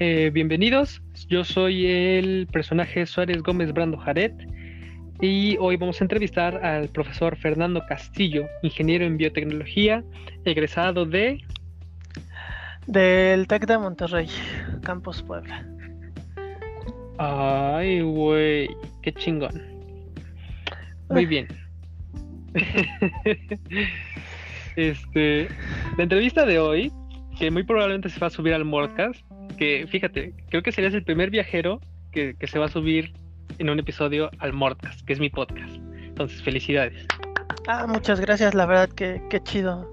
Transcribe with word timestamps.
Eh, 0.00 0.30
bienvenidos, 0.32 1.02
yo 1.28 1.42
soy 1.42 1.84
el 1.86 2.46
personaje 2.52 3.04
Suárez 3.04 3.42
Gómez 3.42 3.72
Brando 3.72 3.98
Jaret 3.98 4.32
y 5.20 5.56
hoy 5.58 5.76
vamos 5.76 6.00
a 6.00 6.04
entrevistar 6.04 6.64
al 6.64 6.88
profesor 6.88 7.36
Fernando 7.36 7.84
Castillo, 7.88 8.46
ingeniero 8.62 9.04
en 9.04 9.16
biotecnología, 9.16 10.04
egresado 10.44 11.04
de... 11.04 11.42
Del 12.86 13.48
TEC 13.48 13.66
de 13.66 13.76
Monterrey, 13.76 14.28
Campus 14.84 15.20
Puebla. 15.20 15.66
Ay, 17.18 18.00
güey, 18.00 18.68
qué 19.02 19.12
chingón. 19.12 19.60
Muy 21.10 21.26
bien. 21.26 21.48
este, 24.76 25.48
la 25.96 26.04
entrevista 26.04 26.46
de 26.46 26.60
hoy, 26.60 26.92
que 27.38 27.50
muy 27.50 27.62
probablemente 27.62 28.08
se 28.10 28.18
va 28.18 28.26
a 28.26 28.30
subir 28.30 28.52
al 28.52 28.64
Mordcast, 28.64 29.24
que 29.56 29.86
fíjate, 29.88 30.34
creo 30.48 30.62
que 30.62 30.72
serías 30.72 30.94
el 30.94 31.04
primer 31.04 31.30
viajero 31.30 31.80
que, 32.12 32.36
se 32.42 32.58
va 32.58 32.66
a 32.66 32.68
subir 32.68 33.12
en 33.58 33.70
un 33.70 33.78
episodio 33.78 34.30
al 34.38 34.52
Mordcast, 34.52 35.04
que 35.06 35.12
es 35.12 35.20
mi 35.20 35.30
podcast. 35.30 35.76
Entonces, 36.02 36.42
felicidades. 36.42 37.06
Ah, 37.68 37.86
muchas 37.86 38.20
gracias, 38.20 38.54
la 38.54 38.66
verdad 38.66 38.88
que, 38.88 39.22
qué 39.30 39.40
chido. 39.40 39.88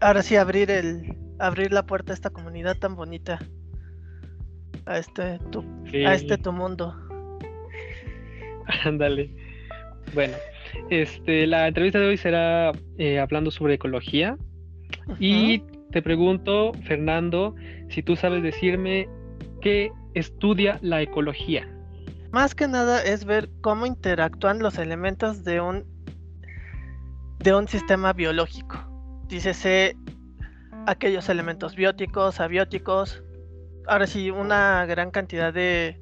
Ahora 0.00 0.22
sí 0.22 0.36
abrir 0.36 0.70
el 0.70 1.16
abrir 1.40 1.72
la 1.72 1.84
puerta 1.84 2.12
a 2.12 2.14
esta 2.14 2.30
comunidad 2.30 2.76
tan 2.76 2.94
bonita. 2.94 3.40
A 4.86 4.98
este 4.98 5.38
tu, 5.50 5.64
a 6.06 6.14
este 6.14 6.38
tu 6.38 6.52
mundo. 6.52 6.94
Ándale. 8.84 9.30
Bueno, 10.14 10.34
este, 10.90 11.46
la 11.46 11.66
entrevista 11.66 11.98
de 11.98 12.06
hoy 12.06 12.16
será 12.16 12.72
eh, 12.98 13.18
hablando 13.18 13.50
sobre 13.50 13.74
ecología. 13.74 14.36
Y 15.18 15.62
te 15.92 16.02
pregunto, 16.02 16.72
Fernando, 16.84 17.54
si 17.88 18.02
tú 18.02 18.16
sabes 18.16 18.42
decirme 18.42 19.08
qué 19.60 19.92
estudia 20.14 20.78
la 20.82 21.02
ecología. 21.02 21.68
Más 22.32 22.54
que 22.54 22.66
nada 22.66 23.02
es 23.02 23.24
ver 23.24 23.50
cómo 23.60 23.86
interactúan 23.86 24.58
los 24.60 24.78
elementos 24.78 25.44
de 25.44 25.60
un 25.60 25.84
de 27.40 27.54
un 27.54 27.68
sistema 27.68 28.12
biológico. 28.12 28.78
Dícese 29.26 29.96
aquellos 30.86 31.28
elementos 31.28 31.76
bióticos, 31.76 32.40
abióticos. 32.40 33.22
Ahora 33.88 34.06
sí, 34.06 34.30
una 34.30 34.86
gran 34.86 35.10
cantidad 35.10 35.52
de, 35.52 36.00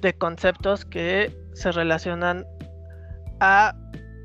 de 0.00 0.12
conceptos 0.14 0.84
que 0.84 1.36
se 1.52 1.72
relacionan 1.72 2.46
a 3.40 3.74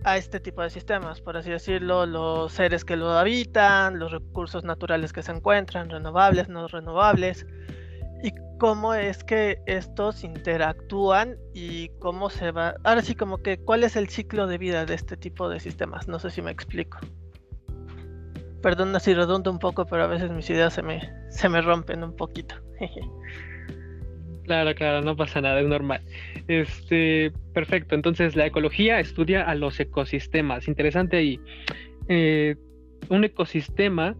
a 0.07 0.15
este 0.15 0.39
tipo 0.39 0.61
de 0.61 0.69
sistemas, 0.69 1.19
por 1.19 1.35
así 1.35 1.49
decirlo, 1.49 2.05
los 2.05 2.53
seres 2.53 2.85
que 2.85 2.95
lo 2.95 3.11
habitan, 3.11 3.99
los 3.99 4.13
recursos 4.13 4.63
naturales 4.63 5.11
que 5.11 5.21
se 5.21 5.33
encuentran, 5.33 5.89
renovables, 5.89 6.47
no 6.47 6.65
renovables, 6.69 7.45
y 8.23 8.31
cómo 8.57 8.93
es 8.93 9.25
que 9.25 9.61
estos 9.65 10.23
interactúan 10.23 11.35
y 11.53 11.89
cómo 11.99 12.29
se 12.29 12.51
va, 12.51 12.75
ahora 12.85 13.01
sí 13.01 13.15
como 13.15 13.39
que 13.39 13.57
cuál 13.57 13.83
es 13.83 13.97
el 13.97 14.07
ciclo 14.07 14.47
de 14.47 14.57
vida 14.57 14.85
de 14.85 14.93
este 14.93 15.17
tipo 15.17 15.49
de 15.49 15.59
sistemas, 15.59 16.07
no 16.07 16.19
sé 16.19 16.29
si 16.29 16.41
me 16.41 16.51
explico. 16.51 16.99
Perdona 18.61 19.01
si 19.01 19.13
redundo 19.13 19.51
un 19.51 19.59
poco, 19.59 19.85
pero 19.85 20.05
a 20.05 20.07
veces 20.07 20.31
mis 20.31 20.49
ideas 20.49 20.73
se 20.73 20.83
me, 20.83 21.01
se 21.29 21.49
me 21.49 21.61
rompen 21.61 22.05
un 22.05 22.15
poquito. 22.15 22.55
Claro, 24.47 24.73
claro, 24.75 25.01
no 25.01 25.13
pasa 25.17 25.41
nada, 25.41 25.59
es 25.59 25.67
normal. 25.67 26.01
Este, 26.47 27.33
perfecto. 27.53 27.95
Entonces, 27.95 28.37
la 28.37 28.45
ecología 28.45 28.97
estudia 29.01 29.43
a 29.43 29.53
los 29.55 29.77
ecosistemas. 29.77 30.69
Interesante 30.69 31.17
ahí. 31.17 31.39
Eh, 32.07 32.55
un 33.09 33.25
ecosistema, 33.25 34.15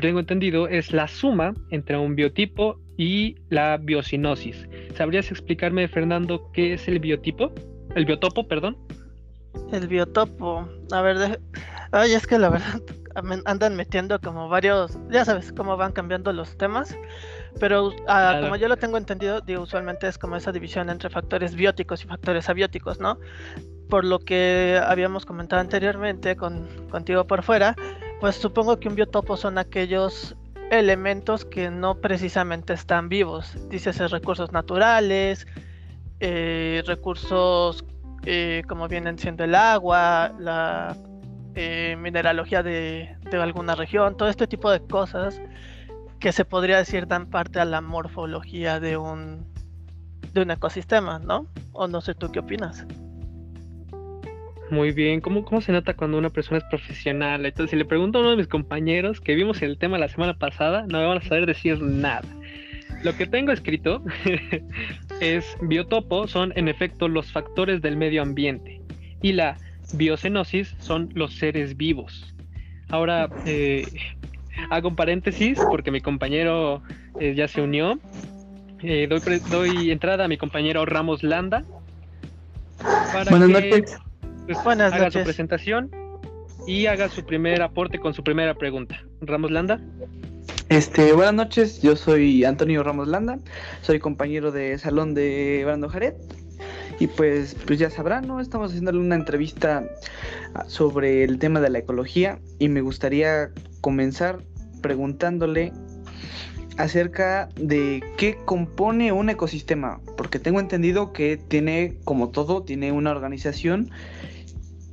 tengo 0.00 0.20
entendido, 0.20 0.68
es 0.68 0.94
la 0.94 1.06
suma 1.06 1.52
entre 1.70 1.98
un 1.98 2.16
biotipo 2.16 2.80
y 2.96 3.36
la 3.50 3.76
biocinosis. 3.76 4.66
¿Sabrías 4.94 5.30
explicarme, 5.30 5.86
Fernando, 5.86 6.50
qué 6.54 6.72
es 6.72 6.88
el 6.88 6.98
biotipo? 6.98 7.52
El 7.94 8.06
biotopo, 8.06 8.48
perdón. 8.48 8.78
El 9.70 9.86
biotopo. 9.86 10.66
A 10.92 11.02
ver, 11.02 11.40
ay, 11.92 12.12
es 12.12 12.26
que 12.26 12.38
la 12.38 12.48
verdad 12.48 12.80
andan 13.44 13.76
metiendo 13.76 14.18
como 14.18 14.48
varios, 14.48 14.98
ya 15.10 15.26
sabes 15.26 15.52
cómo 15.52 15.76
van 15.76 15.92
cambiando 15.92 16.32
los 16.32 16.56
temas. 16.56 16.96
Pero 17.58 17.92
ah, 18.06 18.38
como 18.42 18.56
yo 18.56 18.68
lo 18.68 18.76
tengo 18.76 18.96
entendido, 18.96 19.40
digo, 19.40 19.62
usualmente 19.62 20.06
es 20.06 20.18
como 20.18 20.36
esa 20.36 20.52
división 20.52 20.90
entre 20.90 21.10
factores 21.10 21.54
bióticos 21.54 22.04
y 22.04 22.06
factores 22.06 22.48
abióticos, 22.48 23.00
¿no? 23.00 23.18
Por 23.88 24.04
lo 24.04 24.18
que 24.18 24.80
habíamos 24.84 25.24
comentado 25.24 25.60
anteriormente 25.60 26.36
con, 26.36 26.68
contigo 26.90 27.26
por 27.26 27.42
fuera, 27.42 27.74
pues 28.20 28.36
supongo 28.36 28.78
que 28.78 28.88
un 28.88 28.94
biotopo 28.94 29.36
son 29.36 29.58
aquellos 29.58 30.36
elementos 30.70 31.44
que 31.44 31.70
no 31.70 31.96
precisamente 31.96 32.74
están 32.74 33.08
vivos. 33.08 33.56
Dices 33.68 33.98
recursos 34.10 34.52
naturales, 34.52 35.46
eh, 36.20 36.82
recursos 36.86 37.84
eh, 38.24 38.62
como 38.68 38.88
vienen 38.88 39.18
siendo 39.18 39.44
el 39.44 39.54
agua, 39.54 40.34
la 40.38 40.96
eh, 41.54 41.96
mineralogía 41.98 42.62
de, 42.62 43.16
de 43.30 43.36
alguna 43.38 43.74
región, 43.74 44.16
todo 44.16 44.28
este 44.28 44.46
tipo 44.46 44.70
de 44.70 44.80
cosas 44.80 45.40
que 46.18 46.32
se 46.32 46.44
podría 46.44 46.78
decir 46.78 47.06
dan 47.06 47.26
parte 47.26 47.60
a 47.60 47.64
la 47.64 47.80
morfología 47.80 48.80
de 48.80 48.96
un 48.96 49.46
de 50.32 50.42
un 50.42 50.50
ecosistema, 50.50 51.18
¿no? 51.18 51.46
O 51.72 51.88
no 51.88 52.00
sé 52.00 52.14
tú 52.14 52.30
qué 52.30 52.40
opinas. 52.40 52.86
Muy 54.70 54.92
bien, 54.92 55.22
¿Cómo, 55.22 55.44
¿cómo 55.44 55.62
se 55.62 55.72
nota 55.72 55.94
cuando 55.94 56.18
una 56.18 56.28
persona 56.28 56.58
es 56.58 56.64
profesional? 56.64 57.46
Entonces, 57.46 57.70
si 57.70 57.76
le 57.76 57.86
pregunto 57.86 58.18
a 58.18 58.20
uno 58.20 58.32
de 58.32 58.36
mis 58.36 58.48
compañeros 58.48 59.20
que 59.20 59.34
vimos 59.34 59.62
el 59.62 59.78
tema 59.78 59.96
la 59.96 60.08
semana 60.08 60.38
pasada, 60.38 60.84
no 60.86 60.98
me 60.98 61.06
van 61.06 61.18
a 61.18 61.22
saber 61.22 61.46
decir 61.46 61.80
nada. 61.80 62.28
Lo 63.02 63.16
que 63.16 63.26
tengo 63.26 63.52
escrito 63.52 64.04
es 65.20 65.56
biotopo 65.62 66.26
son 66.26 66.52
en 66.56 66.68
efecto 66.68 67.08
los 67.08 67.32
factores 67.32 67.80
del 67.80 67.96
medio 67.96 68.20
ambiente 68.20 68.82
y 69.22 69.32
la 69.32 69.56
biocenosis 69.94 70.74
son 70.80 71.08
los 71.14 71.34
seres 71.34 71.76
vivos. 71.76 72.34
Ahora, 72.90 73.30
eh, 73.46 73.86
Hago 74.70 74.88
un 74.88 74.96
paréntesis 74.96 75.58
porque 75.70 75.90
mi 75.90 76.00
compañero 76.00 76.82
eh, 77.20 77.34
ya 77.34 77.48
se 77.48 77.62
unió. 77.62 77.98
Eh, 78.82 79.08
doy, 79.50 79.90
entrada 79.90 80.24
a 80.24 80.28
mi 80.28 80.36
compañero 80.36 80.84
Ramos 80.86 81.22
Landa. 81.22 81.64
Para 83.12 83.30
Buenas 83.30 83.48
noches. 83.48 83.98
Pues, 84.46 84.58
haga 84.66 85.10
su 85.10 85.22
presentación 85.24 85.90
y 86.66 86.86
haga 86.86 87.08
su 87.08 87.24
primer 87.24 87.62
aporte 87.62 87.98
con 87.98 88.14
su 88.14 88.22
primera 88.22 88.54
pregunta. 88.54 89.02
Ramos 89.20 89.50
Landa. 89.50 89.80
Este, 90.68 91.14
buenas 91.14 91.34
noches, 91.34 91.80
yo 91.80 91.96
soy 91.96 92.44
Antonio 92.44 92.82
Ramos 92.82 93.08
Landa, 93.08 93.38
soy 93.80 93.98
compañero 93.98 94.52
de 94.52 94.76
salón 94.78 95.14
de 95.14 95.62
Brando 95.64 95.88
Jaret. 95.88 96.16
Y 97.00 97.06
pues, 97.06 97.56
pues 97.66 97.78
ya 97.78 97.90
sabrán, 97.90 98.26
¿no? 98.26 98.40
Estamos 98.40 98.70
haciéndole 98.70 98.98
una 98.98 99.14
entrevista 99.14 99.84
sobre 100.66 101.24
el 101.24 101.38
tema 101.38 101.60
de 101.60 101.70
la 101.70 101.78
ecología 101.78 102.38
y 102.58 102.68
me 102.68 102.80
gustaría 102.80 103.50
comenzar 103.80 104.40
preguntándole 104.80 105.72
acerca 106.76 107.48
de 107.56 108.02
qué 108.16 108.38
compone 108.44 109.12
un 109.12 109.30
ecosistema, 109.30 110.00
porque 110.16 110.38
tengo 110.38 110.60
entendido 110.60 111.12
que 111.12 111.36
tiene, 111.36 111.98
como 112.04 112.30
todo, 112.30 112.62
tiene 112.62 112.92
una 112.92 113.10
organización 113.10 113.90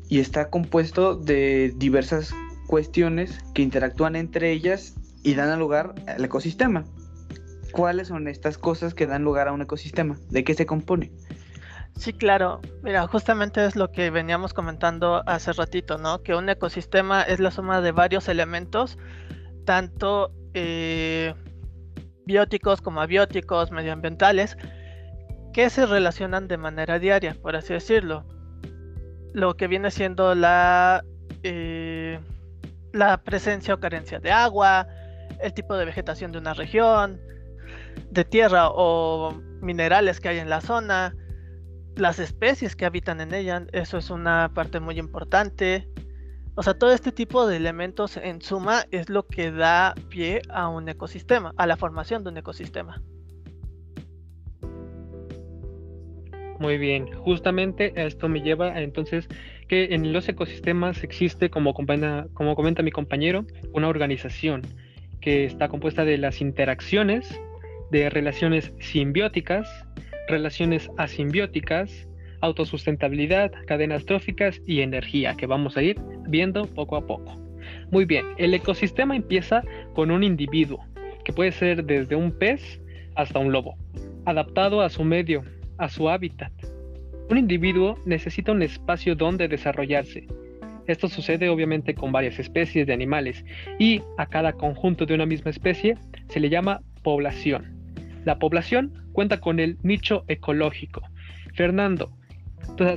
y 0.10 0.20
está 0.20 0.50
compuesto 0.50 1.16
de 1.16 1.74
diversas 1.78 2.34
cuestiones 2.68 3.40
que 3.54 3.62
interactúan 3.62 4.16
entre 4.16 4.52
ellas 4.52 4.96
y 5.24 5.36
dan 5.36 5.58
lugar 5.60 5.94
al 6.08 6.24
ecosistema. 6.24 6.86
¿Cuáles 7.72 8.08
son 8.08 8.28
estas 8.28 8.58
cosas 8.58 8.94
que 8.94 9.06
dan 9.06 9.24
lugar 9.24 9.48
a 9.48 9.52
un 9.52 9.62
ecosistema? 9.62 10.18
¿De 10.30 10.44
qué 10.44 10.54
se 10.54 10.66
compone? 10.66 11.12
Sí, 11.98 12.14
claro. 12.14 12.62
Mira, 12.84 13.08
justamente 13.08 13.66
es 13.66 13.76
lo 13.76 13.92
que 13.92 14.10
veníamos 14.10 14.54
comentando 14.54 15.24
hace 15.28 15.54
ratito, 15.54 15.98
¿no? 15.98 16.22
Que 16.24 16.36
un 16.36 16.50
ecosistema 16.50 17.22
es 17.22 17.40
la 17.40 17.52
suma 17.52 17.82
de 17.82 17.92
varios 17.92 18.28
elementos, 18.28 18.98
tanto 19.66 20.32
eh, 20.54 21.34
bióticos 22.26 22.82
como 22.82 23.02
abióticos, 23.02 23.72
medioambientales, 23.72 24.58
que 25.54 25.70
se 25.70 25.86
relacionan 25.86 26.48
de 26.48 26.58
manera 26.58 27.00
diaria, 27.00 27.36
por 27.42 27.56
así 27.56 27.74
decirlo. 27.74 28.26
Lo 29.34 29.56
que 29.58 29.68
viene 29.68 29.92
siendo 29.92 30.34
la, 30.36 31.04
eh, 31.44 32.20
la 32.94 33.18
presencia 33.18 33.74
o 33.74 33.80
carencia 33.80 34.20
de 34.20 34.32
agua, 34.32 34.88
el 35.42 35.54
tipo 35.54 35.76
de 35.76 35.86
vegetación 35.86 36.32
de 36.32 36.38
una 36.38 36.54
región, 36.54 37.20
de 38.12 38.24
tierra 38.24 38.70
o 38.70 39.34
minerales 39.62 40.20
que 40.20 40.30
hay 40.30 40.40
en 40.40 40.50
la 40.50 40.62
zona, 40.62 41.16
las 41.96 42.20
especies 42.20 42.76
que 42.76 42.86
habitan 42.86 43.22
en 43.22 43.34
ella, 43.34 43.66
eso 43.72 43.98
es 43.98 44.10
una 44.10 44.52
parte 44.54 44.80
muy 44.80 45.00
importante. 45.00 45.88
O 46.58 46.64
sea, 46.64 46.74
todo 46.74 46.94
este 46.94 47.12
tipo 47.12 47.48
de 47.48 47.58
elementos 47.58 48.16
en 48.16 48.42
suma 48.42 48.86
es 48.92 49.10
lo 49.10 49.28
que 49.28 49.52
da 49.52 49.94
pie 50.10 50.42
a 50.50 50.70
un 50.70 50.88
ecosistema, 50.88 51.54
a 51.58 51.68
la 51.68 51.76
formación 51.76 52.24
de 52.24 52.30
un 52.30 52.38
ecosistema. 52.38 53.02
Muy 56.58 56.78
bien, 56.78 57.12
justamente 57.18 57.92
esto 57.96 58.30
me 58.30 58.42
lleva 58.42 58.68
a 58.68 58.82
entonces 58.82 59.28
que 59.68 59.94
en 59.94 60.14
los 60.14 60.30
ecosistemas 60.30 61.04
existe, 61.04 61.50
como 61.50 61.74
como 61.74 62.56
comenta 62.56 62.82
mi 62.82 62.92
compañero, 62.92 63.46
una 63.74 63.90
organización 63.90 64.62
que 65.20 65.44
está 65.44 65.68
compuesta 65.68 66.06
de 66.06 66.18
las 66.18 66.40
interacciones 66.40 67.38
de 67.92 68.10
relaciones 68.10 68.72
simbióticas, 68.80 69.68
relaciones 70.30 70.90
asimbióticas, 70.98 72.08
autosustentabilidad, 72.46 73.52
cadenas 73.68 74.06
tróficas 74.06 74.62
y 74.66 74.82
energía, 74.82 75.36
que 75.36 75.48
vamos 75.48 75.78
a 75.78 75.84
ir 75.84 76.00
viendo 76.28 76.66
poco 76.66 76.96
a 76.96 77.06
poco. 77.06 77.38
Muy 77.92 78.06
bien, 78.06 78.26
el 78.38 78.54
ecosistema 78.54 79.16
empieza 79.16 79.64
con 79.94 80.12
un 80.12 80.24
individuo, 80.24 80.86
que 81.24 81.34
puede 81.34 81.52
ser 81.52 81.84
desde 81.84 82.16
un 82.16 82.32
pez 82.32 82.82
hasta 83.16 83.40
un 83.40 83.52
lobo, 83.52 83.76
adaptado 84.26 84.82
a 84.82 84.90
su 84.90 85.04
medio, 85.04 85.44
a 85.78 85.90
su 85.90 86.10
hábitat. 86.10 86.52
Un 87.30 87.38
individuo 87.38 87.98
necesita 88.06 88.52
un 88.52 88.62
espacio 88.62 89.16
donde 89.16 89.48
desarrollarse. 89.48 90.28
Esto 90.88 91.08
sucede 91.08 91.50
obviamente 91.50 91.96
con 91.96 92.12
varias 92.12 92.38
especies 92.38 92.86
de 92.86 92.94
animales 92.94 93.44
y 93.80 94.02
a 94.18 94.28
cada 94.28 94.54
conjunto 94.54 95.08
de 95.08 95.16
una 95.16 95.26
misma 95.26 95.50
especie 95.50 95.98
se 96.30 96.40
le 96.40 96.50
llama 96.50 96.82
población. 97.02 97.76
La 98.24 98.38
población 98.38 98.94
cuenta 99.12 99.40
con 99.40 99.60
el 99.60 99.78
nicho 99.82 100.24
ecológico. 100.28 101.02
Fernando, 101.56 102.12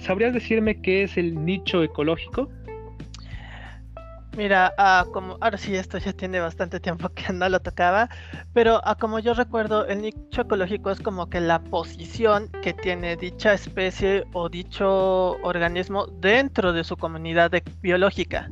¿sabrías 0.00 0.34
decirme 0.34 0.80
qué 0.80 1.04
es 1.04 1.16
el 1.16 1.44
nicho 1.44 1.82
ecológico? 1.82 2.48
Mira, 4.38 4.72
ah, 4.78 5.04
como 5.12 5.36
ahora 5.40 5.58
sí, 5.58 5.74
esto 5.74 5.98
ya 5.98 6.12
tiene 6.12 6.38
bastante 6.38 6.78
tiempo 6.78 7.08
que 7.08 7.32
no 7.32 7.48
lo 7.48 7.58
tocaba, 7.58 8.08
pero 8.54 8.80
ah, 8.84 8.94
como 8.94 9.18
yo 9.18 9.34
recuerdo, 9.34 9.84
el 9.86 10.00
nicho 10.00 10.42
ecológico 10.42 10.92
es 10.92 11.00
como 11.00 11.28
que 11.28 11.40
la 11.40 11.58
posición 11.58 12.48
que 12.62 12.72
tiene 12.72 13.16
dicha 13.16 13.52
especie 13.52 14.24
o 14.32 14.48
dicho 14.48 15.32
organismo 15.42 16.06
dentro 16.20 16.72
de 16.72 16.84
su 16.84 16.96
comunidad 16.96 17.50
biológica. 17.82 18.48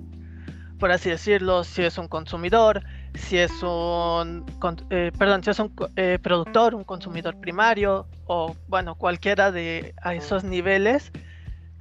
Por 0.80 0.90
así 0.90 1.08
decirlo, 1.08 1.62
si 1.62 1.84
es 1.84 1.98
un 1.98 2.08
consumidor, 2.08 2.82
si 3.16 3.38
es 3.38 3.62
un, 3.62 4.44
eh, 4.90 5.12
perdón, 5.18 5.42
si 5.42 5.50
es 5.50 5.58
un 5.58 5.72
eh, 5.96 6.18
productor, 6.22 6.74
un 6.74 6.84
consumidor 6.84 7.38
primario 7.40 8.06
o 8.26 8.54
bueno, 8.68 8.94
cualquiera 8.94 9.52
de 9.52 9.94
esos 10.12 10.44
niveles 10.44 11.12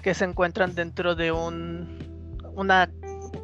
que 0.02 0.14
se 0.14 0.26
encuentran 0.26 0.76
dentro 0.76 1.16
de 1.16 1.32
un, 1.32 2.40
una 2.56 2.90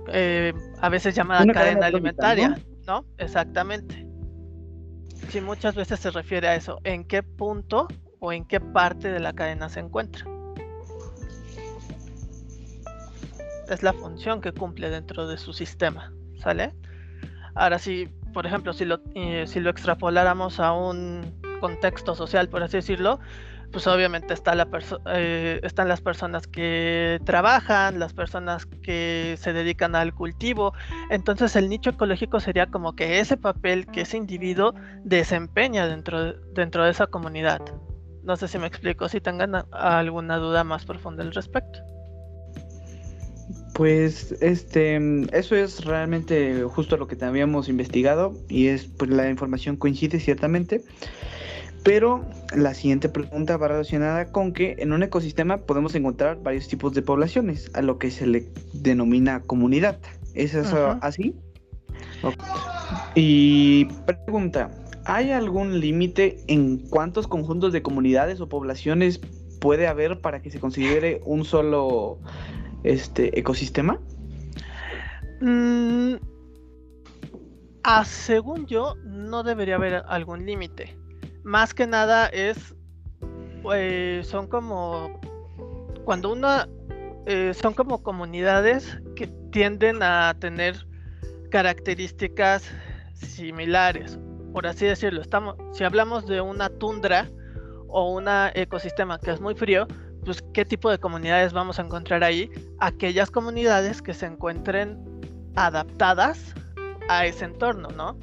eh, 0.08 0.54
a 0.80 0.90
veces 0.90 1.16
llamada 1.16 1.46
cadena, 1.52 1.88
alimentaria, 1.88 2.58
¿no? 2.88 3.06
Exactamente. 3.18 4.08
Sí, 5.30 5.42
muchas 5.42 5.76
veces 5.76 6.00
se 6.00 6.12
refiere 6.12 6.48
a 6.48 6.56
eso, 6.56 6.80
en 6.84 7.04
qué 7.06 7.24
punto 7.24 7.88
o 8.20 8.34
en 8.34 8.46
qué 8.46 8.60
parte 8.60 9.12
de 9.12 9.20
la 9.20 9.34
cadena 9.34 9.70
se 9.70 9.80
encuentra. 9.80 10.26
Es 13.70 13.84
la 13.84 13.94
función 13.94 14.42
que 14.42 14.52
cumple 14.52 14.90
dentro 14.90 15.28
de 15.28 15.38
su 15.38 15.54
sistema, 15.54 16.12
¿sale? 16.40 16.74
Ahora 17.56 17.80
sí, 17.80 18.10
por 18.34 18.46
ejemplo, 18.46 18.74
si 18.74 18.86
lo, 18.86 19.00
eh, 19.16 19.46
si 19.48 19.60
lo 19.60 19.70
extrapoláramos 19.70 20.60
a 20.60 20.74
un 20.74 21.22
contexto 21.60 22.16
social, 22.16 22.50
por 22.50 22.64
así 22.64 22.78
decirlo, 22.78 23.20
pues 23.72 23.88
obviamente 23.88 24.34
está 24.34 24.54
la 24.56 24.68
eh, 25.14 25.60
están 25.64 25.88
las 25.88 26.02
personas 26.02 26.48
que 26.48 27.20
trabajan, 27.26 28.00
las 28.00 28.14
personas 28.14 28.66
que 28.66 29.36
se 29.40 29.54
dedican 29.54 29.96
al 29.96 30.14
cultivo. 30.14 30.74
Entonces 31.10 31.56
el 31.56 31.70
nicho 31.70 31.92
ecológico 31.92 32.40
sería 32.40 32.68
como 32.68 32.96
que 32.96 33.20
ese 33.20 33.38
papel 33.38 33.88
que 33.88 34.02
ese 34.02 34.18
individuo 34.18 34.74
desempeña 35.04 35.88
dentro, 35.88 36.34
dentro 36.54 36.84
de 36.84 36.92
esa 36.92 37.08
comunidad. 37.08 37.62
No 38.24 38.36
sé 38.36 38.48
si 38.48 38.60
me 38.60 38.68
explico, 38.68 39.10
si 39.10 39.20
tengan 39.22 39.66
alguna 39.72 40.38
duda 40.38 40.64
más 40.64 40.86
profunda 40.86 41.24
al 41.24 41.34
respecto. 41.34 41.80
Pues 43.74 44.36
este, 44.42 45.00
eso 45.32 45.56
es 45.56 45.86
realmente 45.86 46.64
justo 46.64 46.98
lo 46.98 47.08
que 47.08 47.24
habíamos 47.24 47.70
investigado 47.70 48.34
y 48.50 48.68
es 48.68 48.86
pues 48.86 49.10
la 49.10 49.30
información 49.30 49.78
coincide 49.78 50.20
ciertamente. 50.20 50.82
Pero 51.84 52.24
la 52.56 52.74
siguiente 52.76 53.10
pregunta 53.10 53.58
va 53.58 53.70
relacionada 53.70 54.32
con 54.32 54.54
que 54.54 54.76
en 54.80 54.94
un 54.94 55.02
ecosistema 55.02 55.58
podemos 55.58 55.96
encontrar 55.96 56.42
varios 56.44 56.68
tipos 56.68 56.94
de 56.94 57.02
poblaciones, 57.02 57.72
a 57.74 57.82
lo 57.82 57.98
que 57.98 58.12
se 58.12 58.28
le 58.28 58.48
denomina 58.74 59.42
comunidad. 59.42 59.98
¿Es 60.36 60.54
eso 60.54 60.98
así? 61.02 61.34
Y 63.16 63.86
pregunta, 64.06 64.70
¿hay 65.06 65.32
algún 65.32 65.80
límite 65.80 66.38
en 66.48 66.78
cuántos 66.78 67.28
conjuntos 67.28 67.74
de 67.74 67.82
comunidades 67.82 68.42
o 68.42 68.48
poblaciones 68.48 69.20
puede 69.60 69.88
haber 69.88 70.22
para 70.22 70.42
que 70.42 70.52
se 70.52 70.60
considere 70.60 71.22
un 71.26 71.46
solo 71.46 72.20
este 72.84 73.38
ecosistema? 73.38 74.00
Mm, 75.42 76.16
ah, 77.84 78.06
según 78.06 78.66
yo, 78.68 78.96
no 79.04 79.44
debería 79.44 79.76
haber 79.76 80.04
algún 80.08 80.46
límite 80.46 81.02
más 81.44 81.74
que 81.74 81.88
nada 81.88 82.28
es, 82.28 82.76
pues, 83.62 84.28
son 84.28 84.48
como, 84.48 85.20
cuando 86.04 86.32
una, 86.32 86.68
eh, 87.26 87.54
son 87.54 87.74
como 87.74 88.04
comunidades 88.04 89.00
que 89.16 89.28
tienden 89.52 90.02
a 90.02 90.34
tener 90.40 90.86
características 91.50 92.64
similares, 93.14 94.20
por 94.54 94.68
así 94.68 94.86
decirlo. 94.86 95.22
Estamos, 95.22 95.56
si 95.74 95.84
hablamos 95.84 96.28
de 96.28 96.42
una 96.42 96.70
tundra 96.70 97.30
o 97.88 98.14
un 98.14 98.26
ecosistema 98.54 99.20
que 99.20 99.32
es 99.32 99.42
muy 99.42 99.56
frío, 99.56 99.88
pues 100.26 100.44
qué 100.54 100.66
tipo 100.66 100.90
de 100.90 101.00
comunidades 101.00 101.54
vamos 101.54 101.80
a 101.80 101.84
encontrar 101.84 102.24
ahí? 102.24 102.50
Aquellas 102.80 103.32
comunidades 103.32 104.02
que 104.02 104.14
se 104.14 104.26
encuentren 104.26 104.98
adaptadas 105.56 106.54
a 107.10 107.26
ese 107.26 107.46
entorno, 107.46 107.90
¿no? 107.90 108.18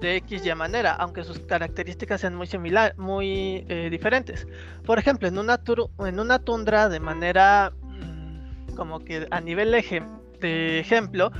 de 0.00 0.16
X 0.16 0.44
y 0.44 0.54
manera, 0.54 0.92
aunque 0.94 1.24
sus 1.24 1.38
características 1.40 2.22
sean 2.22 2.34
muy 2.34 2.46
similares, 2.46 2.96
muy 2.98 3.64
eh, 3.68 3.88
diferentes. 3.90 4.46
Por 4.84 4.98
ejemplo, 4.98 5.28
en 5.28 5.38
una, 5.38 5.60
en 5.98 6.20
una 6.20 6.38
tundra 6.38 6.88
de 6.88 7.00
manera 7.00 7.72
mm, 7.82 8.74
como 8.74 9.00
que 9.00 9.28
a 9.30 9.40
nivel 9.40 9.74
eje 9.74 10.02
de 10.40 10.80
ejemplo, 10.80 11.30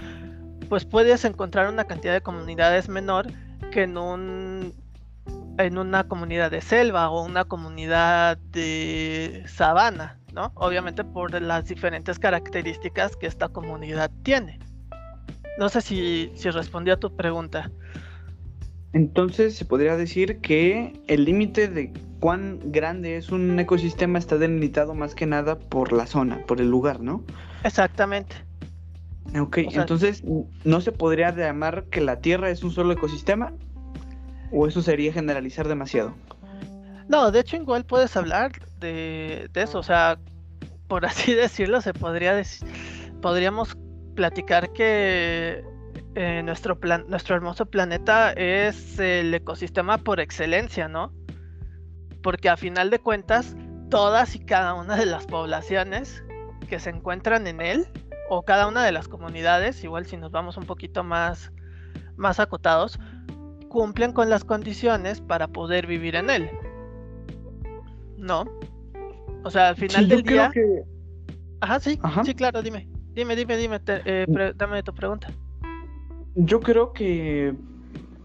pues 0.68 0.84
puedes 0.84 1.24
encontrar 1.24 1.68
una 1.68 1.84
cantidad 1.84 2.12
de 2.12 2.20
comunidades 2.20 2.88
menor 2.88 3.26
que 3.72 3.82
en 3.82 3.96
un 3.96 4.74
en 5.64 5.78
una 5.78 6.08
comunidad 6.08 6.50
de 6.50 6.60
selva 6.60 7.10
o 7.10 7.24
una 7.24 7.44
comunidad 7.44 8.38
de 8.38 9.44
sabana, 9.46 10.18
¿no? 10.32 10.52
Obviamente 10.54 11.04
por 11.04 11.40
las 11.40 11.66
diferentes 11.66 12.18
características 12.18 13.16
que 13.16 13.26
esta 13.26 13.48
comunidad 13.48 14.10
tiene. 14.22 14.58
No 15.58 15.68
sé 15.68 15.80
si, 15.80 16.32
si 16.34 16.50
respondí 16.50 16.90
a 16.90 16.96
tu 16.96 17.14
pregunta. 17.14 17.70
Entonces 18.92 19.56
se 19.56 19.64
podría 19.64 19.96
decir 19.96 20.40
que 20.40 21.00
el 21.06 21.24
límite 21.24 21.68
de 21.68 21.92
cuán 22.18 22.60
grande 22.72 23.16
es 23.16 23.30
un 23.30 23.58
ecosistema 23.58 24.18
está 24.18 24.36
delimitado 24.36 24.94
más 24.94 25.14
que 25.14 25.26
nada 25.26 25.58
por 25.58 25.92
la 25.92 26.06
zona, 26.06 26.44
por 26.46 26.60
el 26.60 26.70
lugar, 26.70 27.00
¿no? 27.00 27.24
Exactamente. 27.64 28.36
Ok, 29.38 29.58
entonces, 29.58 30.24
¿no 30.64 30.80
se 30.80 30.90
podría 30.90 31.30
llamar 31.30 31.84
que 31.84 32.00
la 32.00 32.20
Tierra 32.20 32.50
es 32.50 32.64
un 32.64 32.72
solo 32.72 32.92
ecosistema? 32.92 33.52
¿O 34.52 34.66
eso 34.66 34.82
sería 34.82 35.12
generalizar 35.12 35.68
demasiado? 35.68 36.14
No, 37.08 37.30
de 37.30 37.40
hecho 37.40 37.56
igual 37.56 37.84
puedes 37.84 38.16
hablar 38.16 38.52
de, 38.78 39.50
eso, 39.54 39.78
o 39.78 39.82
sea, 39.82 40.18
por 40.88 41.04
así 41.06 41.34
decirlo, 41.34 41.80
se 41.80 41.92
podría 41.92 42.34
decir, 42.34 42.68
podríamos 43.20 43.76
platicar 44.14 44.72
que 44.72 45.64
eh, 46.14 46.42
nuestro, 46.44 46.78
plan 46.78 47.04
nuestro 47.08 47.36
hermoso 47.36 47.66
planeta 47.66 48.32
es 48.32 48.98
el 48.98 49.32
ecosistema 49.34 49.98
por 49.98 50.20
excelencia, 50.20 50.88
¿no? 50.88 51.12
Porque 52.22 52.48
a 52.48 52.56
final 52.56 52.90
de 52.90 52.98
cuentas, 52.98 53.56
todas 53.88 54.34
y 54.34 54.40
cada 54.40 54.74
una 54.74 54.96
de 54.96 55.06
las 55.06 55.26
poblaciones 55.26 56.22
que 56.68 56.78
se 56.78 56.90
encuentran 56.90 57.46
en 57.46 57.60
él, 57.60 57.88
o 58.28 58.44
cada 58.44 58.68
una 58.68 58.84
de 58.84 58.92
las 58.92 59.08
comunidades, 59.08 59.82
igual 59.82 60.06
si 60.06 60.16
nos 60.16 60.30
vamos 60.30 60.56
un 60.56 60.64
poquito 60.64 61.02
más, 61.02 61.50
más 62.16 62.38
acotados, 62.38 63.00
cumplen 63.70 64.12
con 64.12 64.28
las 64.28 64.44
condiciones 64.44 65.22
para 65.22 65.48
poder 65.48 65.86
vivir 65.86 66.16
en 66.16 66.28
él. 66.28 66.50
¿No? 68.18 68.44
O 69.44 69.50
sea, 69.50 69.68
al 69.70 69.76
final 69.76 70.08
del 70.08 70.22
día... 70.22 70.52
Ajá, 71.60 71.80
sí, 71.80 71.98
sí, 72.24 72.34
claro, 72.34 72.62
dime. 72.62 72.88
Dime, 73.14 73.36
dime, 73.36 73.56
dime, 73.56 73.80
eh, 73.86 74.26
mm. 74.28 74.56
dame 74.56 74.82
tu 74.82 74.92
pregunta. 74.92 75.28
Yo 76.34 76.60
creo 76.60 76.92
que, 76.92 77.54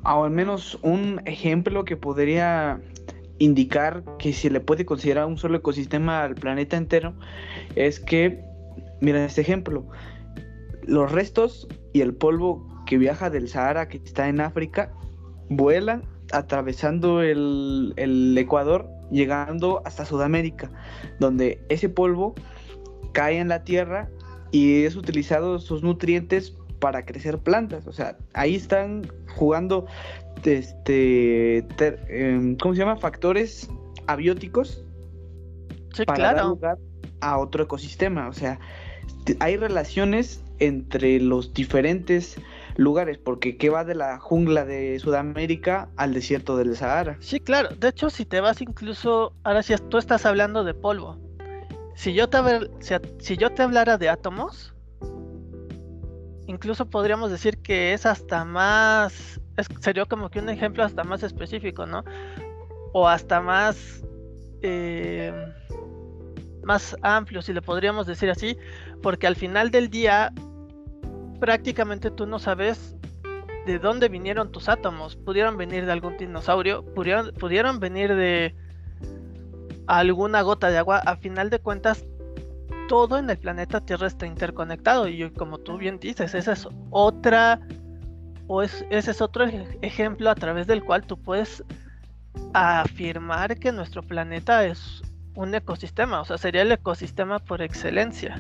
al 0.03 0.31
menos 0.31 0.77
un 0.81 1.21
ejemplo 1.25 1.85
que 1.85 1.95
podría 1.95 2.81
indicar 3.37 4.03
que 4.17 4.33
se 4.33 4.49
le 4.49 4.59
puede 4.59 4.85
considerar 4.85 5.25
un 5.25 5.37
solo 5.37 5.57
ecosistema 5.57 6.23
al 6.23 6.35
planeta 6.35 6.75
entero, 6.75 7.13
es 7.75 7.99
que, 7.99 8.43
mira 8.99 9.23
este 9.23 9.41
ejemplo, 9.41 9.87
los 10.83 11.11
restos 11.11 11.67
y 11.93 12.01
el 12.01 12.15
polvo 12.15 12.83
que 12.85 12.97
viaja 12.97 13.29
del 13.29 13.47
Sahara, 13.47 13.87
que 13.87 13.97
está 13.97 14.27
en 14.27 14.41
África, 14.41 14.93
vuelan 15.49 16.03
atravesando 16.31 17.21
el, 17.21 17.93
el 17.97 18.37
Ecuador, 18.37 18.89
llegando 19.11 19.81
hasta 19.85 20.05
Sudamérica, 20.05 20.71
donde 21.19 21.61
ese 21.69 21.89
polvo 21.89 22.35
cae 23.13 23.39
en 23.39 23.47
la 23.47 23.63
tierra 23.63 24.09
y 24.51 24.83
es 24.83 24.95
utilizado 24.95 25.59
sus 25.59 25.83
nutrientes 25.83 26.55
para 26.79 27.05
crecer 27.05 27.39
plantas. 27.39 27.87
O 27.87 27.93
sea, 27.93 28.17
ahí 28.33 28.55
están 28.55 29.11
jugando, 29.35 29.85
este, 30.43 31.65
em, 32.09 32.55
¿cómo 32.57 32.73
se 32.73 32.79
llama? 32.79 32.97
Factores 32.97 33.69
abióticos 34.07 34.83
para 36.05 36.33
dar 36.33 36.45
lugar 36.45 36.77
a 37.21 37.37
otro 37.37 37.63
ecosistema. 37.63 38.27
O 38.27 38.33
sea, 38.33 38.59
hay 39.39 39.57
relaciones 39.57 40.43
entre 40.59 41.19
los 41.19 41.53
diferentes 41.53 42.37
lugares, 42.77 43.17
porque 43.17 43.58
¿qué 43.58 43.70
va 43.70 43.84
de 43.84 43.96
la 43.96 44.20
jungla 44.20 44.65
de 44.65 45.00
Sudamérica 45.00 45.89
al 45.96 46.13
desierto 46.13 46.58
del 46.58 46.75
Sahara? 46.75 47.17
Sí, 47.20 47.39
claro. 47.39 47.70
De 47.75 47.89
hecho, 47.89 48.10
si 48.10 48.25
te 48.25 48.41
vas 48.41 48.62
incluso, 48.62 49.34
ahora 49.44 49.63
si 49.63 49.75
tú 49.89 49.98
estás 49.98 50.25
hablando 50.25 50.63
de 50.63 50.74
polvo, 50.74 51.17
si 51.96 52.13
yo 52.13 52.27
te, 52.27 52.38
si 53.20 53.38
yo 53.38 53.51
te 53.51 53.63
hablara 53.63 53.98
de 53.98 54.10
átomos, 54.10 54.74
incluso 56.48 56.86
podríamos 56.86 57.32
decir 57.32 57.58
que 57.60 57.94
es 57.94 58.05
hasta 58.05 58.46
más, 58.46 59.39
sería 59.79 60.05
como 60.05 60.29
que 60.29 60.39
un 60.39 60.50
ejemplo 60.50 60.84
hasta 60.84 61.03
más 61.03 61.24
específico, 61.24 61.86
¿no? 61.86 62.03
O 62.94 63.08
hasta 63.08 63.41
más, 63.41 64.03
eh, 64.62 65.34
más 66.63 66.96
amplio, 67.01 67.41
si 67.41 67.53
le 67.53 67.62
podríamos 67.62 68.08
decir 68.08 68.29
así, 68.29 68.58
porque 69.01 69.27
al 69.27 69.36
final 69.36 69.72
del 69.72 69.89
día 69.89 70.34
prácticamente 71.39 72.12
tú 72.12 72.25
no 72.25 72.39
sabes 72.39 72.96
de 73.65 73.80
dónde 73.80 74.10
vinieron 74.10 74.51
tus 74.51 74.70
átomos. 74.70 75.15
Pudieron 75.15 75.58
venir 75.58 75.86
de 75.86 75.92
algún 75.92 76.18
dinosaurio, 76.18 76.84
pudieron, 76.94 77.34
pudieron 77.34 77.80
venir 77.80 78.15
de 78.15 78.56
alguna 79.88 80.42
gota 80.42 80.70
de 80.70 80.77
agua. 80.77 81.00
A 81.00 81.18
final 81.18 81.50
de 81.50 81.60
cuentas, 81.60 82.06
todo 82.88 83.18
en 83.18 83.30
el 83.30 83.38
planeta 83.38 83.82
Tierra 83.82 84.08
está 84.08 84.25
interconectado. 84.25 85.08
Y 85.08 85.30
como 85.32 85.58
tú 85.58 85.77
bien 85.77 86.00
dices, 86.00 86.34
esa 86.36 86.54
es 86.54 86.68
otra. 86.92 87.60
O 88.48 88.62
ese 88.62 88.86
es 88.92 89.22
otro 89.22 89.46
ejemplo 89.82 90.30
a 90.30 90.36
través 90.36 90.68
del 90.68 90.84
cual 90.84 91.06
tú 91.06 91.18
puedes 91.18 91.63
afirmar 92.54 93.58
que 93.58 93.72
nuestro 93.72 94.04
planeta 94.04 94.65
es 94.65 95.01
un 95.34 95.56
ecosistema. 95.56 96.22
O 96.22 96.25
sea, 96.25 96.38
sería 96.38 96.62
el 96.62 96.72
ecosistema 96.72 97.39
por 97.39 97.63
excelencia. 97.63 98.39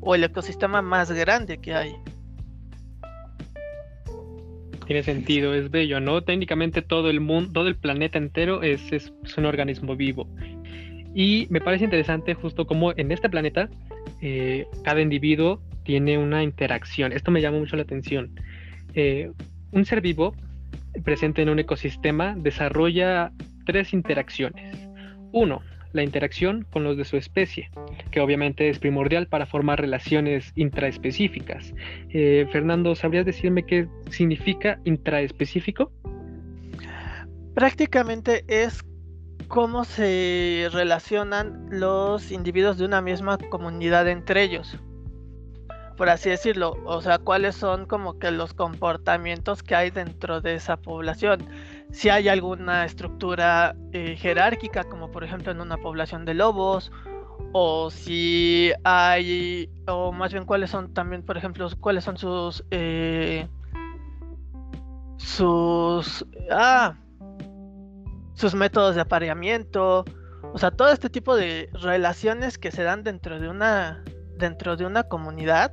O 0.00 0.14
el 0.14 0.24
ecosistema 0.24 0.82
más 0.82 1.10
grande 1.10 1.58
que 1.58 1.74
hay 1.74 1.96
tiene 4.88 5.02
sentido, 5.02 5.52
es 5.52 5.70
bello, 5.70 6.00
¿no? 6.00 6.22
Técnicamente 6.22 6.80
todo 6.80 7.10
el 7.10 7.20
mundo, 7.20 7.52
todo 7.52 7.68
el 7.68 7.76
planeta 7.76 8.16
entero 8.16 8.62
es, 8.62 8.90
es, 8.90 9.12
un 9.36 9.44
organismo 9.44 9.96
vivo. 9.96 10.26
Y 11.14 11.46
me 11.50 11.60
parece 11.60 11.84
interesante 11.84 12.32
justo 12.32 12.66
como 12.66 12.92
en 12.96 13.12
este 13.12 13.28
planeta 13.28 13.68
eh, 14.22 14.66
cada 14.84 15.02
individuo 15.02 15.60
tiene 15.82 16.16
una 16.16 16.42
interacción. 16.42 17.12
Esto 17.12 17.30
me 17.30 17.42
llama 17.42 17.58
mucho 17.58 17.76
la 17.76 17.82
atención. 17.82 18.30
Eh, 18.94 19.30
un 19.72 19.84
ser 19.84 20.00
vivo 20.00 20.34
presente 21.04 21.42
en 21.42 21.50
un 21.50 21.58
ecosistema 21.58 22.34
desarrolla 22.38 23.30
tres 23.66 23.92
interacciones. 23.92 24.88
Uno, 25.32 25.60
la 25.92 26.02
interacción 26.02 26.66
con 26.70 26.84
los 26.84 26.96
de 26.96 27.04
su 27.04 27.16
especie, 27.16 27.70
que 28.10 28.20
obviamente 28.20 28.68
es 28.68 28.78
primordial 28.78 29.26
para 29.26 29.46
formar 29.46 29.80
relaciones 29.80 30.52
intraespecíficas. 30.54 31.74
Eh, 32.10 32.46
Fernando, 32.52 32.94
¿sabrías 32.94 33.26
decirme 33.26 33.64
qué 33.64 33.88
significa 34.10 34.80
intraespecífico? 34.84 35.92
Prácticamente 37.54 38.44
es 38.48 38.84
cómo 39.48 39.84
se 39.84 40.68
relacionan 40.72 41.66
los 41.70 42.30
individuos 42.30 42.78
de 42.78 42.84
una 42.84 43.00
misma 43.00 43.38
comunidad 43.38 44.08
entre 44.08 44.42
ellos. 44.42 44.78
Por 45.98 46.08
así 46.08 46.30
decirlo, 46.30 46.76
o 46.84 47.02
sea, 47.02 47.18
cuáles 47.18 47.56
son 47.56 47.84
como 47.84 48.20
que 48.20 48.30
los 48.30 48.54
comportamientos 48.54 49.64
que 49.64 49.74
hay 49.74 49.90
dentro 49.90 50.40
de 50.40 50.54
esa 50.54 50.76
población. 50.76 51.44
Si 51.90 52.08
hay 52.08 52.28
alguna 52.28 52.84
estructura 52.84 53.74
eh, 53.92 54.14
jerárquica, 54.16 54.84
como 54.84 55.10
por 55.10 55.24
ejemplo 55.24 55.50
en 55.50 55.60
una 55.60 55.76
población 55.76 56.24
de 56.24 56.34
lobos, 56.34 56.92
o 57.52 57.90
si 57.90 58.70
hay, 58.84 59.68
o 59.88 60.12
más 60.12 60.32
bien 60.32 60.44
cuáles 60.44 60.70
son 60.70 60.94
también, 60.94 61.24
por 61.24 61.36
ejemplo, 61.36 61.68
cuáles 61.80 62.04
son 62.04 62.16
sus, 62.16 62.64
eh, 62.70 63.48
sus, 65.16 66.24
ah, 66.52 66.94
sus 68.34 68.54
métodos 68.54 68.94
de 68.94 69.00
apareamiento, 69.00 70.04
o 70.54 70.58
sea, 70.58 70.70
todo 70.70 70.90
este 70.90 71.10
tipo 71.10 71.34
de 71.34 71.68
relaciones 71.72 72.56
que 72.56 72.70
se 72.70 72.84
dan 72.84 73.02
dentro 73.02 73.40
de 73.40 73.48
una, 73.48 74.04
dentro 74.36 74.76
de 74.76 74.86
una 74.86 75.02
comunidad 75.02 75.72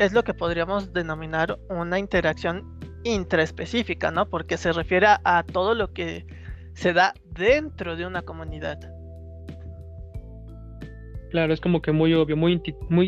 es 0.00 0.14
lo 0.14 0.24
que 0.24 0.32
podríamos 0.32 0.94
denominar 0.94 1.58
una 1.68 1.98
interacción 1.98 2.64
intraespecífica, 3.04 4.10
¿no? 4.10 4.30
Porque 4.30 4.56
se 4.56 4.72
refiere 4.72 5.06
a 5.24 5.42
todo 5.42 5.74
lo 5.74 5.92
que 5.92 6.24
se 6.72 6.94
da 6.94 7.12
dentro 7.32 7.96
de 7.96 8.06
una 8.06 8.22
comunidad. 8.22 8.78
Claro, 11.30 11.52
es 11.52 11.60
como 11.60 11.82
que 11.82 11.92
muy 11.92 12.14
obvio, 12.14 12.34
muy, 12.34 12.62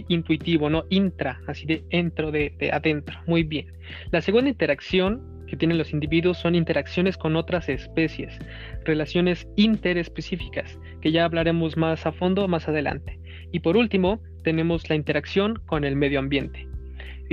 intuitivo, 0.08 0.68
¿no? 0.68 0.84
Intra, 0.90 1.40
así 1.46 1.64
de 1.64 1.82
dentro, 1.90 2.30
de, 2.30 2.54
de 2.58 2.70
adentro. 2.70 3.18
Muy 3.26 3.42
bien. 3.42 3.72
La 4.10 4.20
segunda 4.20 4.50
interacción 4.50 5.46
que 5.46 5.56
tienen 5.56 5.78
los 5.78 5.94
individuos 5.94 6.36
son 6.36 6.54
interacciones 6.54 7.16
con 7.16 7.36
otras 7.36 7.70
especies, 7.70 8.38
relaciones 8.84 9.48
interespecíficas, 9.56 10.78
que 11.00 11.10
ya 11.10 11.24
hablaremos 11.24 11.78
más 11.78 12.04
a 12.04 12.12
fondo 12.12 12.46
más 12.48 12.68
adelante. 12.68 13.18
Y 13.50 13.60
por 13.60 13.78
último, 13.78 14.22
tenemos 14.44 14.90
la 14.90 14.94
interacción 14.94 15.56
con 15.66 15.84
el 15.84 15.96
medio 15.96 16.18
ambiente. 16.18 16.71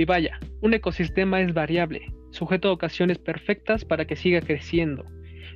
Y 0.00 0.06
vaya, 0.06 0.40
un 0.62 0.72
ecosistema 0.72 1.42
es 1.42 1.52
variable, 1.52 2.10
sujeto 2.30 2.68
a 2.68 2.72
ocasiones 2.72 3.18
perfectas 3.18 3.84
para 3.84 4.06
que 4.06 4.16
siga 4.16 4.40
creciendo. 4.40 5.04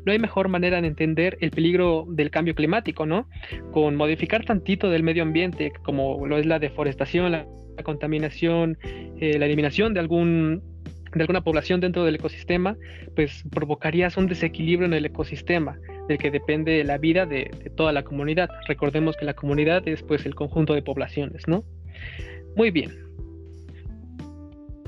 No 0.05 0.13
hay 0.13 0.19
mejor 0.19 0.49
manera 0.49 0.83
de 0.83 0.87
entender 0.87 1.39
el 1.41 1.51
peligro 1.51 2.05
del 2.11 2.31
cambio 2.31 2.55
climático, 2.55 3.07
¿no? 3.07 3.27
Con 3.73 3.97
modificar 3.97 4.45
tantito 4.45 4.91
del 4.91 5.03
medio 5.03 5.23
ambiente, 5.23 5.73
como 5.83 6.27
lo 6.27 6.37
es 6.37 6.45
la 6.45 6.59
deforestación, 6.59 7.33
la, 7.33 7.47
contaminación, 7.85 8.77
eh, 9.19 9.39
la 9.39 9.47
eliminación 9.47 9.95
de 9.95 10.01
algún 10.01 10.63
de 11.15 11.23
alguna 11.23 11.43
población 11.43 11.81
dentro 11.81 12.05
del 12.05 12.17
ecosistema, 12.17 12.77
pues 13.17 13.45
provocarías 13.51 14.19
un 14.19 14.27
desequilibrio 14.27 14.85
en 14.85 14.93
el 14.93 15.07
ecosistema, 15.07 15.79
del 16.07 16.19
que 16.19 16.31
depende 16.31 16.85
la 16.85 16.99
vida 16.99 17.25
de, 17.25 17.51
de, 17.63 17.71
toda 17.71 17.93
la 17.93 18.03
comunidad. 18.03 18.51
Recordemos 18.69 19.17
que 19.17 19.25
la 19.25 19.33
comunidad 19.33 19.89
es 19.89 20.03
pues 20.03 20.27
el 20.27 20.35
conjunto 20.35 20.75
de 20.75 20.83
poblaciones, 20.83 21.49
¿no? 21.49 21.65
Muy 22.57 22.71
bien. 22.71 23.04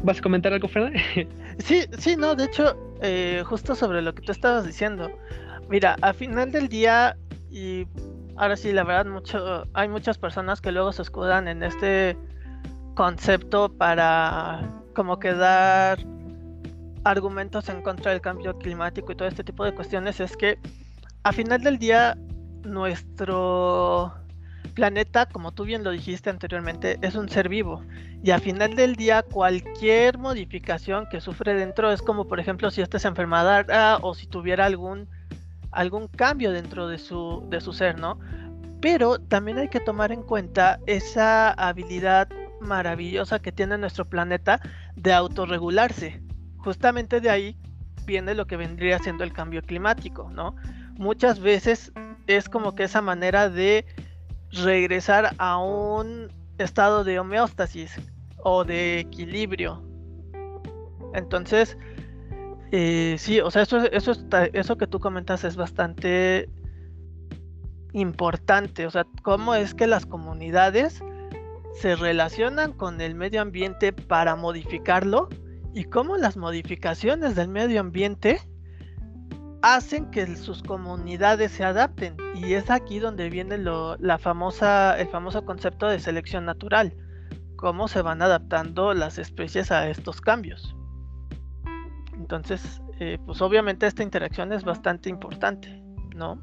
¿Vas 0.06 0.20
a 0.20 0.22
comentar 0.22 0.52
algo, 0.52 0.68
Fernando? 0.68 1.00
Sí, 1.58 1.84
sí, 1.98 2.14
no, 2.16 2.36
de 2.36 2.44
hecho, 2.44 2.76
eh, 3.02 3.42
justo 3.44 3.75
sobre 3.75 4.02
lo 4.02 4.14
que 4.14 4.22
tú 4.22 4.30
estabas 4.30 4.64
diciendo. 4.64 5.10
Mira, 5.68 5.96
al 6.00 6.14
final 6.14 6.52
del 6.52 6.68
día, 6.68 7.16
y 7.50 7.88
ahora 8.36 8.56
sí, 8.56 8.72
la 8.72 8.84
verdad, 8.84 9.10
mucho, 9.10 9.66
hay 9.75 9.88
muchas 9.88 10.16
personas 10.16 10.60
que 10.60 10.70
luego 10.70 10.92
se 10.92 11.02
escudan 11.02 11.48
en 11.48 11.64
este 11.64 12.16
concepto 12.94 13.68
para 13.68 14.70
como 14.94 15.18
que 15.18 15.34
dar 15.34 15.98
argumentos 17.02 17.68
en 17.68 17.82
contra 17.82 18.12
del 18.12 18.20
cambio 18.20 18.56
climático 18.58 19.10
y 19.10 19.16
todo 19.16 19.26
este 19.26 19.42
tipo 19.42 19.64
de 19.64 19.75
cuestiones. 19.75 20.20
Es 20.20 20.36
que 20.36 20.60
al 21.25 21.34
final 21.34 21.62
del 21.62 21.78
día, 21.78 22.16
nuestro 22.62 24.14
planeta, 24.76 25.26
como 25.26 25.52
tú 25.52 25.64
bien 25.64 25.83
lo 25.83 25.90
dijiste 25.90 26.30
anteriormente, 26.30 26.99
es 27.00 27.16
un 27.16 27.28
ser 27.28 27.49
vivo. 27.49 27.83
Y 28.23 28.30
al 28.30 28.40
final 28.40 28.76
del 28.76 28.95
día, 28.95 29.23
cualquier 29.23 30.18
modificación 30.18 31.09
que 31.11 31.21
sufre 31.21 31.54
dentro 31.54 31.90
es 31.90 32.02
como, 32.02 32.28
por 32.28 32.38
ejemplo, 32.38 32.71
si 32.71 32.83
esta 32.83 33.00
se 33.00 33.09
enfermara 33.09 33.99
o 34.02 34.14
si 34.14 34.26
tuviera 34.26 34.66
algún, 34.66 35.09
algún 35.73 36.06
cambio 36.06 36.52
dentro 36.52 36.87
de 36.87 36.99
su, 36.99 37.45
de 37.49 37.61
su 37.61 37.73
ser, 37.73 37.99
¿no? 37.99 38.21
Pero 38.80 39.18
también 39.18 39.59
hay 39.59 39.68
que 39.68 39.80
tomar 39.80 40.12
en 40.12 40.23
cuenta 40.23 40.78
esa 40.87 41.52
habilidad 41.52 42.28
maravillosa 42.61 43.38
que 43.40 43.52
tiene 43.52 43.78
nuestro 43.78 44.04
planeta 44.04 44.61
de 44.95 45.14
autorregularse. 45.14 46.21
Justamente 46.59 47.21
de 47.21 47.30
ahí 47.30 47.56
viene 48.04 48.35
lo 48.35 48.47
que 48.47 48.59
vendría 48.59 48.99
siendo 48.99 49.25
el 49.25 49.33
cambio 49.33 49.62
climático, 49.62 50.30
¿no? 50.30 50.54
Muchas 50.99 51.40
veces 51.40 51.92
es 52.26 52.49
como 52.49 52.75
que 52.75 52.85
esa 52.85 53.00
manera 53.00 53.49
de 53.49 53.87
regresar 54.53 55.35
a 55.38 55.59
un 55.59 56.29
estado 56.59 57.05
de 57.05 57.19
homeostasis 57.19 57.93
o 58.38 58.65
de 58.65 59.00
equilibrio. 59.00 59.83
Entonces, 61.15 61.76
eh, 62.73 63.17
sí, 63.19 63.41
o 63.41 63.50
sea, 63.50 63.62
eso, 63.62 63.79
eso, 63.91 64.12
eso 64.53 64.76
que 64.76 64.87
tú 64.87 65.00
comentas 65.00 65.45
es 65.45 65.57
bastante 65.57 66.49
importante. 67.93 68.87
O 68.87 68.91
sea, 68.91 69.07
cómo 69.23 69.55
es 69.55 69.75
que 69.75 69.87
las 69.87 70.07
comunidades 70.07 71.03
se 71.75 71.97
relacionan 71.97 72.73
con 72.73 73.00
el 73.00 73.15
medio 73.15 73.43
ambiente 73.43 73.93
para 73.93 74.37
modificarlo 74.37 75.29
y 75.75 75.85
cómo 75.85 76.17
las 76.17 76.37
modificaciones 76.37 77.35
del 77.37 77.49
medio 77.49 77.81
ambiente 77.81 78.41
hacen 79.62 80.10
que 80.10 80.36
sus 80.36 80.62
comunidades 80.62 81.52
se 81.52 81.64
adapten 81.64 82.16
y 82.34 82.54
es 82.54 82.70
aquí 82.70 82.98
donde 82.98 83.30
viene 83.30 83.58
lo, 83.58 83.96
la 83.98 84.18
famosa, 84.18 84.98
el 84.98 85.08
famoso 85.08 85.44
concepto 85.44 85.88
de 85.88 86.00
selección 86.00 86.44
natural, 86.44 86.94
cómo 87.56 87.88
se 87.88 88.02
van 88.02 88.22
adaptando 88.22 88.94
las 88.94 89.18
especies 89.18 89.70
a 89.72 89.88
estos 89.88 90.20
cambios. 90.20 90.76
Entonces, 92.14 92.80
eh, 93.00 93.18
pues 93.25 93.40
obviamente 93.42 93.86
esta 93.86 94.02
interacción 94.02 94.52
es 94.52 94.64
bastante 94.64 95.08
importante, 95.08 95.82
¿no? 96.14 96.40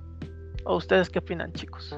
¿O 0.66 0.78
ustedes 0.78 1.10
qué 1.10 1.20
opinan, 1.20 1.52
chicos? 1.54 1.98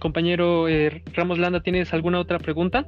Compañero 0.00 0.68
eh, 0.68 1.02
Ramos 1.14 1.38
Landa, 1.38 1.60
¿tienes 1.60 1.92
alguna 1.92 2.20
otra 2.20 2.38
pregunta? 2.38 2.86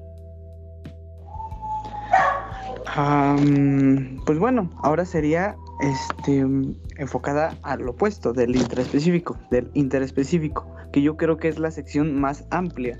pues 4.27 4.39
bueno, 4.39 4.69
ahora 4.83 5.05
sería 5.05 5.57
este, 5.83 6.47
enfocada 6.97 7.57
al 7.63 7.89
opuesto 7.89 8.33
del 8.33 8.57
interespecífico, 8.57 9.39
del 9.51 9.71
interespecífico, 9.75 10.67
que 10.93 11.03
yo 11.03 11.17
creo 11.17 11.37
que 11.37 11.49
es 11.49 11.59
la 11.59 11.71
sección 11.71 12.21
más 12.21 12.45
amplia. 12.51 12.99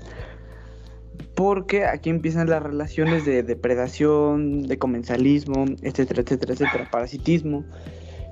Porque 1.35 1.85
aquí 1.85 2.09
empiezan 2.09 2.49
las 2.49 2.63
relaciones 2.63 3.25
de 3.25 3.43
depredación, 3.43 4.63
de 4.63 4.77
comensalismo, 4.77 5.65
etcétera, 5.81 6.21
etcétera, 6.21 6.53
etcétera, 6.53 6.89
parasitismo, 6.91 7.63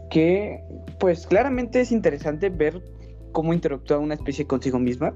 que 0.09 0.63
pues 0.99 1.27
claramente 1.27 1.81
es 1.81 1.91
interesante 1.91 2.49
ver 2.49 2.81
cómo 3.31 3.53
interactúa 3.53 3.99
una 3.99 4.15
especie 4.15 4.45
consigo 4.45 4.79
misma, 4.79 5.13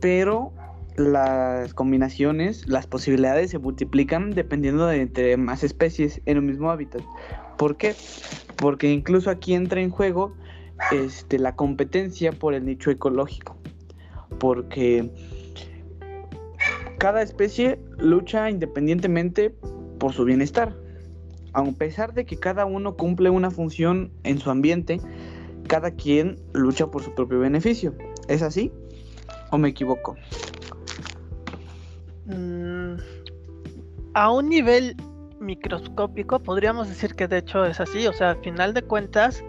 pero 0.00 0.52
las 0.96 1.72
combinaciones, 1.74 2.66
las 2.66 2.86
posibilidades 2.86 3.50
se 3.50 3.58
multiplican 3.58 4.30
dependiendo 4.30 4.86
de 4.86 5.00
entre 5.00 5.36
más 5.36 5.64
especies 5.64 6.20
en 6.26 6.38
un 6.38 6.46
mismo 6.46 6.70
hábitat. 6.70 7.02
¿Por 7.60 7.76
qué? 7.76 7.94
Porque 8.56 8.90
incluso 8.90 9.28
aquí 9.28 9.52
entra 9.52 9.82
en 9.82 9.90
juego 9.90 10.32
este, 10.92 11.38
la 11.38 11.56
competencia 11.56 12.32
por 12.32 12.54
el 12.54 12.64
nicho 12.64 12.90
ecológico. 12.90 13.54
Porque 14.38 15.10
cada 16.96 17.20
especie 17.20 17.78
lucha 17.98 18.48
independientemente 18.48 19.50
por 19.98 20.14
su 20.14 20.24
bienestar. 20.24 20.74
A 21.52 21.62
pesar 21.72 22.14
de 22.14 22.24
que 22.24 22.38
cada 22.38 22.64
uno 22.64 22.96
cumple 22.96 23.28
una 23.28 23.50
función 23.50 24.10
en 24.22 24.38
su 24.38 24.50
ambiente, 24.50 24.98
cada 25.68 25.90
quien 25.90 26.40
lucha 26.54 26.90
por 26.90 27.02
su 27.02 27.14
propio 27.14 27.40
beneficio. 27.40 27.94
¿Es 28.28 28.40
así? 28.40 28.72
¿O 29.50 29.58
me 29.58 29.68
equivoco? 29.68 30.16
Mm, 32.24 32.94
a 34.14 34.32
un 34.32 34.48
nivel 34.48 34.96
microscópico 35.40 36.38
podríamos 36.40 36.88
decir 36.88 37.14
que 37.14 37.26
de 37.26 37.38
hecho 37.38 37.64
es 37.64 37.80
así, 37.80 38.06
o 38.06 38.12
sea, 38.12 38.30
al 38.30 38.40
final 38.40 38.74
de 38.74 38.82
cuentas, 38.82 39.42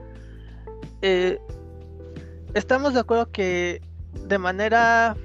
eh, 1.01 1.39
estamos 2.53 2.93
de 2.93 3.01
acuerdo 3.01 3.31
que 3.31 3.81
de 4.27 4.37
manera 4.37 5.15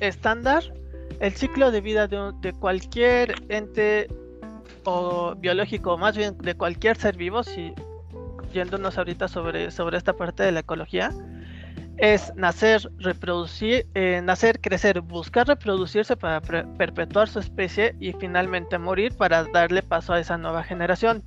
estándar, 0.00 0.64
el 1.20 1.32
ciclo 1.34 1.70
de 1.70 1.80
vida 1.80 2.08
de, 2.08 2.52
cualquier 2.58 3.34
ente 3.48 4.08
o 4.84 5.34
biológico, 5.36 5.96
más 5.96 6.16
bien 6.16 6.36
de 6.38 6.54
cualquier 6.54 6.96
ser 6.96 7.16
vivo, 7.16 7.42
si 7.42 7.72
yéndonos 8.52 8.98
ahorita 8.98 9.28
sobre, 9.28 9.70
sobre 9.70 9.98
esta 9.98 10.14
parte 10.14 10.42
de 10.42 10.52
la 10.52 10.60
ecología, 10.60 11.10
es 11.98 12.32
nacer, 12.36 12.90
reproducir, 12.98 13.86
eh, 13.94 14.20
nacer, 14.22 14.60
crecer, 14.60 15.00
buscar 15.00 15.46
reproducirse 15.46 16.16
para 16.16 16.40
perpetuar 16.40 17.28
su 17.28 17.38
especie 17.38 17.94
y 18.00 18.12
finalmente 18.12 18.78
morir 18.78 19.16
para 19.16 19.44
darle 19.44 19.82
paso 19.82 20.12
a 20.12 20.20
esa 20.20 20.38
nueva 20.38 20.64
generación. 20.64 21.22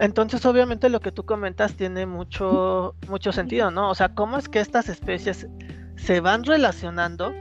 Entonces, 0.00 0.44
obviamente, 0.46 0.88
lo 0.88 1.00
que 1.00 1.12
tú 1.12 1.24
comentas 1.24 1.74
tiene 1.74 2.06
mucho, 2.06 2.96
mucho 3.08 3.32
sentido, 3.32 3.70
¿no? 3.70 3.90
O 3.90 3.94
sea, 3.94 4.08
cómo 4.08 4.36
es 4.38 4.48
que 4.48 4.60
estas 4.60 4.88
especies 4.88 5.46
se 5.96 6.20
van 6.20 6.44
relacionando 6.44 7.32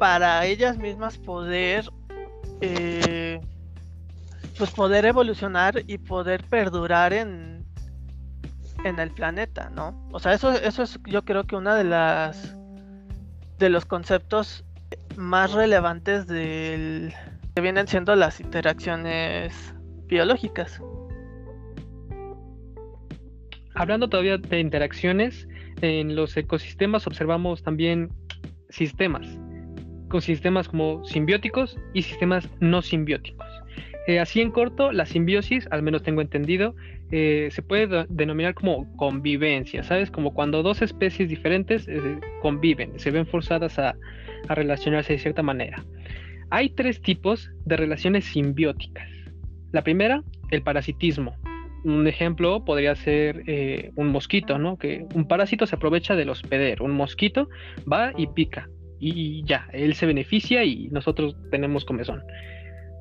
para 0.00 0.44
ellas 0.46 0.78
mismas 0.78 1.16
poder, 1.18 1.88
eh, 2.60 3.40
pues 4.58 4.70
poder 4.72 5.04
evolucionar 5.04 5.82
y 5.86 5.98
poder 5.98 6.42
perdurar 6.44 7.12
en, 7.12 7.61
en 8.84 8.98
el 8.98 9.10
planeta, 9.10 9.70
¿no? 9.70 10.08
O 10.12 10.18
sea, 10.18 10.32
eso, 10.32 10.52
eso 10.52 10.82
es 10.82 10.98
yo 11.06 11.24
creo 11.24 11.44
que 11.44 11.56
una 11.56 11.74
de 11.74 11.84
las 11.84 12.56
de 13.58 13.70
los 13.70 13.84
conceptos 13.84 14.64
más 15.16 15.52
relevantes 15.52 16.26
del 16.26 17.12
que 17.54 17.62
vienen 17.62 17.86
siendo 17.86 18.16
las 18.16 18.40
interacciones 18.40 19.74
biológicas. 20.06 20.80
Hablando 23.74 24.08
todavía 24.08 24.38
de 24.38 24.60
interacciones, 24.60 25.46
en 25.80 26.14
los 26.14 26.36
ecosistemas 26.36 27.06
observamos 27.06 27.62
también 27.62 28.10
sistemas, 28.68 29.26
con 30.08 30.20
sistemas 30.20 30.68
como 30.68 31.04
simbióticos 31.04 31.78
y 31.94 32.02
sistemas 32.02 32.48
no 32.60 32.82
simbióticos. 32.82 33.46
Eh, 34.08 34.18
así 34.18 34.40
en 34.40 34.50
corto, 34.50 34.92
la 34.92 35.06
simbiosis, 35.06 35.68
al 35.70 35.82
menos 35.82 36.02
tengo 36.02 36.20
entendido, 36.20 36.74
eh, 37.12 37.48
se 37.50 37.62
puede 37.62 38.06
denominar 38.08 38.54
como 38.54 38.90
convivencia, 38.96 39.82
¿sabes? 39.82 40.10
Como 40.10 40.32
cuando 40.32 40.62
dos 40.62 40.80
especies 40.80 41.28
diferentes 41.28 41.86
eh, 41.86 42.18
conviven, 42.40 42.98
se 42.98 43.10
ven 43.10 43.26
forzadas 43.26 43.78
a, 43.78 43.94
relacionarse 44.48 45.12
de 45.12 45.18
cierta 45.20 45.42
manera. 45.42 45.84
Hay 46.50 46.70
tres 46.70 47.00
tipos 47.00 47.48
de 47.64 47.76
relaciones 47.76 48.24
simbióticas. 48.24 49.08
La 49.70 49.84
primera, 49.84 50.24
el 50.50 50.62
parasitismo. 50.62 51.36
Un 51.84 52.08
ejemplo 52.08 52.64
podría 52.64 52.96
ser 52.96 53.44
un 53.94 54.08
mosquito, 54.08 54.58
¿no? 54.58 54.78
Que 54.78 55.06
un 55.14 55.28
parásito 55.28 55.64
se 55.66 55.76
aprovecha 55.76 56.16
del 56.16 56.30
hospedero. 56.30 56.84
Un 56.84 56.90
mosquito 56.90 57.48
va 57.90 58.12
y 58.16 58.26
pica. 58.26 58.68
Y 58.98 59.44
ya, 59.44 59.68
él 59.72 59.94
se 59.94 60.06
beneficia 60.06 60.64
y 60.64 60.88
nosotros 60.88 61.36
tenemos 61.52 61.84
comezón. 61.84 62.22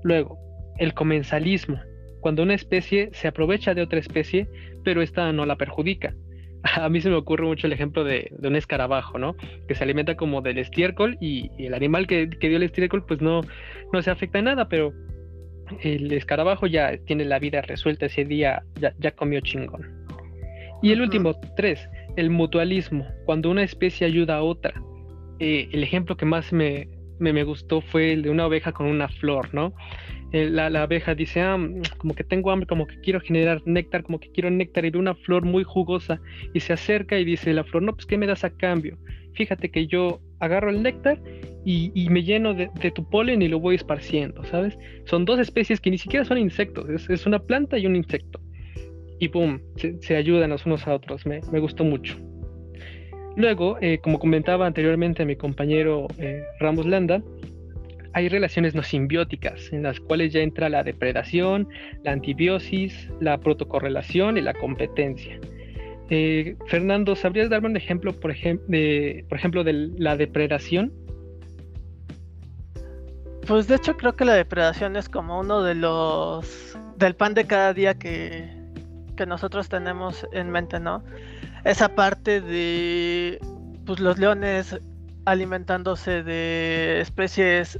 Luego, 0.03 0.37
el 0.77 0.93
comensalismo, 0.93 1.79
cuando 2.21 2.43
una 2.43 2.53
especie 2.53 3.09
se 3.13 3.27
aprovecha 3.27 3.73
de 3.73 3.81
otra 3.81 3.99
especie, 3.99 4.47
pero 4.83 5.01
esta 5.01 5.31
no 5.33 5.45
la 5.45 5.57
perjudica. 5.57 6.15
A 6.63 6.87
mí 6.89 7.01
se 7.01 7.09
me 7.09 7.15
ocurre 7.15 7.45
mucho 7.45 7.67
el 7.67 7.73
ejemplo 7.73 8.03
de, 8.03 8.31
un 8.41 8.55
escarabajo, 8.55 9.17
¿no? 9.17 9.35
Que 9.67 9.75
se 9.75 9.83
alimenta 9.83 10.15
como 10.15 10.41
del 10.41 10.59
estiércol 10.59 11.17
y, 11.19 11.49
el 11.57 11.73
animal 11.73 12.07
que, 12.07 12.27
dio 12.27 12.57
el 12.57 12.63
estiércol 12.63 13.05
pues 13.05 13.21
no, 13.21 13.41
no 13.91 14.01
se 14.01 14.11
afecta 14.11 14.39
en 14.39 14.45
nada, 14.45 14.69
pero 14.69 14.93
el 15.81 16.11
escarabajo 16.11 16.67
ya 16.67 16.97
tiene 17.05 17.25
la 17.25 17.39
vida 17.39 17.61
resuelta 17.61 18.05
ese 18.05 18.25
día, 18.25 18.63
ya, 18.99 19.11
comió 19.11 19.39
chingón. 19.41 19.89
Y 20.83 20.91
el 20.91 21.01
último, 21.01 21.39
tres, 21.55 21.87
el 22.15 22.29
mutualismo, 22.29 23.07
cuando 23.25 23.49
una 23.49 23.63
especie 23.63 24.07
ayuda 24.07 24.37
a 24.37 24.43
otra. 24.43 24.73
Eh, 25.39 25.69
el 25.71 25.83
ejemplo 25.83 26.17
que 26.17 26.25
más 26.25 26.51
me, 26.51 26.87
me, 27.19 27.43
gustó 27.43 27.81
fue 27.81 28.13
el 28.13 28.23
de 28.23 28.29
una 28.29 28.45
oveja 28.47 28.71
con 28.71 28.87
una 28.87 29.07
flor, 29.07 29.53
¿no? 29.53 29.73
Eh, 30.31 30.49
la, 30.49 30.67
abeja 30.81 31.13
dice, 31.13 31.41
ah, 31.41 31.57
mm, 31.57 31.81
como 31.97 32.13
que 32.13 32.23
tengo 32.23 32.51
hambre, 32.51 32.67
como 32.67 32.87
que 32.87 32.99
quiero 33.01 33.19
generar 33.19 33.61
néctar, 33.65 34.03
como 34.03 34.19
que 34.19 34.31
quiero 34.31 34.49
néctar 34.49 34.85
y 34.85 34.91
de 34.91 34.97
una 34.97 35.15
flor 35.15 35.43
muy 35.43 35.63
jugosa. 35.63 36.21
Y 36.53 36.61
se 36.61 36.73
acerca 36.73 37.19
y 37.19 37.25
dice 37.25 37.53
la 37.53 37.63
flor, 37.63 37.83
no, 37.83 37.93
pues 37.93 38.05
¿qué 38.05 38.17
me 38.17 38.27
das 38.27 38.43
a 38.43 38.49
cambio? 38.49 38.97
Fíjate 39.33 39.69
que 39.69 39.87
yo 39.87 40.21
agarro 40.39 40.69
el 40.69 40.83
néctar 40.83 41.21
y, 41.63 42.07
me 42.09 42.23
lleno 42.23 42.53
de, 42.53 42.69
tu 42.93 43.07
polen 43.09 43.41
y 43.41 43.47
lo 43.47 43.59
voy 43.59 43.75
esparciendo, 43.75 44.43
¿sabes? 44.45 44.77
Son 45.05 45.25
dos 45.25 45.39
especies 45.39 45.79
que 45.79 45.91
ni 45.91 45.97
siquiera 45.97 46.25
son 46.25 46.37
insectos, 46.37 46.89
es, 47.09 47.25
una 47.25 47.39
planta 47.39 47.77
y 47.77 47.85
un 47.85 47.95
insecto. 47.95 48.39
Y 49.19 49.27
boom, 49.27 49.61
se, 49.75 50.15
ayudan 50.15 50.49
los 50.49 50.65
unos 50.65 50.87
a 50.87 50.95
otros, 50.95 51.25
me, 51.25 51.39
gustó 51.59 51.83
mucho. 51.83 52.17
Luego, 53.37 53.77
eh, 53.79 53.99
como 54.01 54.19
comentaba 54.19 54.65
anteriormente 54.65 55.23
a 55.23 55.25
mi 55.25 55.35
compañero 55.35 56.07
eh, 56.17 56.43
Ramos 56.59 56.85
Landa, 56.85 57.23
hay 58.13 58.29
relaciones 58.29 58.75
no 58.75 58.83
simbióticas 58.83 59.71
en 59.71 59.83
las 59.83 59.99
cuales 59.99 60.33
ya 60.33 60.41
entra 60.41 60.69
la 60.69 60.83
depredación, 60.83 61.67
la 62.03 62.11
antibiosis, 62.11 63.09
la 63.19 63.37
protocorrelación 63.39 64.37
y 64.37 64.41
la 64.41 64.53
competencia. 64.53 65.39
Eh, 66.09 66.57
Fernando, 66.67 67.15
¿sabrías 67.15 67.49
darme 67.49 67.69
un 67.69 67.77
ejemplo, 67.77 68.11
por, 68.11 68.35
de, 68.35 69.25
por 69.29 69.37
ejemplo, 69.37 69.63
de 69.63 69.73
la 69.97 70.17
depredación? 70.17 70.91
Pues 73.47 73.67
de 73.67 73.75
hecho 73.75 73.95
creo 73.95 74.13
que 74.13 74.25
la 74.25 74.33
depredación 74.33 74.95
es 74.95 75.09
como 75.09 75.39
uno 75.39 75.63
de 75.63 75.75
los 75.75 76.77
del 76.97 77.15
pan 77.15 77.33
de 77.33 77.45
cada 77.45 77.73
día 77.73 77.95
que, 77.95 78.49
que 79.15 79.25
nosotros 79.25 79.69
tenemos 79.69 80.27
en 80.31 80.51
mente, 80.51 80.79
¿no? 80.79 81.03
Esa 81.63 81.95
parte 81.95 82.41
de 82.41 83.39
pues 83.85 83.99
los 83.99 84.19
leones 84.19 84.79
alimentándose 85.25 86.23
de 86.23 87.01
especies 87.01 87.79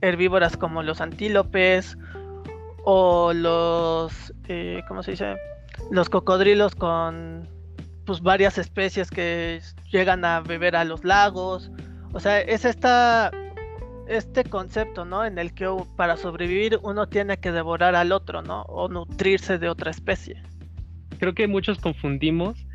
herbívoras 0.00 0.56
como 0.56 0.82
los 0.82 1.00
antílopes 1.00 1.96
o 2.84 3.32
los, 3.32 4.32
eh, 4.48 4.82
¿cómo 4.88 5.02
se 5.02 5.12
dice? 5.12 5.34
Los 5.90 6.08
cocodrilos 6.08 6.74
con 6.74 7.48
pues 8.04 8.22
varias 8.22 8.58
especies 8.58 9.10
que 9.10 9.60
llegan 9.90 10.24
a 10.24 10.40
beber 10.40 10.76
a 10.76 10.84
los 10.84 11.04
lagos. 11.04 11.70
O 12.12 12.20
sea, 12.20 12.40
es 12.40 12.64
esta 12.64 13.30
este 14.08 14.42
concepto, 14.42 15.04
¿no? 15.04 15.24
En 15.24 15.38
el 15.38 15.54
que 15.54 15.68
para 15.96 16.16
sobrevivir 16.16 16.80
uno 16.82 17.08
tiene 17.08 17.38
que 17.38 17.52
devorar 17.52 17.94
al 17.94 18.10
otro, 18.10 18.42
¿no? 18.42 18.62
O 18.62 18.88
nutrirse 18.88 19.58
de 19.58 19.68
otra 19.68 19.92
especie. 19.92 20.42
Creo 21.18 21.34
que 21.34 21.46
muchos 21.46 21.78
confundimos 21.78 22.66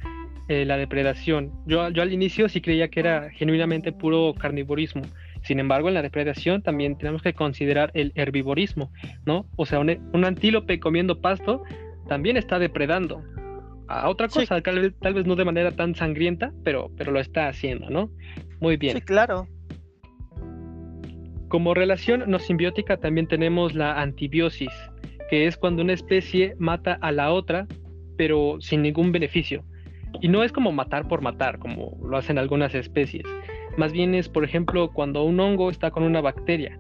eh, 0.48 0.64
la 0.64 0.78
depredación. 0.78 1.52
Yo, 1.66 1.90
yo 1.90 2.02
al 2.02 2.14
inicio 2.14 2.48
sí 2.48 2.62
creía 2.62 2.88
que 2.88 3.02
era 3.02 3.30
genuinamente 3.32 3.92
puro 3.92 4.34
carnivorismo 4.40 5.02
Sin 5.46 5.60
embargo, 5.60 5.90
en 5.90 5.94
la 5.94 6.02
depredación 6.02 6.64
también 6.64 6.98
tenemos 6.98 7.22
que 7.22 7.34
considerar 7.34 7.92
el 7.94 8.12
herbivorismo, 8.16 8.92
¿no? 9.26 9.46
O 9.58 9.68
sea, 9.68 9.80
un, 9.80 10.26
antílope 10.26 10.80
comiendo 10.80 11.22
pasto 11.22 11.62
también 12.08 12.36
está 12.36 12.58
depredando 12.58 13.22
a 13.88 14.10
otra 14.10 14.28
cosa, 14.28 14.60
tal, 14.62 14.80
vez, 14.80 14.94
tal, 15.00 15.14
vez, 15.14 15.28
no 15.28 15.36
de 15.36 15.46
manera 15.46 15.72
tan 15.72 15.94
sangrienta, 15.94 16.52
pero, 16.64 16.90
pero 16.98 17.12
lo 17.12 17.20
está 17.20 17.48
haciendo, 17.48 17.92
¿no? 17.92 18.10
Muy 18.60 18.78
bien. 18.78 18.96
Sí, 18.96 19.02
claro. 19.02 19.48
Como 21.48 21.76
relación 21.76 22.24
no 22.26 22.40
simbiótica 22.40 22.98
también 22.98 23.28
tenemos 23.28 23.76
la 23.76 24.02
antibiosis, 24.02 24.72
que 25.30 25.46
es 25.46 25.58
cuando 25.58 25.84
una 25.84 25.94
especie 25.94 26.56
mata 26.58 26.98
a 27.02 27.12
la 27.12 27.32
otra, 27.32 27.68
pero 28.18 28.58
sin 28.62 28.82
ningún 28.82 29.12
beneficio. 29.12 29.64
Y 30.22 30.28
no 30.28 30.44
es 30.44 30.52
como 30.52 30.72
matar 30.72 31.08
por 31.08 31.22
matar, 31.22 31.60
como 31.60 32.00
lo 32.04 32.18
hacen 32.18 32.40
algunas 32.40 32.74
especies. 32.74 33.26
Más 33.78 33.92
bien 33.92 34.16
es, 34.16 34.30
por 34.30 34.44
ejemplo, 34.44 34.92
cuando 34.92 35.24
un 35.24 35.40
hongo 35.40 35.70
está 35.70 35.92
con 35.92 36.04
una 36.04 36.22
bacteria. 36.22 36.80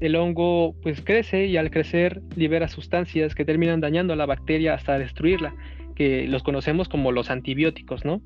El 0.00 0.16
hongo 0.16 0.74
pues 0.82 1.00
crece 1.00 1.46
y 1.46 1.56
al 1.56 1.70
crecer 1.70 2.20
libera 2.36 2.68
sustancias 2.68 3.34
que 3.34 3.44
terminan 3.44 3.80
dañando 3.80 4.12
a 4.12 4.16
la 4.16 4.26
bacteria 4.26 4.74
hasta 4.74 4.98
destruirla, 4.98 5.54
que 5.94 6.28
los 6.28 6.42
conocemos 6.42 6.88
como 6.88 7.12
los 7.12 7.30
antibióticos, 7.30 8.04
¿no? 8.04 8.20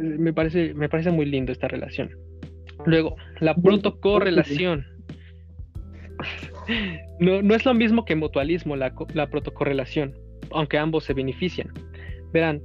me, 0.00 0.32
parece, 0.32 0.74
me 0.74 0.88
parece 0.88 1.10
muy 1.10 1.26
lindo 1.26 1.52
esta 1.52 1.68
relación. 1.68 2.10
Luego, 2.86 3.16
la 3.40 3.54
protocorrelación. 3.54 4.86
No, 7.20 7.42
no 7.42 7.54
es 7.54 7.66
lo 7.66 7.74
mismo 7.74 8.06
que 8.06 8.16
mutualismo, 8.16 8.74
la, 8.74 8.94
la 9.12 9.28
protocorrelación, 9.28 10.14
aunque 10.50 10.78
ambos 10.78 11.04
se 11.04 11.12
benefician. 11.12 11.68
Verán, 12.32 12.62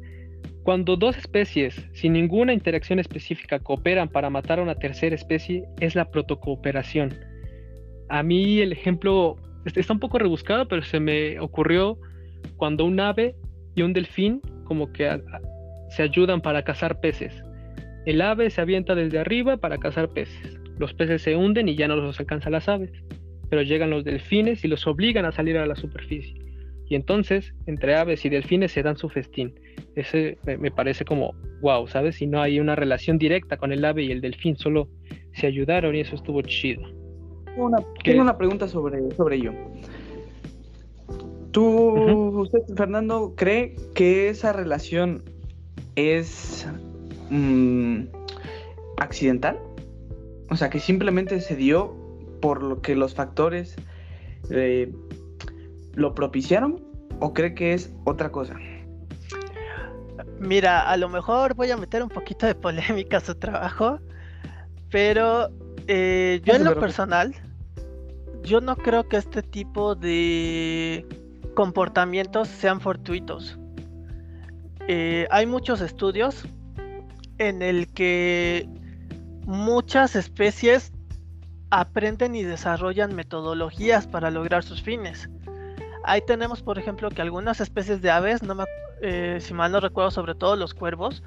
cuando 0.63 0.95
dos 0.95 1.17
especies 1.17 1.88
sin 1.93 2.13
ninguna 2.13 2.54
interacción 2.54 3.00
específica 3.00 3.60
cooperan 3.60 4.10
para 4.10 4.30
matar 4.30 4.60
a 4.60 4.63
una 4.63 4.76
tercera 4.76 5.15
especie, 5.15 5.63
es 5.80 5.95
la 5.95 6.12
protocooperación. 6.12 7.15
A 8.10 8.24
mí 8.24 8.60
el 8.60 8.72
ejemplo 8.72 9.38
está 9.65 9.93
un 9.93 10.00
poco 10.00 10.19
rebuscado, 10.19 10.67
pero 10.67 10.82
se 10.84 11.00
me 11.00 11.39
ocurrió 11.39 11.98
cuando 12.58 12.86
un 12.86 13.00
ave 13.00 13.36
y 13.76 13.82
un 13.82 13.93
delfín 13.93 14.41
como 14.65 14.91
que 14.91 15.22
se 15.89 16.04
ayudan 16.04 16.41
para 16.41 16.63
cazar 16.63 17.00
peces. 17.00 17.43
El 18.06 18.22
ave 18.22 18.50
se 18.50 18.62
avienta 18.62 18.95
desde 18.95 19.19
arriba 19.19 19.58
para 19.58 19.78
cazar 19.78 20.10
peces. 20.10 20.60
Los 20.78 20.93
peces 20.93 21.22
se 21.22 21.36
hunden 21.36 21.67
y 21.67 21.76
ya 21.76 21.88
no 21.88 21.95
los 21.95 22.19
alcanzan 22.19 22.54
las 22.54 22.69
aves, 22.69 22.91
pero 23.50 23.62
llegan 23.62 23.89
los 23.89 24.04
delfines 24.04 24.63
y 24.63 24.67
los 24.67 24.88
obligan 24.88 25.26
a 25.26 25.32
salir 25.32 25.58
a 25.58 25.65
la 25.65 25.76
superficie. 25.76 26.39
Y 26.88 26.95
entonces, 26.95 27.54
entre 27.67 27.95
aves 27.95 28.26
y 28.26 28.30
delfines 28.30 28.72
se 28.72 28.82
dan 28.82 28.98
su 28.98 29.10
festín. 29.10 29.54
Ese 29.99 30.38
me, 30.45 30.71
parece 30.71 31.05
como, 31.05 31.33
wow, 31.62 31.88
¿sabes? 31.88 32.15
Si 32.15 32.27
no 32.27 32.41
hay 32.41 32.59
una 32.59 32.75
relación 32.75 33.17
directa 33.17 33.57
con 33.57 33.71
el 33.71 33.83
ave 33.83 34.03
y 34.03 34.12
el 34.12 34.21
delfín, 34.21 34.55
solo 34.55 34.88
se 35.33 35.47
ayudaron 35.47 35.95
y 35.95 36.01
eso 36.01 36.15
estuvo 36.15 36.41
chido. 36.41 36.81
Una, 37.57 37.77
tengo 38.03 38.21
una 38.21 38.38
pregunta 38.38 38.67
sobre, 38.67 39.12
sobre 39.15 39.38
ello. 39.38 39.53
¿Tú, 41.51 41.63
usted, 42.41 42.59
Fernando, 42.75 43.33
cree 43.35 43.75
que 43.95 44.29
esa 44.29 44.53
relación 44.53 45.23
es 45.95 46.67
mm, 47.29 48.03
accidental? 48.97 49.59
O 50.49 50.55
sea, 50.55 50.69
que 50.69 50.79
simplemente 50.79 51.41
se 51.41 51.55
dio 51.55 51.95
por 52.39 52.63
lo 52.63 52.81
que 52.81 52.95
los 52.95 53.15
factores 53.15 53.75
eh, 54.49 54.91
lo 55.95 56.15
propiciaron 56.15 56.81
o 57.19 57.33
cree 57.33 57.53
que 57.53 57.73
es 57.73 57.93
otra 58.05 58.31
cosa? 58.31 58.55
Mira, 60.39 60.89
a 60.89 60.95
lo 60.97 61.10
mejor 61.10 61.54
voy 61.54 61.69
a 61.71 61.78
meter 61.78 62.02
un 62.02 62.10
poquito 62.10 62.45
de 62.45 62.56
polémica 62.56 63.17
a 63.17 63.19
su 63.19 63.36
trabajo, 63.36 63.99
pero 64.89 65.49
eh, 65.88 66.41
yo 66.43 66.54
en 66.56 66.63
lo 66.63 66.80
personal, 66.80 67.36
yo 68.43 68.62
no 68.62 68.75
creo 68.78 69.08
que 69.08 69.17
este 69.17 69.43
tipo 69.43 69.95
de 69.95 71.06
comportamientos 71.56 72.47
sean 72.47 72.80
fortuitos. 72.80 73.60
Eh, 74.88 75.28
hay 75.30 75.45
muchos 75.45 75.82
estudios 75.82 76.45
en 77.38 77.62
el 77.62 77.88
que 77.93 78.67
muchas 79.45 80.15
especies 80.15 80.91
aprenden 81.69 82.36
y 82.36 82.43
desarrollan 82.43 83.15
metodologías 83.15 84.08
para 84.08 84.32
lograr 84.32 84.63
sus 84.63 84.82
fines. 84.82 85.30
Ahí 86.04 86.21
tenemos, 86.25 86.63
por 86.63 86.80
ejemplo, 86.80 87.10
que 87.10 87.21
algunas 87.21 87.62
especies 87.62 88.02
de 88.02 88.10
aves, 88.10 88.41
no 88.41 88.56
eh, 89.01 89.39
si 89.41 89.53
mal 89.53 89.71
no 89.71 89.79
recuerdo, 89.79 90.12
sobre 90.12 90.35
todo 90.35 90.55
los 90.55 90.73
cuervos, 90.73 91.23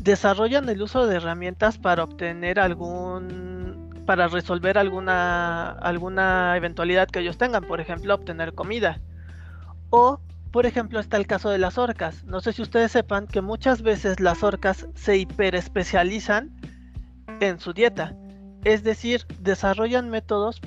desarrollan 0.00 0.68
el 0.68 0.82
uso 0.82 1.06
de 1.06 1.16
herramientas 1.16 1.78
para 1.78 2.04
obtener 2.04 2.60
algún, 2.60 4.02
para 4.06 4.28
resolver 4.28 4.78
alguna, 4.78 5.70
alguna 5.70 6.56
eventualidad 6.56 7.08
que 7.08 7.20
ellos 7.20 7.38
tengan, 7.38 7.64
por 7.64 7.80
ejemplo, 7.80 8.14
obtener 8.14 8.54
comida. 8.54 9.00
O, 9.90 10.20
por 10.52 10.66
ejemplo, 10.66 11.00
está 11.00 11.16
el 11.16 11.26
caso 11.26 11.50
de 11.50 11.58
las 11.58 11.78
orcas. 11.78 12.24
No 12.24 12.40
sé 12.40 12.52
si 12.52 12.62
ustedes 12.62 12.92
sepan 12.92 13.26
que 13.26 13.40
muchas 13.40 13.82
veces 13.82 14.20
las 14.20 14.42
orcas 14.42 14.86
se 14.94 15.16
hiperespecializan 15.18 16.50
en 17.40 17.58
su 17.58 17.72
dieta. 17.72 18.14
Es 18.64 18.82
decir, 18.82 19.26
desarrollan 19.40 20.10
métodos 20.10 20.60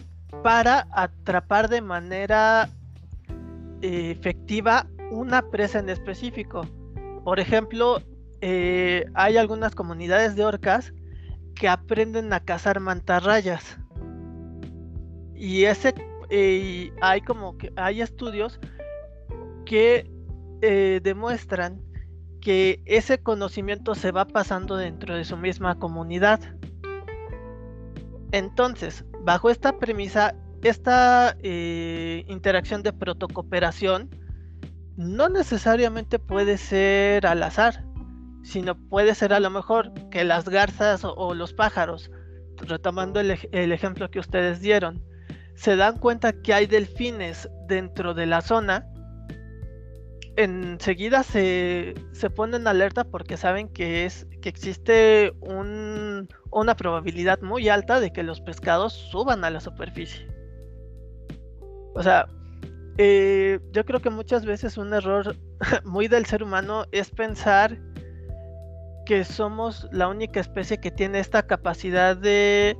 para 0.44 0.88
atrapar 0.92 1.70
de 1.70 1.82
manera 1.82 2.70
efectiva 3.82 4.88
una 5.12 5.50
presa 5.50 5.80
en 5.80 5.90
específico. 5.90 6.66
Por 7.24 7.40
ejemplo, 7.40 8.02
eh, 8.42 9.06
hay 9.14 9.38
algunas 9.38 9.76
comunidades 9.76 10.36
de 10.36 10.46
orcas 10.46 10.94
que 11.54 11.68
aprenden 11.68 12.34
a 12.34 12.40
cazar 12.40 12.80
mantarrayas. 12.80 13.78
Y 15.36 15.66
ese 15.66 15.94
eh, 16.30 16.92
hay 17.02 17.22
como 17.22 17.58
que 17.58 17.72
hay 17.76 18.02
estudios 18.02 18.60
que 19.66 20.10
eh, 20.62 21.02
demuestran 21.04 21.82
que 22.40 22.82
ese 22.86 23.20
conocimiento 23.20 23.94
se 23.94 24.12
va 24.12 24.26
pasando 24.26 24.76
dentro 24.78 25.16
de 25.16 25.26
su 25.26 25.38
misma 25.38 25.78
comunidad. 25.78 26.40
Entonces, 28.32 29.06
bajo 29.24 29.50
esta 29.50 29.78
premisa, 29.78 30.34
esta 30.64 31.36
interacción 32.28 32.82
de 32.82 32.94
protocooperación 32.94 34.10
no 35.02 35.30
necesariamente 35.30 36.20
puede 36.20 36.58
ser 36.58 37.26
al 37.26 37.42
azar, 37.44 37.84
sino 38.44 38.76
puede 38.76 39.16
ser 39.16 39.34
a 39.34 39.40
lo 39.40 39.50
mejor 39.50 39.92
que 40.10 40.24
las 40.24 40.48
garzas 40.48 41.02
o, 41.04 41.34
los 41.34 41.54
pájaros, 41.54 42.12
retomando 42.58 43.20
el, 43.20 43.32
ejemplo 43.72 44.12
que 44.12 44.20
ustedes 44.20 44.62
dieron, 44.62 45.04
se 45.56 45.76
dan 45.76 45.98
cuenta 45.98 46.34
que 46.42 46.54
hay 46.54 46.68
delfines 46.68 47.50
dentro 47.68 48.14
de 48.14 48.28
la 48.28 48.42
zona, 48.42 48.88
enseguida 50.38 51.24
se, 51.24 51.96
se 52.14 52.30
ponen 52.30 52.68
alerta 52.68 53.04
porque 53.04 53.38
saben 53.38 53.70
que, 53.70 54.06
es, 54.06 54.28
que 54.42 54.50
existe 54.50 55.34
un, 55.42 56.30
una 56.52 56.76
probabilidad 56.76 57.42
muy 57.42 57.70
alta 57.70 58.00
de 58.00 58.14
que 58.14 58.24
los 58.24 58.40
pescados 58.42 58.94
suban 58.94 59.44
a 59.44 59.50
la 59.50 59.60
superficie. 59.60 60.28
O 61.94 62.02
sea, 62.02 62.28
eh, 63.04 63.60
yo 63.72 63.84
creo 63.84 64.00
que 64.00 64.12
muchas 64.12 64.46
veces 64.46 64.78
un 64.78 64.94
error 64.94 65.36
muy 65.86 66.08
del 66.08 66.28
ser 66.28 66.44
humano 66.44 66.86
es 66.92 67.10
pensar 67.10 67.80
que 69.08 69.24
somos 69.24 69.88
la 69.92 70.08
única 70.08 70.40
especie 70.40 70.80
que 70.80 70.92
tiene 70.92 71.18
esta 71.18 71.42
capacidad 71.48 72.16
de 72.16 72.78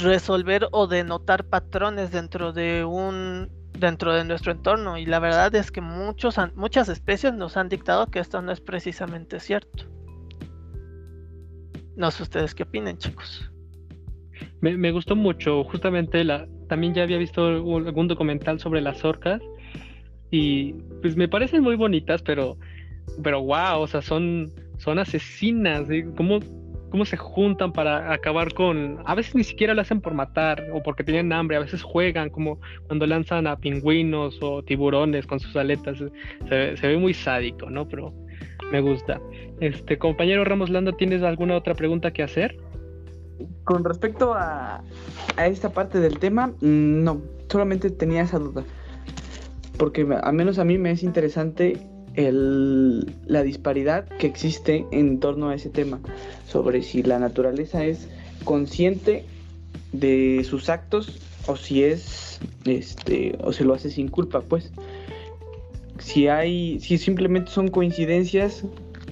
resolver 0.00 0.66
o 0.72 0.88
de 0.88 1.04
notar 1.04 1.44
patrones 1.44 2.10
dentro 2.10 2.52
de 2.52 2.84
un 2.84 3.48
dentro 3.78 4.14
de 4.14 4.24
nuestro 4.24 4.50
entorno 4.50 4.98
y 4.98 5.06
la 5.06 5.20
verdad 5.20 5.54
es 5.54 5.70
que 5.70 5.80
muchos 5.80 6.36
muchas 6.56 6.88
especies 6.88 7.32
nos 7.32 7.56
han 7.56 7.68
dictado 7.68 8.08
que 8.08 8.18
esto 8.18 8.42
no 8.42 8.50
es 8.50 8.60
precisamente 8.60 9.38
cierto. 9.38 9.84
No 11.94 12.10
sé 12.10 12.24
ustedes 12.24 12.52
qué 12.52 12.64
opinan, 12.64 12.98
chicos. 12.98 13.48
Me, 14.60 14.76
me 14.76 14.90
gustó 14.90 15.14
mucho 15.14 15.62
justamente 15.62 16.24
la, 16.24 16.48
también 16.68 16.94
ya 16.94 17.02
había 17.02 17.18
visto 17.18 17.46
algún 17.46 18.08
documental 18.08 18.60
sobre 18.60 18.80
las 18.80 19.04
orcas 19.04 19.40
y 20.30 20.72
pues 21.00 21.16
me 21.16 21.28
parecen 21.28 21.62
muy 21.62 21.76
bonitas, 21.76 22.22
pero, 22.22 22.56
pero 23.22 23.42
wow, 23.42 23.80
o 23.80 23.86
sea, 23.86 24.02
son, 24.02 24.50
son 24.78 24.98
asesinas, 24.98 25.88
¿Cómo, 26.16 26.40
cómo 26.90 27.04
se 27.04 27.16
juntan 27.16 27.72
para 27.72 28.12
acabar 28.12 28.52
con, 28.54 28.98
a 29.04 29.14
veces 29.14 29.34
ni 29.34 29.44
siquiera 29.44 29.74
lo 29.74 29.82
hacen 29.82 30.00
por 30.00 30.14
matar 30.14 30.66
o 30.72 30.82
porque 30.82 31.04
tienen 31.04 31.32
hambre, 31.32 31.56
a 31.56 31.60
veces 31.60 31.82
juegan 31.82 32.30
como 32.30 32.60
cuando 32.86 33.06
lanzan 33.06 33.46
a 33.46 33.56
pingüinos 33.56 34.38
o 34.42 34.62
tiburones 34.62 35.26
con 35.26 35.40
sus 35.40 35.54
aletas, 35.56 35.98
se, 36.48 36.76
se 36.76 36.86
ve 36.88 36.96
muy 36.96 37.14
sádico, 37.14 37.70
¿no? 37.70 37.88
Pero 37.88 38.12
me 38.72 38.80
gusta. 38.80 39.20
Este 39.60 39.96
compañero 39.98 40.44
Ramos 40.44 40.70
Lando, 40.70 40.92
¿tienes 40.92 41.22
alguna 41.22 41.56
otra 41.56 41.74
pregunta 41.74 42.12
que 42.12 42.22
hacer? 42.22 42.56
Con 43.64 43.84
respecto 43.84 44.34
a, 44.34 44.82
esta 45.36 45.70
parte 45.70 46.00
del 46.00 46.18
tema, 46.18 46.48
mm, 46.48 47.04
no, 47.04 47.20
solamente 47.50 47.90
tenía 47.90 48.22
esa 48.22 48.38
duda. 48.38 48.64
Porque 49.78 50.06
al 50.22 50.32
menos 50.34 50.58
a 50.58 50.64
mí 50.64 50.78
me 50.78 50.90
es 50.90 51.02
interesante 51.02 51.86
la 52.16 53.42
disparidad 53.42 54.08
que 54.08 54.26
existe 54.26 54.86
en 54.90 55.20
torno 55.20 55.50
a 55.50 55.54
ese 55.54 55.68
tema, 55.68 56.00
sobre 56.48 56.82
si 56.82 57.02
la 57.02 57.18
naturaleza 57.18 57.84
es 57.84 58.08
consciente 58.44 59.26
de 59.92 60.42
sus 60.48 60.70
actos 60.70 61.20
o 61.46 61.56
si 61.56 61.84
es 61.84 62.40
este 62.64 63.36
o 63.42 63.52
se 63.52 63.64
lo 63.64 63.74
hace 63.74 63.90
sin 63.90 64.08
culpa, 64.08 64.40
pues. 64.40 64.72
Si 65.98 66.28
hay 66.28 66.80
si 66.80 66.96
simplemente 66.98 67.50
son 67.50 67.68
coincidencias 67.68 68.64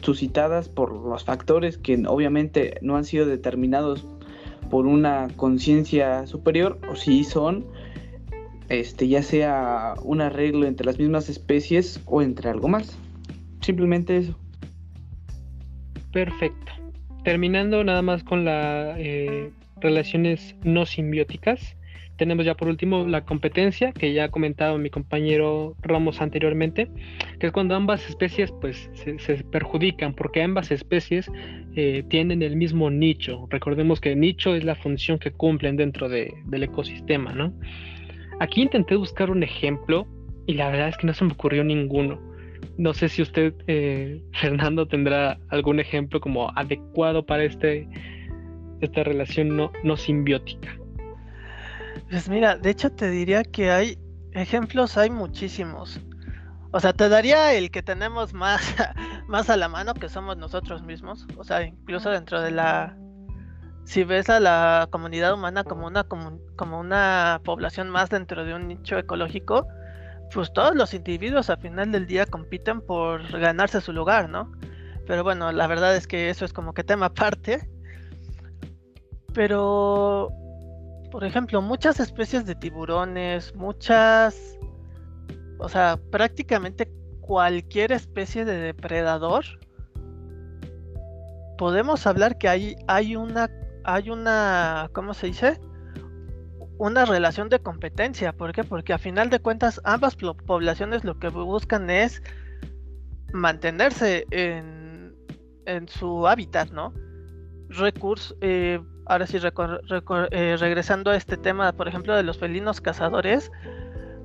suscitadas 0.02 0.68
por 0.68 0.92
los 0.92 1.24
factores 1.24 1.78
que 1.78 2.02
obviamente 2.06 2.78
no 2.82 2.96
han 2.96 3.04
sido 3.04 3.26
determinados 3.26 4.06
por 4.70 4.86
una 4.86 5.28
conciencia 5.36 6.26
superior 6.26 6.78
o 6.90 6.96
si 6.96 7.24
son 7.24 7.66
este 8.68 9.08
ya 9.08 9.22
sea 9.22 9.94
un 10.02 10.20
arreglo 10.20 10.66
entre 10.66 10.86
las 10.86 10.98
mismas 10.98 11.28
especies 11.28 12.00
o 12.06 12.22
entre 12.22 12.48
algo 12.50 12.68
más. 12.68 12.98
Simplemente 13.60 14.16
eso. 14.16 14.38
Perfecto. 16.12 16.72
Terminando 17.24 17.82
nada 17.84 18.02
más 18.02 18.22
con 18.22 18.44
las 18.44 18.96
eh, 18.98 19.50
relaciones 19.80 20.56
no 20.62 20.86
simbióticas. 20.86 21.76
Tenemos 22.16 22.46
ya 22.46 22.54
por 22.54 22.68
último 22.68 23.06
la 23.06 23.24
competencia, 23.24 23.92
que 23.92 24.12
ya 24.12 24.24
ha 24.24 24.28
comentado 24.30 24.78
mi 24.78 24.90
compañero 24.90 25.74
Ramos 25.82 26.20
anteriormente, 26.20 26.88
que 27.40 27.46
es 27.46 27.52
cuando 27.52 27.74
ambas 27.74 28.08
especies 28.08 28.52
pues 28.60 28.88
se, 28.94 29.44
perjudican, 29.44 30.14
porque 30.14 30.42
ambas 30.42 30.70
especies 30.70 31.30
eh, 31.74 32.04
tienen 32.08 32.42
el 32.42 32.56
mismo 32.56 32.90
nicho. 32.90 33.46
Recordemos 33.50 34.00
que 34.00 34.14
nicho 34.14 34.54
es 34.54 34.64
la 34.64 34.76
función 34.76 35.18
que 35.18 35.32
cumplen 35.32 35.76
dentro 35.76 36.08
del 36.08 36.62
ecosistema, 36.62 37.32
¿no? 37.32 37.52
Aquí 38.40 38.62
intenté 38.62 38.96
buscar 38.96 39.30
un 39.30 39.42
ejemplo 39.42 40.06
y 40.46 40.54
la 40.54 40.70
verdad 40.70 40.88
es 40.88 40.96
que 40.96 41.06
no 41.06 41.14
se 41.14 41.24
me 41.24 41.32
ocurrió 41.32 41.64
ninguno. 41.64 42.20
No 42.78 42.92
sé 42.94 43.08
si 43.08 43.22
usted, 43.22 43.54
eh, 43.66 44.22
Fernando, 44.40 44.86
tendrá 44.86 45.38
algún 45.48 45.80
ejemplo 45.80 46.20
como 46.20 46.50
adecuado 46.56 47.24
para 47.26 47.44
este, 47.44 47.88
esta 48.80 49.02
relación 49.02 49.56
no, 49.56 49.72
no 49.82 49.96
simbiótica. 49.96 50.78
Pues 52.14 52.28
mira, 52.28 52.56
de 52.56 52.70
hecho 52.70 52.92
te 52.92 53.10
diría 53.10 53.42
que 53.42 53.72
hay 53.72 53.98
ejemplos, 54.34 54.96
hay 54.96 55.10
muchísimos. 55.10 55.98
O 56.70 56.78
sea, 56.78 56.92
te 56.92 57.08
daría 57.08 57.54
el 57.54 57.72
que 57.72 57.82
tenemos 57.82 58.32
más, 58.32 58.62
más 59.26 59.50
a 59.50 59.56
la 59.56 59.68
mano, 59.68 59.94
que 59.94 60.08
somos 60.08 60.36
nosotros 60.36 60.84
mismos. 60.84 61.26
O 61.36 61.42
sea, 61.42 61.62
incluso 61.62 62.10
dentro 62.10 62.40
de 62.40 62.52
la... 62.52 62.96
Si 63.82 64.04
ves 64.04 64.30
a 64.30 64.38
la 64.38 64.86
comunidad 64.92 65.34
humana 65.34 65.64
como 65.64 65.88
una, 65.88 66.04
como, 66.04 66.38
como 66.54 66.78
una 66.78 67.40
población 67.44 67.90
más 67.90 68.10
dentro 68.10 68.44
de 68.44 68.54
un 68.54 68.68
nicho 68.68 68.96
ecológico, 68.96 69.66
pues 70.32 70.52
todos 70.52 70.76
los 70.76 70.94
individuos 70.94 71.50
al 71.50 71.58
final 71.58 71.90
del 71.90 72.06
día 72.06 72.26
compiten 72.26 72.80
por 72.80 73.26
ganarse 73.40 73.80
su 73.80 73.92
lugar, 73.92 74.28
¿no? 74.28 74.52
Pero 75.08 75.24
bueno, 75.24 75.50
la 75.50 75.66
verdad 75.66 75.96
es 75.96 76.06
que 76.06 76.30
eso 76.30 76.44
es 76.44 76.52
como 76.52 76.74
que 76.74 76.84
tema 76.84 77.06
aparte. 77.06 77.68
Pero 79.32 80.30
por 81.14 81.22
ejemplo, 81.22 81.62
muchas 81.62 82.00
especies 82.00 82.44
de 82.44 82.56
tiburones, 82.56 83.54
muchas, 83.54 84.58
o 85.58 85.68
sea, 85.68 85.96
prácticamente 86.10 86.90
cualquier 87.20 87.92
especie 87.92 88.44
de 88.44 88.56
depredador, 88.56 89.44
podemos 91.56 92.04
hablar 92.08 92.36
que 92.36 92.48
hay, 92.48 92.74
hay 92.88 93.14
una, 93.14 93.48
hay 93.84 94.10
una, 94.10 94.90
¿cómo 94.92 95.14
se 95.14 95.28
dice? 95.28 95.60
Una 96.78 97.04
relación 97.04 97.48
de 97.48 97.60
competencia. 97.60 98.32
¿Por 98.32 98.52
qué? 98.52 98.64
Porque 98.64 98.92
a 98.92 98.98
final 98.98 99.30
de 99.30 99.38
cuentas 99.38 99.80
ambas 99.84 100.16
poblaciones 100.16 101.04
lo 101.04 101.20
que 101.20 101.28
buscan 101.28 101.90
es 101.90 102.24
mantenerse 103.32 104.26
en, 104.32 105.14
en 105.66 105.86
su 105.86 106.26
hábitat, 106.26 106.72
¿no? 106.72 106.92
Recursos, 107.68 108.36
eh, 108.40 108.80
ahora 109.06 109.26
sí, 109.26 109.38
eh, 109.38 110.56
regresando 110.58 111.10
a 111.10 111.16
este 111.16 111.36
tema, 111.36 111.72
por 111.72 111.88
ejemplo, 111.88 112.14
de 112.16 112.22
los 112.22 112.38
felinos 112.38 112.80
cazadores, 112.80 113.50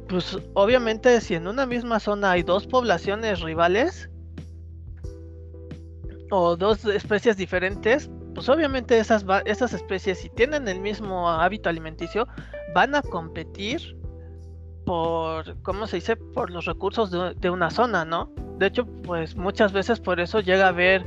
pues 0.07 0.37
obviamente 0.53 1.21
si 1.21 1.35
en 1.35 1.47
una 1.47 1.65
misma 1.65 1.99
zona 1.99 2.31
hay 2.31 2.43
dos 2.43 2.65
poblaciones 2.65 3.41
rivales 3.41 4.09
o 6.31 6.55
dos 6.55 6.85
especies 6.85 7.37
diferentes, 7.37 8.09
pues 8.33 8.49
obviamente 8.49 8.97
esas, 8.97 9.25
esas 9.45 9.73
especies, 9.73 10.19
si 10.19 10.29
tienen 10.29 10.67
el 10.67 10.79
mismo 10.79 11.29
hábito 11.29 11.69
alimenticio, 11.69 12.27
van 12.73 12.95
a 12.95 13.01
competir 13.01 13.97
por, 14.85 15.61
¿cómo 15.61 15.87
se 15.87 15.97
dice?, 15.97 16.15
por 16.15 16.49
los 16.49 16.65
recursos 16.65 17.11
de, 17.11 17.33
de 17.35 17.49
una 17.49 17.69
zona, 17.69 18.05
¿no? 18.05 18.31
De 18.57 18.67
hecho, 18.67 18.85
pues 19.03 19.35
muchas 19.35 19.71
veces 19.71 19.99
por 19.99 20.19
eso 20.19 20.39
llega 20.39 20.65
a 20.65 20.69
haber 20.69 21.05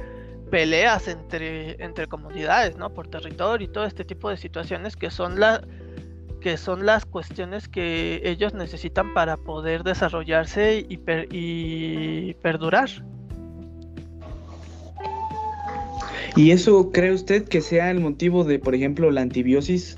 peleas 0.53 1.09
entre, 1.09 1.83
entre 1.83 2.07
comunidades, 2.07 2.77
¿no? 2.77 2.93
Por 2.93 3.09
territorio 3.09 3.67
y 3.67 3.73
todo 3.73 3.87
este 3.87 4.05
tipo 4.05 4.29
de 4.29 4.37
situaciones 4.37 4.97
que 4.97 5.11
son 5.11 5.41
la, 5.41 5.67
que 6.43 6.59
son 6.59 6.85
las 6.85 7.07
cuestiones 7.07 7.69
que 7.69 8.21
ellos 8.23 8.53
necesitan 8.53 9.15
para 9.15 9.39
poder 9.39 9.83
desarrollarse 9.83 10.87
y, 10.87 11.01
y 11.31 12.35
perdurar. 12.35 12.91
¿Y 16.37 16.51
eso 16.51 16.93
cree 16.93 17.13
usted 17.13 17.49
que 17.49 17.63
sea 17.63 17.91
el 17.91 18.01
motivo 18.01 18.45
de, 18.45 18.59
por 18.59 18.75
ejemplo, 18.75 19.11
la 19.11 19.23
antibiosis? 19.23 19.97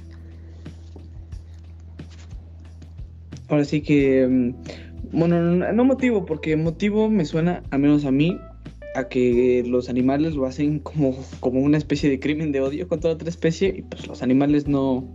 Ahora 3.49 3.65
sí 3.65 3.81
que, 3.81 4.25
mm, 4.31 5.19
bueno, 5.19 5.43
no 5.73 5.85
motivo, 5.85 6.25
porque 6.25 6.57
motivo 6.57 7.11
me 7.11 7.25
suena, 7.25 7.65
al 7.73 7.81
menos 7.81 8.05
a 8.05 8.13
mí, 8.13 8.39
a 8.95 9.09
que 9.09 9.65
los 9.67 9.89
animales 9.89 10.35
lo 10.35 10.47
hacen 10.47 10.79
como, 10.79 11.17
como 11.41 11.61
una 11.61 11.79
especie 11.79 12.09
de 12.09 12.21
crimen 12.21 12.53
de 12.53 12.61
odio 12.61 12.89
contra 12.89 13.11
otra 13.11 13.29
especie 13.29 13.75
y 13.79 13.83
pues 13.83 14.07
los 14.07 14.23
animales 14.23 14.69
no, 14.69 15.07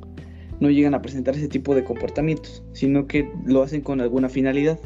no 0.60 0.70
llegan 0.70 0.94
a 0.94 1.02
presentar 1.02 1.36
ese 1.36 1.48
tipo 1.48 1.76
de 1.76 1.84
comportamientos, 1.84 2.64
sino 2.74 3.08
que 3.08 3.32
lo 3.46 3.64
hacen 3.64 3.82
con 3.82 4.02
alguna 4.02 4.30
finalidad. 4.30 4.80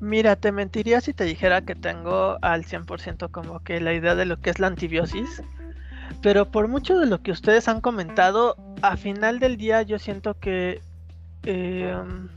Mira, 0.00 0.36
te 0.36 0.50
mentiría 0.52 1.00
si 1.00 1.14
te 1.14 1.24
dijera 1.24 1.62
que 1.62 1.74
tengo 1.74 2.36
al 2.42 2.64
100% 2.64 3.30
como 3.30 3.60
que 3.60 3.80
la 3.80 3.94
idea 3.94 4.14
de 4.14 4.26
lo 4.26 4.40
que 4.40 4.50
es 4.50 4.58
la 4.58 4.66
antibiosis, 4.66 5.42
pero 6.22 6.50
por 6.50 6.68
mucho 6.68 6.98
de 6.98 7.06
lo 7.06 7.22
que 7.22 7.30
ustedes 7.30 7.68
han 7.68 7.80
comentado, 7.80 8.56
a 8.82 8.96
final 8.96 9.38
del 9.38 9.56
día 9.56 9.82
yo 9.82 9.98
siento 9.98 10.34
que 10.38 10.80
em, 11.44 12.28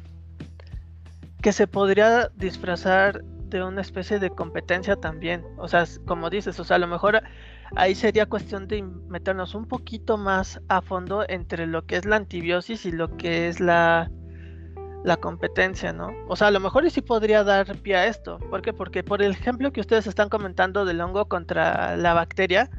que 1.42 1.52
se 1.52 1.68
podría 1.68 2.30
disfrazar 2.36 3.24
de 3.60 3.66
una 3.66 3.82
especie 3.82 4.20
de 4.20 4.30
competencia 4.30 4.96
también. 4.96 5.44
O 5.58 5.68
sea, 5.68 5.86
como 6.06 6.30
dices, 6.30 6.60
o 6.60 6.64
sea, 6.64 6.76
a 6.78 6.80
lo 6.80 6.88
mejor 6.88 7.22
ahí 7.76 7.96
sería 7.96 8.26
cuestión 8.26 8.68
de 8.68 8.82
meternos 8.82 9.56
un 9.56 9.66
poquito 9.68 10.18
más 10.18 10.62
a 10.68 10.82
fondo 10.82 11.26
entre 11.28 11.68
lo 11.68 11.86
que 11.86 11.98
es 11.98 12.06
la 12.06 12.18
antibiosis 12.18 12.86
y 12.86 12.92
lo 12.92 13.16
que 13.18 13.48
es 13.48 13.60
la, 13.60 14.12
la 15.04 15.18
competencia, 15.18 15.94
¿no? 15.94 16.12
O 16.28 16.36
sea, 16.36 16.48
a 16.48 16.52
lo 16.52 16.60
mejor 16.60 16.90
sí 16.90 17.02
podría 17.02 17.44
dar 17.44 17.78
pie 17.78 17.96
a 17.96 18.08
esto. 18.08 18.40
¿Por 18.50 18.62
qué? 18.62 18.74
Porque 18.74 19.04
por 19.04 19.22
el 19.22 19.32
ejemplo 19.32 19.72
que 19.72 19.82
ustedes 19.82 20.08
están 20.08 20.30
comentando 20.30 20.86
del 20.86 21.02
hongo 21.02 21.28
contra 21.28 21.96
la 21.96 22.14
bacteria, 22.14 22.70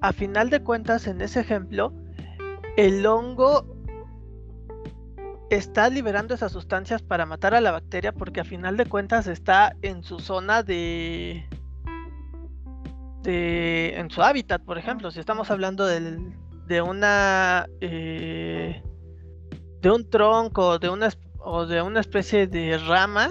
a 0.00 0.12
final 0.12 0.48
de 0.48 0.62
cuentas, 0.62 1.06
en 1.06 1.20
ese 1.20 1.40
ejemplo, 1.40 1.92
el 2.76 3.04
hongo 3.04 3.66
está 5.50 5.90
liberando 5.90 6.32
esas 6.34 6.52
sustancias 6.52 7.02
para 7.02 7.26
matar 7.26 7.54
a 7.54 7.60
la 7.60 7.72
bacteria 7.72 8.12
porque 8.12 8.40
a 8.40 8.44
final 8.44 8.76
de 8.76 8.86
cuentas 8.86 9.26
está 9.26 9.74
en 9.82 10.04
su 10.04 10.20
zona 10.20 10.62
de, 10.62 11.44
de 13.22 13.94
en 13.96 14.10
su 14.10 14.22
hábitat, 14.22 14.62
por 14.62 14.78
ejemplo, 14.78 15.10
si 15.10 15.18
estamos 15.18 15.50
hablando 15.50 15.86
de 15.86 16.82
una 16.82 17.66
eh, 17.80 18.80
de 19.82 19.90
un 19.90 20.08
tronco 20.08 20.78
de 20.78 20.88
una, 20.88 21.08
o 21.38 21.66
de 21.66 21.82
una 21.82 22.00
especie 22.00 22.46
de 22.46 22.78
rama, 22.78 23.30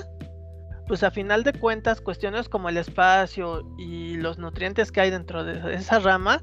pues 0.87 1.03
a 1.03 1.11
final 1.11 1.43
de 1.43 1.53
cuentas 1.53 2.01
cuestiones 2.01 2.49
como 2.49 2.67
el 2.67 2.77
espacio 2.77 3.63
y 3.77 4.17
los 4.17 4.39
nutrientes 4.39 4.91
que 4.91 5.01
hay 5.01 5.11
dentro 5.11 5.45
de 5.45 5.75
esa 5.75 5.99
rama, 5.99 6.41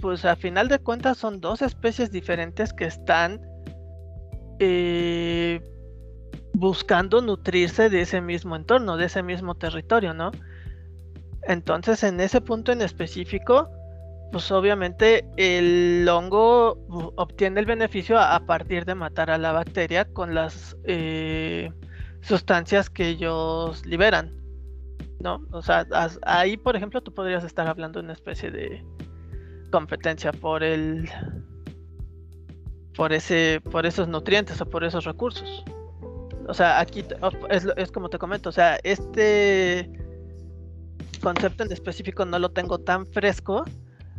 pues 0.00 0.24
a 0.24 0.34
final 0.34 0.68
de 0.68 0.80
cuentas 0.80 1.18
son 1.18 1.40
dos 1.40 1.62
especies 1.62 2.10
diferentes 2.10 2.72
que 2.72 2.86
están 2.86 3.40
eh, 4.58 5.60
buscando 6.54 7.20
nutrirse 7.20 7.88
de 7.88 8.02
ese 8.02 8.20
mismo 8.20 8.56
entorno, 8.56 8.96
de 8.96 9.06
ese 9.06 9.22
mismo 9.22 9.54
territorio, 9.54 10.14
¿no? 10.14 10.32
Entonces, 11.42 12.02
en 12.02 12.20
ese 12.20 12.40
punto 12.40 12.72
en 12.72 12.82
específico, 12.82 13.70
pues 14.32 14.50
obviamente 14.50 15.24
el 15.36 16.06
hongo 16.08 16.78
obtiene 17.16 17.60
el 17.60 17.66
beneficio 17.66 18.18
a, 18.18 18.38
partir 18.40 18.84
de 18.84 18.94
matar 18.94 19.30
a 19.30 19.38
la 19.38 19.52
bacteria 19.52 20.04
con 20.04 20.34
las 20.34 20.76
eh, 20.84 21.72
sustancias 22.20 22.90
que 22.90 23.08
ellos 23.08 23.86
liberan, 23.86 24.32
¿no? 25.20 25.40
O 25.52 25.62
sea, 25.62 25.86
ahí, 26.22 26.56
por 26.56 26.76
ejemplo, 26.76 27.00
tú 27.00 27.14
podrías 27.14 27.44
estar 27.44 27.66
hablando 27.66 28.00
de 28.00 28.04
una 28.04 28.12
especie 28.12 28.50
de 28.50 28.84
competencia 29.70 30.32
por 30.32 30.62
el 30.62 31.08
por 32.98 33.12
ese 33.12 33.62
por 33.70 33.86
esos 33.86 34.08
nutrientes 34.08 34.60
o 34.60 34.66
por 34.66 34.82
esos 34.82 35.04
recursos. 35.04 35.64
O 36.48 36.52
sea, 36.52 36.80
aquí 36.80 37.04
es, 37.48 37.92
como 37.92 38.08
te 38.10 38.18
comento, 38.18 38.48
o 38.48 38.52
sea, 38.52 38.80
este 38.82 39.88
concepto 41.22 41.62
en 41.62 41.70
específico 41.70 42.24
no 42.24 42.40
lo 42.40 42.50
tengo 42.50 42.78
tan 42.78 43.06
fresco, 43.06 43.64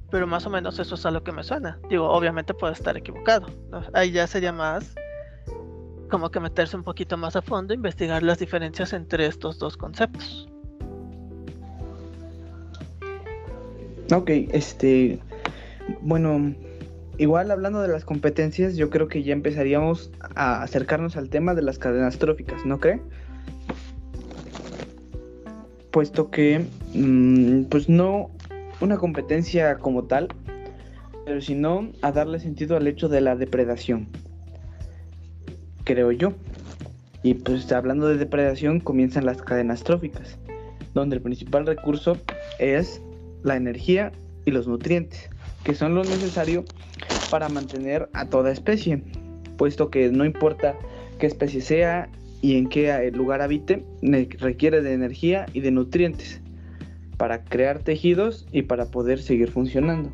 pero 0.09 0.27
más 0.27 0.45
o 0.45 0.49
menos 0.49 0.79
eso 0.79 0.95
es 0.95 1.05
a 1.05 1.11
lo 1.11 1.23
que 1.23 1.33
me 1.33 1.43
suena. 1.43 1.77
Digo, 1.89 2.09
obviamente 2.09 2.53
puedo 2.53 2.71
estar 2.71 2.95
equivocado. 2.95 3.47
Ahí 3.93 4.11
ya 4.11 4.25
sería 4.27 4.53
más 4.53 4.95
como 6.09 6.31
que 6.31 6.39
meterse 6.39 6.77
un 6.77 6.83
poquito 6.83 7.17
más 7.17 7.35
a 7.35 7.41
fondo, 7.41 7.73
investigar 7.73 8.23
las 8.23 8.39
diferencias 8.39 8.93
entre 8.93 9.25
estos 9.25 9.59
dos 9.59 9.75
conceptos. 9.75 10.47
Ok, 14.11 14.29
este, 14.51 15.19
bueno, 16.01 16.55
igual 17.19 17.51
hablando 17.51 17.81
de 17.81 17.89
las 17.89 18.05
competencias, 18.05 18.77
yo 18.77 18.89
creo 18.89 19.09
que 19.09 19.21
ya 19.23 19.33
empezaríamos 19.33 20.09
a 20.35 20.63
acercarnos 20.63 21.17
al 21.17 21.29
tema 21.29 21.53
de 21.53 21.61
las 21.61 21.77
cadenas 21.77 22.17
tróficas, 22.17 22.65
¿no 22.65 22.79
cree? 22.79 23.01
Puesto 25.91 26.31
que, 26.31 26.65
mm, 26.93 27.65
pues 27.65 27.89
no 27.89 28.31
una 28.79 28.97
competencia 28.97 29.77
como 29.77 30.05
tal, 30.05 30.29
pero 31.25 31.41
sino 31.41 31.91
a 32.01 32.11
darle 32.13 32.39
sentido 32.39 32.77
al 32.77 32.87
hecho 32.87 33.09
de 33.09 33.19
la 33.19 33.35
depredación, 33.35 34.07
creo 35.83 36.11
yo. 36.13 36.33
Y 37.21 37.33
pues 37.33 37.69
hablando 37.73 38.07
de 38.07 38.17
depredación 38.17 38.79
comienzan 38.79 39.25
las 39.25 39.41
cadenas 39.41 39.83
tróficas, 39.83 40.37
donde 40.93 41.17
el 41.17 41.21
principal 41.21 41.65
recurso 41.65 42.17
es 42.59 43.01
la 43.43 43.57
energía 43.57 44.13
y 44.45 44.51
los 44.51 44.69
nutrientes, 44.69 45.29
que 45.63 45.73
son 45.73 45.95
lo 45.95 46.03
necesario 46.03 46.65
para 47.29 47.49
mantener 47.49 48.09
a 48.13 48.25
toda 48.25 48.51
especie, 48.51 49.03
puesto 49.57 49.89
que 49.89 50.09
no 50.09 50.25
importa 50.25 50.75
qué 51.19 51.27
especie 51.27 51.61
sea 51.61 52.09
y 52.41 52.57
en 52.57 52.69
qué 52.69 53.11
lugar 53.13 53.41
habite, 53.41 53.85
requiere 54.39 54.81
de 54.81 54.93
energía 54.93 55.45
y 55.53 55.59
de 55.59 55.71
nutrientes 55.71 56.41
para 57.17 57.43
crear 57.43 57.79
tejidos 57.79 58.47
y 58.51 58.61
para 58.63 58.85
poder 58.85 59.21
seguir 59.21 59.51
funcionando. 59.51 60.09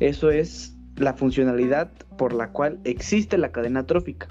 Eso 0.00 0.30
es 0.30 0.76
la 0.96 1.14
funcionalidad 1.14 1.92
por 2.18 2.32
la 2.32 2.48
cual 2.50 2.80
existe 2.84 3.38
la 3.38 3.52
cadena 3.52 3.86
trófica. 3.86 4.26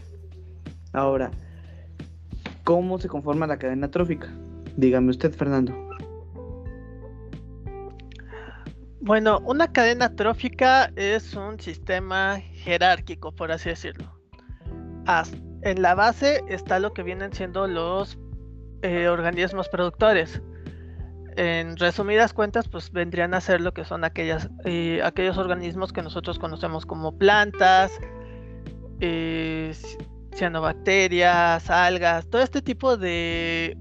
Ahora, 0.92 1.32
¿cómo 2.66 3.00
se 3.00 3.08
conforma 3.08 3.48
la 3.48 3.58
cadena 3.58 3.90
trófica? 3.90 4.28
Dígame 4.76 5.12
usted, 5.12 5.32
Fernando. 5.32 5.91
Bueno, 9.04 9.40
una 9.46 9.72
cadena 9.72 10.16
trófica 10.16 10.92
es 10.96 11.34
un 11.34 11.60
sistema 11.60 12.40
jerárquico, 12.54 13.32
por 13.32 13.52
así 13.52 13.70
decirlo. 13.70 14.16
en 15.64 15.82
la 15.82 15.96
base 15.96 16.44
está 16.48 16.78
lo 16.80 16.94
que 16.94 17.02
vienen 17.02 17.34
siendo 17.34 17.68
los 17.68 18.20
eh, 18.84 19.08
organismos 19.08 19.70
productores. 19.70 20.40
En 21.36 21.78
resumidas 21.78 22.32
cuentas, 22.32 22.68
pues 22.68 22.92
vendrían 22.92 23.34
a 23.34 23.42
ser 23.42 23.62
lo 23.62 23.74
que 23.74 23.86
son 23.86 24.04
aquellas, 24.04 24.52
eh, 24.66 25.02
aquellos 25.04 25.40
organismos 25.40 25.92
que 25.92 26.04
nosotros 26.04 26.38
conocemos 26.38 26.86
como 26.86 27.18
plantas, 27.18 27.92
eh, 29.00 29.74
cianobacterias, 30.36 31.72
algas, 31.72 32.28
todo 32.30 32.44
este 32.44 32.62
tipo 32.62 32.98
de 32.98 33.76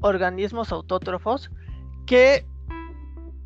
organismos 0.00 0.70
autótrofos 0.70 1.50
que 2.06 2.46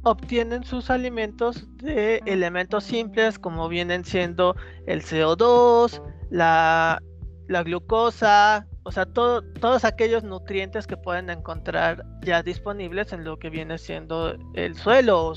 obtienen 0.05 0.65
sus 0.65 0.91
alimentos 0.91 1.67
de 1.79 2.21
elementos 2.27 2.85
simples 2.85 3.39
como 3.39 3.69
vienen 3.69 4.05
siendo 4.05 4.55
el 4.87 5.03
CO2, 5.03 6.03
la, 6.31 7.01
glucosa, 7.49 8.67
o 8.85 8.93
sea, 8.93 9.07
todos 9.07 9.85
aquellos 9.85 10.23
nutrientes 10.25 10.87
que 10.87 10.97
pueden 10.97 11.31
encontrar 11.31 12.05
ya 12.23 12.43
disponibles 12.43 13.13
en 13.13 13.25
lo 13.25 13.39
que 13.39 13.49
viene 13.51 13.79
siendo 13.79 14.37
el 14.55 14.77
suelo 14.77 15.27
o 15.27 15.35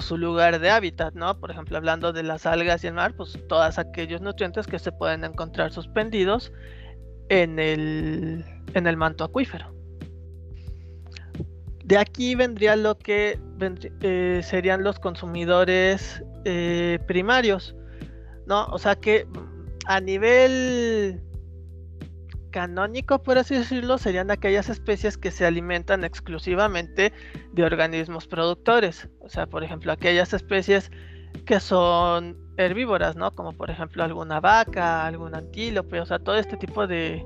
su, 0.00 0.16
lugar 0.16 0.58
de 0.58 0.70
hábitat, 0.70 1.14
¿no? 1.14 1.38
Por 1.40 1.50
ejemplo, 1.50 1.78
hablando 1.78 2.12
de 2.12 2.22
las 2.22 2.44
algas 2.44 2.84
y 2.84 2.88
el 2.88 2.94
mar, 2.94 3.14
pues 3.16 3.38
todos 3.48 3.78
aquellos 3.78 4.20
nutrientes 4.20 4.66
que 4.66 4.78
se 4.78 4.92
pueden 4.92 5.24
encontrar 5.24 5.72
suspendidos 5.72 6.52
en 7.28 7.58
el 7.58 8.96
manto 8.96 9.24
acuífero. 9.24 9.75
De 11.86 11.96
aquí 11.98 12.34
vendría 12.34 12.74
lo 12.74 12.98
que 12.98 13.38
eh, 14.00 14.40
serían 14.42 14.82
los 14.82 14.98
consumidores 14.98 16.20
eh, 16.44 16.98
primarios, 17.06 17.76
¿no? 18.44 18.66
O 18.66 18.78
sea 18.78 18.96
que 18.96 19.24
a 19.86 20.00
nivel 20.00 21.22
canónico, 22.50 23.22
por 23.22 23.38
así 23.38 23.54
decirlo, 23.54 23.98
serían 23.98 24.32
aquellas 24.32 24.68
especies 24.68 25.16
que 25.16 25.30
se 25.30 25.46
alimentan 25.46 26.02
exclusivamente 26.02 27.12
de 27.52 27.62
organismos 27.62 28.26
productores. 28.26 29.08
O 29.20 29.28
sea, 29.28 29.46
por 29.46 29.62
ejemplo, 29.62 29.92
aquellas 29.92 30.32
especies 30.32 30.90
que 31.44 31.60
son 31.60 32.36
herbívoras, 32.56 33.14
¿no? 33.14 33.32
Como 33.32 33.52
por 33.52 33.70
ejemplo 33.70 34.02
alguna 34.02 34.40
vaca, 34.40 35.06
algún 35.06 35.36
antílope, 35.36 36.00
o 36.00 36.06
sea, 36.06 36.18
todo 36.18 36.34
este 36.34 36.56
tipo 36.56 36.88
de, 36.88 37.24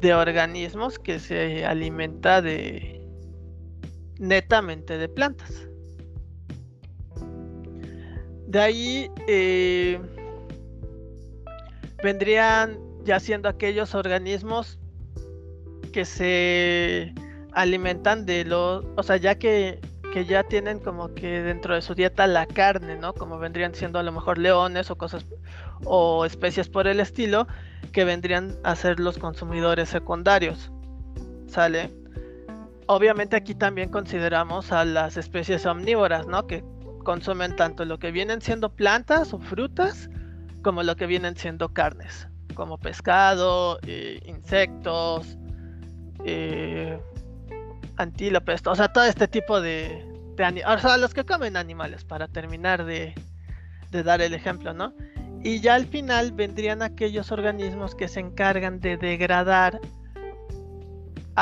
de 0.00 0.14
organismos 0.14 0.98
que 0.98 1.18
se 1.18 1.66
alimenta 1.66 2.40
de, 2.40 2.97
netamente 4.18 4.98
de 4.98 5.08
plantas. 5.08 5.68
De 8.46 8.58
ahí 8.58 9.10
eh, 9.26 10.00
vendrían 12.02 12.78
ya 13.04 13.20
siendo 13.20 13.48
aquellos 13.48 13.94
organismos 13.94 14.78
que 15.92 16.04
se 16.04 17.14
alimentan 17.52 18.24
de 18.26 18.44
los, 18.44 18.84
o 18.96 19.02
sea, 19.02 19.16
ya 19.16 19.34
que, 19.36 19.80
que, 20.12 20.24
ya 20.24 20.44
tienen 20.44 20.78
como 20.78 21.14
que 21.14 21.42
dentro 21.42 21.74
de 21.74 21.82
su 21.82 21.94
dieta 21.94 22.26
la 22.26 22.46
carne, 22.46 22.96
¿no? 22.96 23.14
Como 23.14 23.38
vendrían 23.38 23.74
siendo 23.74 23.98
a 23.98 24.02
lo 24.02 24.12
mejor 24.12 24.38
leones 24.38 24.90
o 24.90 24.96
cosas 24.96 25.26
o 25.84 26.24
especies 26.24 26.68
por 26.68 26.86
el 26.86 27.00
estilo, 27.00 27.46
que 27.92 28.04
vendrían 28.04 28.56
a 28.64 28.76
ser 28.76 29.00
los 29.00 29.18
consumidores 29.18 29.88
secundarios. 29.88 30.70
¿Sale? 31.48 31.90
Obviamente 32.88 33.36
aquí 33.36 33.54
también 33.54 33.90
consideramos 33.90 34.72
a 34.72 34.84
las 34.84 35.16
especies 35.16 35.64
omnívoras, 35.66 36.26
¿no? 36.26 36.46
Que 36.46 36.64
consumen 37.04 37.54
tanto 37.54 37.84
lo 37.84 37.98
que 37.98 38.10
vienen 38.10 38.42
siendo 38.42 38.70
plantas 38.70 39.32
o 39.32 39.38
frutas 39.38 40.10
como 40.62 40.82
lo 40.82 40.96
que 40.96 41.06
vienen 41.06 41.36
siendo 41.36 41.72
carnes, 41.72 42.26
como 42.54 42.78
pescado, 42.78 43.78
eh, 43.86 44.20
insectos, 44.26 45.38
eh, 46.24 46.98
antílopes, 47.96 48.66
o 48.66 48.74
sea, 48.74 48.88
todo 48.88 49.04
este 49.04 49.28
tipo 49.28 49.60
de, 49.60 50.04
de 50.36 50.64
o 50.66 50.78
sea, 50.78 50.96
los 50.96 51.14
que 51.14 51.24
comen 51.24 51.56
animales, 51.56 52.04
para 52.04 52.26
terminar 52.26 52.84
de, 52.84 53.14
de 53.90 54.02
dar 54.02 54.20
el 54.20 54.34
ejemplo, 54.34 54.72
¿no? 54.72 54.94
Y 55.42 55.60
ya 55.60 55.74
al 55.74 55.86
final 55.86 56.32
vendrían 56.32 56.82
aquellos 56.82 57.30
organismos 57.30 57.94
que 57.94 58.08
se 58.08 58.20
encargan 58.20 58.80
de 58.80 58.96
degradar 58.96 59.80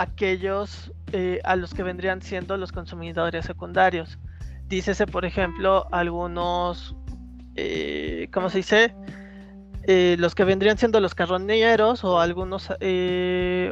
aquellos 0.01 0.93
eh, 1.13 1.41
a 1.45 1.57
los 1.57 1.73
que 1.73 1.83
vendrían 1.83 2.21
siendo 2.21 2.57
los 2.57 2.71
consumidores 2.71 3.47
secundarios. 3.47 4.19
Dícese, 4.69 5.07
por 5.07 5.25
ejemplo, 5.25 5.87
algunos, 5.91 6.95
eh, 7.55 8.29
¿cómo 8.33 8.51
se 8.51 8.59
dice? 8.59 8.95
Eh, 9.85 10.17
los 10.19 10.35
que 10.35 10.45
vendrían 10.45 10.77
siendo 10.77 11.01
los 11.01 11.15
carroñeros 11.15 12.05
o 12.05 12.21
algunos 12.21 12.69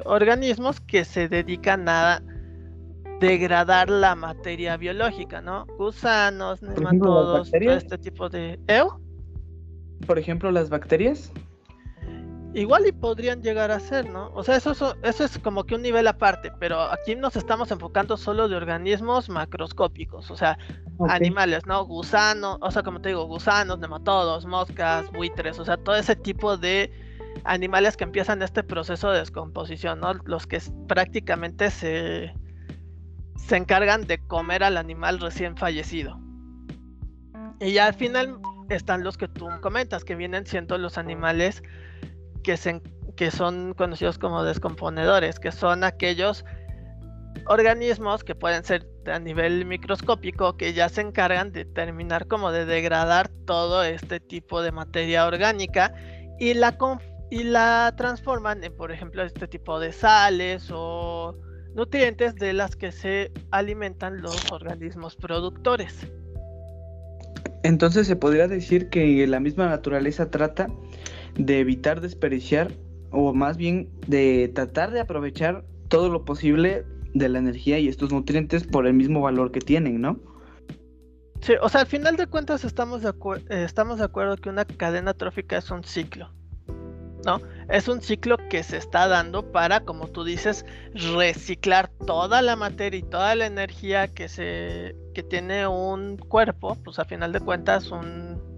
organismos 0.06 0.80
que 0.80 1.04
se 1.04 1.28
dedican 1.28 1.88
a 1.88 2.22
degradar 3.20 3.90
la 3.90 4.14
materia 4.14 4.76
biológica, 4.76 5.40
¿no? 5.42 5.66
Gusanos, 5.76 6.62
nematodos, 6.62 7.50
todo 7.50 7.72
este 7.72 7.98
tipo 7.98 8.28
de... 8.28 8.58
Por 10.06 10.18
ejemplo, 10.18 10.50
las 10.52 10.70
bacterias. 10.70 11.32
Igual 12.54 12.86
y 12.86 12.92
podrían 12.92 13.42
llegar 13.42 13.72
a 13.72 13.80
ser, 13.80 14.08
¿no? 14.08 14.30
O 14.32 14.44
sea, 14.44 14.56
eso, 14.56 14.72
eso 15.02 15.24
es 15.24 15.38
como 15.40 15.64
que 15.64 15.74
un 15.74 15.82
nivel 15.82 16.06
aparte, 16.06 16.52
pero 16.60 16.80
aquí 16.82 17.16
nos 17.16 17.34
estamos 17.34 17.72
enfocando 17.72 18.16
solo 18.16 18.48
de 18.48 18.54
organismos 18.54 19.28
macroscópicos, 19.28 20.30
o 20.30 20.36
sea, 20.36 20.56
animales, 21.08 21.66
¿no? 21.66 21.84
Gusanos, 21.84 22.58
o 22.60 22.70
sea, 22.70 22.84
como 22.84 23.00
te 23.00 23.08
digo, 23.08 23.26
gusanos, 23.26 23.80
nematodos, 23.80 24.46
moscas, 24.46 25.10
buitres, 25.10 25.58
o 25.58 25.64
sea, 25.64 25.76
todo 25.76 25.96
ese 25.96 26.14
tipo 26.14 26.56
de 26.56 26.92
animales 27.42 27.96
que 27.96 28.04
empiezan 28.04 28.40
este 28.40 28.62
proceso 28.62 29.10
de 29.10 29.18
descomposición, 29.18 29.98
¿no? 29.98 30.14
Los 30.24 30.46
que 30.46 30.62
prácticamente 30.86 31.72
se, 31.72 32.32
se 33.36 33.56
encargan 33.56 34.06
de 34.06 34.18
comer 34.18 34.62
al 34.62 34.76
animal 34.76 35.18
recién 35.18 35.56
fallecido. 35.56 36.20
Y 37.58 37.72
ya 37.72 37.86
al 37.86 37.94
final 37.94 38.38
están 38.68 39.02
los 39.02 39.18
que 39.18 39.26
tú 39.26 39.48
comentas, 39.60 40.04
que 40.04 40.14
vienen 40.14 40.46
siendo 40.46 40.78
los 40.78 40.98
animales 40.98 41.62
que, 42.44 43.30
son 43.30 43.74
conocidos 43.74 44.18
como 44.18 44.44
descomponedores, 44.44 45.40
que 45.40 45.50
son 45.50 45.82
aquellos 45.82 46.44
organismos 47.46 48.22
que 48.22 48.34
pueden 48.34 48.64
ser 48.64 48.86
a 49.06 49.18
nivel 49.18 49.66
microscópico 49.66 50.56
que 50.56 50.72
ya 50.72 50.88
se 50.88 51.00
encargan 51.00 51.50
de 51.52 51.64
terminar 51.64 52.26
como 52.28 52.52
de 52.52 52.64
degradar 52.64 53.28
todo 53.46 53.82
este 53.82 54.20
tipo 54.20 54.62
de 54.62 54.70
materia 54.70 55.26
orgánica 55.26 55.92
y 56.38 56.54
la, 56.54 56.78
y 57.30 57.42
la 57.42 57.92
transforman 57.96 58.62
en 58.64 58.74
por 58.74 58.92
ejemplo 58.92 59.22
este 59.22 59.48
tipo 59.48 59.80
de 59.80 59.92
sales 59.92 60.70
o 60.72 61.36
nutrientes 61.74 62.34
de 62.36 62.52
las 62.52 62.76
que 62.76 62.92
se 62.92 63.32
alimentan 63.50 64.22
los 64.22 64.52
organismos 64.52 65.16
productores. 65.16 66.06
Entonces 67.62 68.06
se 68.06 68.16
podría 68.16 68.46
decir 68.46 68.90
que 68.90 69.26
la 69.26 69.40
misma 69.40 69.68
naturaleza 69.68 70.30
trata 70.30 70.68
de 71.36 71.60
evitar 71.60 72.00
desperdiciar 72.00 72.72
o 73.10 73.32
más 73.32 73.56
bien 73.56 73.88
de 74.06 74.50
tratar 74.54 74.90
de 74.90 75.00
aprovechar 75.00 75.64
todo 75.88 76.08
lo 76.10 76.24
posible 76.24 76.84
de 77.14 77.28
la 77.28 77.38
energía 77.38 77.78
y 77.78 77.88
estos 77.88 78.12
nutrientes 78.12 78.64
por 78.64 78.86
el 78.86 78.94
mismo 78.94 79.20
valor 79.20 79.52
que 79.52 79.60
tienen, 79.60 80.00
¿no? 80.00 80.18
Sí, 81.40 81.52
o 81.60 81.68
sea, 81.68 81.82
al 81.82 81.86
final 81.86 82.16
de 82.16 82.26
cuentas 82.26 82.64
estamos 82.64 83.02
de, 83.02 83.10
eh, 83.50 83.64
estamos 83.64 83.98
de 83.98 84.04
acuerdo 84.04 84.36
que 84.36 84.48
una 84.48 84.64
cadena 84.64 85.14
trófica 85.14 85.58
es 85.58 85.70
un 85.70 85.84
ciclo, 85.84 86.30
¿no? 87.24 87.40
Es 87.68 87.86
un 87.86 88.00
ciclo 88.00 88.36
que 88.48 88.62
se 88.62 88.78
está 88.78 89.06
dando 89.08 89.52
para, 89.52 89.80
como 89.80 90.08
tú 90.08 90.24
dices, 90.24 90.64
reciclar 90.94 91.90
toda 92.06 92.42
la 92.42 92.56
materia 92.56 92.98
y 92.98 93.02
toda 93.02 93.34
la 93.34 93.46
energía 93.46 94.08
que 94.08 94.28
se 94.28 94.96
que 95.14 95.22
tiene 95.22 95.66
un 95.68 96.16
cuerpo, 96.16 96.76
pues 96.82 96.98
a 96.98 97.04
final 97.04 97.32
de 97.32 97.40
cuentas 97.40 97.90
un 97.90 98.53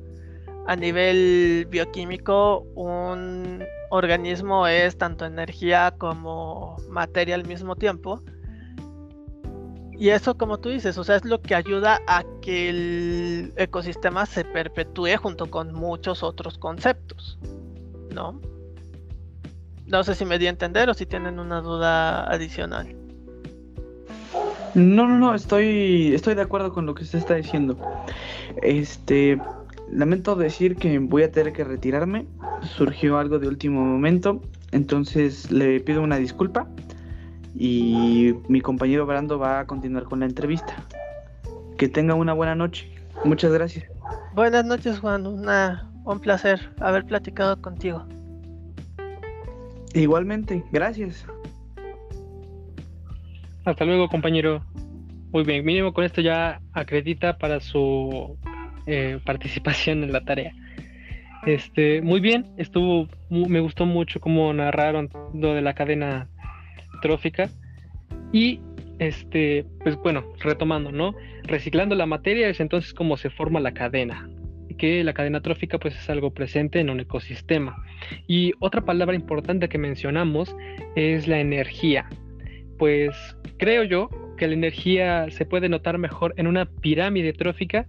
a 0.67 0.77
nivel 0.77 1.67
bioquímico 1.71 2.61
un 2.75 3.65
organismo 3.91 4.67
es 4.67 4.99
tanto 4.99 5.25
energía 5.25 5.95
como 5.97 6.77
materia 6.89 7.35
al 7.35 7.47
mismo 7.47 7.77
tiempo. 7.77 8.23
Y 9.99 10.11
eso, 10.11 10.37
como 10.37 10.59
tú 10.59 10.69
dices, 10.69 10.99
o 10.99 11.05
sea, 11.05 11.17
es 11.17 11.25
lo 11.25 11.41
que 11.41 11.55
ayuda 11.55 12.01
a 12.07 12.23
que 12.43 12.69
el 12.69 13.53
ecosistema 13.57 14.27
se 14.27 14.45
perpetúe 14.45 15.17
junto 15.17 15.51
con 15.51 15.73
muchos 15.73 16.23
otros 16.23 16.59
conceptos, 16.59 17.39
¿no? 18.13 18.39
No 19.87 20.05
sé 20.05 20.15
si 20.15 20.27
me 20.27 20.39
di 20.39 20.49
a 20.49 20.51
entender 20.51 20.91
o 20.91 20.95
si 20.95 21.07
tienen 21.07 21.39
una 21.39 21.63
duda 21.63 22.31
adicional. 22.31 22.95
No, 24.75 25.09
no, 25.09 25.17
no, 25.17 25.35
estoy, 25.35 26.15
estoy 26.15 26.35
de 26.35 26.43
acuerdo 26.43 26.75
con 26.75 26.85
lo 26.85 26.95
que 26.95 27.05
usted 27.05 27.21
está 27.21 27.37
diciendo. 27.37 27.79
Este, 28.61 29.41
lamento 29.91 30.37
decir 30.37 30.77
que 30.77 30.99
voy 30.99 31.23
a 31.23 31.31
tener 31.31 31.53
que 31.53 31.65
retirarme. 31.65 32.27
Surgió 32.63 33.19
algo 33.19 33.39
de 33.39 33.49
último 33.49 33.85
momento, 33.85 34.41
entonces 34.73 35.51
le 35.51 35.81
pido 35.81 36.03
una 36.03 36.17
disculpa 36.17 36.69
y 37.55 38.35
mi 38.49 38.61
compañero 38.61 39.07
Brando 39.07 39.39
va 39.39 39.61
a 39.61 39.67
continuar 39.67 40.05
con 40.05 40.21
la 40.21 40.27
entrevista. 40.27 40.75
Que 41.79 41.89
tenga 41.89 42.15
una 42.15 42.33
buena 42.33 42.55
noche. 42.55 42.91
Muchas 43.25 43.53
gracias. 43.53 43.85
Buenas 44.35 44.65
noches, 44.65 44.99
Juan. 44.99 45.27
Una, 45.27 45.91
un 46.05 46.21
placer 46.21 46.73
haber 46.81 47.05
platicado 47.05 47.61
contigo. 47.61 48.07
Igualmente, 49.95 50.63
gracias. 50.73 51.27
Hasta 53.65 53.85
luego, 53.85 54.09
compañero. 54.09 54.63
Muy 55.33 55.45
bien, 55.45 55.65
mínimo 55.65 55.93
con 55.93 56.05
esto 56.05 56.21
ya 56.21 56.61
acredita 56.73 57.37
para 57.37 57.61
su 57.61 58.37
eh, 58.87 59.19
participación 59.25 60.03
en 60.03 60.13
la 60.13 60.25
tarea. 60.25 60.53
Este, 61.47 62.03
muy 62.03 62.21
bien, 62.21 62.47
estuvo, 62.57 63.09
me 63.31 63.61
gustó 63.61 63.87
mucho 63.87 64.21
cómo 64.21 64.53
narraron 64.53 65.11
lo 65.33 65.55
de 65.55 65.63
la 65.63 65.75
cadena 65.75 66.29
trófica 67.03 67.49
y 68.33 68.61
este, 68.99 69.65
pues 69.83 69.97
bueno, 69.97 70.25
retomando, 70.41 70.91
¿no? 70.91 71.15
Reciclando 71.45 71.95
la 71.95 72.07
materia 72.07 72.49
es 72.49 72.59
entonces 72.61 72.95
como 72.95 73.17
se 73.17 73.31
forma 73.31 73.61
la 73.61 73.73
cadena 73.73 74.29
que 74.77 75.03
la 75.05 75.15
cadena 75.15 75.41
trófica 75.41 75.79
pues 75.79 75.95
es 75.97 76.09
algo 76.11 76.33
presente 76.33 76.81
en 76.81 76.91
un 76.91 77.01
ecosistema. 77.01 77.85
Y 78.27 78.53
otra 78.61 78.85
palabra 78.85 79.17
importante 79.17 79.69
que 79.69 79.79
mencionamos 79.79 80.55
es 80.95 81.27
la 81.27 81.41
energía. 81.41 82.09
Pues 82.79 83.15
creo 83.59 83.85
yo 83.85 84.11
que 84.37 84.49
la 84.49 84.55
energía 84.55 85.31
se 85.31 85.47
puede 85.47 85.69
notar 85.69 85.99
mejor 85.99 86.35
en 86.37 86.47
una 86.47 86.67
pirámide 86.67 87.33
trófica 87.33 87.87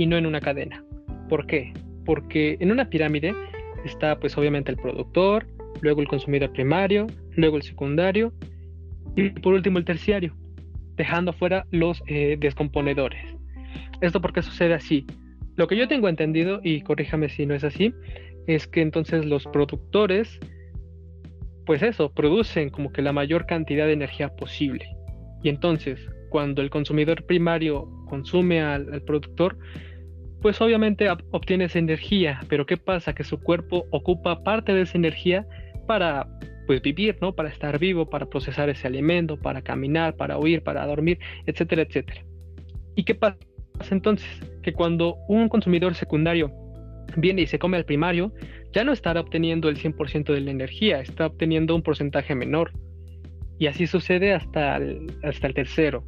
y 0.00 0.06
no 0.06 0.16
en 0.16 0.24
una 0.24 0.40
cadena. 0.40 0.82
¿Por 1.28 1.46
qué? 1.46 1.74
Porque 2.06 2.56
en 2.58 2.72
una 2.72 2.88
pirámide 2.88 3.34
está 3.84 4.18
pues 4.18 4.36
obviamente 4.38 4.70
el 4.70 4.78
productor, 4.78 5.46
luego 5.82 6.00
el 6.00 6.08
consumidor 6.08 6.50
primario, 6.52 7.06
luego 7.36 7.58
el 7.58 7.62
secundario 7.62 8.32
y 9.14 9.28
por 9.28 9.52
último 9.52 9.78
el 9.78 9.84
terciario, 9.84 10.34
dejando 10.96 11.32
afuera 11.32 11.66
los 11.70 12.02
eh, 12.06 12.38
descomponedores. 12.40 13.22
¿Esto 14.00 14.22
por 14.22 14.32
qué 14.32 14.40
sucede 14.40 14.72
así? 14.72 15.06
Lo 15.56 15.68
que 15.68 15.76
yo 15.76 15.86
tengo 15.86 16.08
entendido, 16.08 16.60
y 16.64 16.80
corríjame 16.80 17.28
si 17.28 17.44
no 17.44 17.54
es 17.54 17.62
así, 17.62 17.92
es 18.46 18.66
que 18.66 18.80
entonces 18.80 19.26
los 19.26 19.44
productores, 19.48 20.40
pues 21.66 21.82
eso, 21.82 22.10
producen 22.10 22.70
como 22.70 22.90
que 22.90 23.02
la 23.02 23.12
mayor 23.12 23.44
cantidad 23.44 23.84
de 23.84 23.92
energía 23.92 24.34
posible. 24.34 24.86
Y 25.42 25.50
entonces, 25.50 26.08
cuando 26.30 26.62
el 26.62 26.70
consumidor 26.70 27.26
primario 27.26 27.86
consume 28.08 28.62
al, 28.62 29.02
productor, 29.02 29.58
pues 30.42 30.60
obviamente 30.60 31.08
obtiene 31.30 31.64
esa 31.64 31.78
energía, 31.78 32.40
pero 32.48 32.66
¿qué 32.66 32.76
pasa? 32.76 33.14
Que 33.14 33.24
su 33.24 33.40
cuerpo 33.40 33.86
ocupa 33.90 34.42
parte 34.42 34.72
de 34.72 34.82
esa 34.82 34.96
energía 34.96 35.46
para 35.86 36.26
pues 36.66 36.82
vivir, 36.82 37.18
¿no? 37.20 37.34
Para 37.34 37.48
estar 37.48 37.78
vivo, 37.78 38.08
para 38.08 38.26
procesar 38.26 38.68
ese 38.68 38.86
alimento, 38.86 39.36
para 39.36 39.62
caminar, 39.62 40.16
para 40.16 40.38
huir, 40.38 40.62
para 40.62 40.86
dormir, 40.86 41.18
etcétera, 41.46 41.82
etcétera. 41.82 42.24
¿Y 42.94 43.04
qué 43.04 43.14
pasa 43.14 43.38
entonces? 43.90 44.28
que 44.62 44.72
cuando 44.72 45.16
un 45.28 45.48
consumidor 45.48 45.94
secundario 45.94 46.52
viene 47.16 47.42
y 47.42 47.46
se 47.46 47.58
come 47.58 47.76
al 47.76 47.84
primario, 47.84 48.32
ya 48.72 48.84
no 48.84 48.92
estará 48.92 49.20
obteniendo 49.20 49.68
el 49.68 49.76
100% 49.76 50.32
de 50.32 50.40
la 50.40 50.50
energía, 50.50 51.00
está 51.00 51.26
obteniendo 51.26 51.74
un 51.74 51.82
porcentaje 51.82 52.34
menor. 52.34 52.72
Y 53.58 53.66
así 53.66 53.86
sucede 53.86 54.32
hasta 54.32 54.76
el, 54.76 55.06
hasta 55.22 55.46
el 55.46 55.54
tercero, 55.54 56.04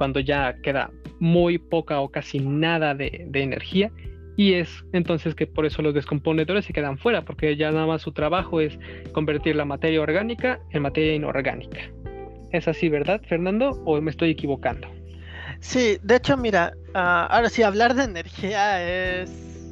cuando 0.00 0.18
ya 0.18 0.56
queda 0.62 0.90
muy 1.18 1.58
poca 1.58 2.00
o 2.00 2.08
casi 2.08 2.38
nada 2.38 2.94
de, 2.94 3.28
energía. 3.34 3.92
Y 4.34 4.54
es 4.54 4.82
entonces 4.94 5.34
que 5.34 5.46
por 5.46 5.66
eso 5.66 5.82
los 5.82 5.92
descomponedores 5.92 6.64
se 6.64 6.72
quedan 6.72 6.96
fuera, 6.96 7.26
porque 7.26 7.54
ya 7.54 7.70
nada 7.70 7.86
más 7.86 8.00
su 8.00 8.10
trabajo 8.12 8.62
es 8.62 8.78
convertir 9.12 9.56
la 9.56 9.66
materia 9.66 10.00
orgánica 10.00 10.58
en 10.70 10.84
materia 10.84 11.14
inorgánica. 11.14 11.80
¿Es 12.50 12.66
así, 12.66 12.88
verdad, 12.88 13.20
Fernando? 13.28 13.72
¿O 13.84 14.00
me 14.00 14.10
estoy 14.10 14.30
equivocando? 14.30 14.88
Sí, 15.60 15.98
de 16.02 16.16
hecho, 16.16 16.38
mira, 16.38 16.72
ah, 16.94 17.26
ahora 17.30 17.50
sí, 17.50 17.62
hablar 17.62 17.94
de 17.94 18.04
energía 18.04 19.20
es, 19.20 19.70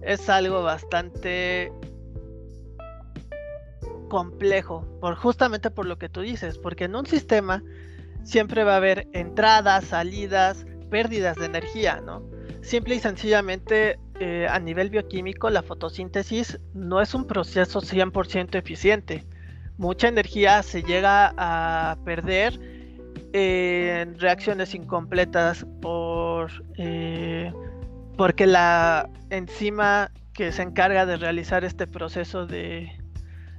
es 0.00 0.30
algo 0.30 0.62
bastante 0.62 1.70
complejo, 4.08 4.86
por, 5.02 5.16
justamente 5.16 5.70
por 5.70 5.84
lo 5.84 5.98
que 5.98 6.08
tú 6.08 6.22
dices, 6.22 6.56
porque 6.56 6.84
en 6.84 6.96
un 6.96 7.04
sistema 7.04 7.62
siempre 8.24 8.64
va 8.64 8.74
a 8.74 8.76
haber 8.78 9.06
entradas, 9.12 9.84
salidas, 9.84 10.66
pérdidas 10.90 11.36
de 11.36 11.46
energía, 11.46 12.00
¿no? 12.00 12.22
Simple 12.62 12.96
y 12.96 13.00
sencillamente 13.00 13.98
eh, 14.20 14.46
a 14.48 14.58
nivel 14.58 14.90
bioquímico 14.90 15.50
la 15.50 15.62
fotosíntesis 15.62 16.58
no 16.72 17.00
es 17.00 17.14
un 17.14 17.26
proceso 17.26 17.80
100% 17.80 18.56
eficiente. 18.56 19.24
Mucha 19.76 20.08
energía 20.08 20.62
se 20.62 20.82
llega 20.82 21.34
a 21.36 21.96
perder 22.04 22.58
en 23.32 24.18
reacciones 24.18 24.74
incompletas 24.74 25.66
por 25.82 26.50
eh, 26.78 27.52
porque 28.16 28.46
la 28.46 29.10
enzima 29.30 30.12
que 30.32 30.52
se 30.52 30.62
encarga 30.62 31.04
de 31.04 31.16
realizar 31.16 31.64
este 31.64 31.88
proceso 31.88 32.46
de, 32.46 32.92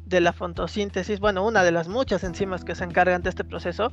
de, 0.06 0.22
la 0.22 0.32
fotosíntesis, 0.32 1.20
bueno, 1.20 1.46
una 1.46 1.64
de 1.64 1.74
las 1.74 1.90
muchas 1.90 2.24
enzimas 2.24 2.64
que 2.64 2.76
se 2.76 2.86
encargan 2.86 3.22
de 3.22 3.30
este 3.30 3.44
proceso, 3.44 3.92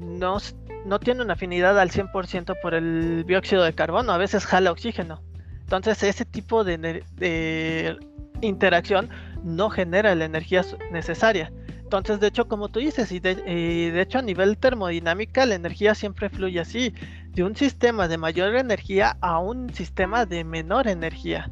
no, 0.00 0.38
no 0.86 1.00
tiene 1.00 1.22
una 1.22 1.34
afinidad 1.34 1.78
al 1.78 1.90
100% 1.90 2.56
por 2.60 2.74
el 2.74 3.24
dióxido 3.26 3.62
de 3.62 3.74
carbono, 3.74 4.12
a 4.12 4.18
veces 4.18 4.44
jala 4.44 4.72
oxígeno. 4.72 5.22
Entonces 5.60 6.02
ese 6.02 6.24
tipo 6.24 6.64
de, 6.64 6.78
de 6.78 7.96
interacción 8.40 9.08
no 9.44 9.70
genera 9.70 10.14
la 10.14 10.24
energía 10.24 10.64
necesaria. 10.90 11.52
Entonces, 11.90 12.20
de 12.20 12.28
hecho, 12.28 12.46
como 12.46 12.68
tú 12.68 12.78
dices, 12.78 13.10
y 13.10 13.18
de, 13.18 14.00
hecho 14.00 14.20
a 14.20 14.22
nivel 14.22 14.56
termodinámica, 14.58 15.44
la 15.44 15.56
energía 15.56 15.96
siempre 15.96 16.30
fluye 16.30 16.60
así, 16.60 16.94
de 17.30 17.42
un 17.42 17.56
sistema 17.56 18.06
de 18.06 18.16
mayor 18.16 18.54
energía 18.54 19.16
a 19.20 19.40
un 19.40 19.74
sistema 19.74 20.24
de 20.24 20.44
menor 20.44 20.86
energía. 20.86 21.50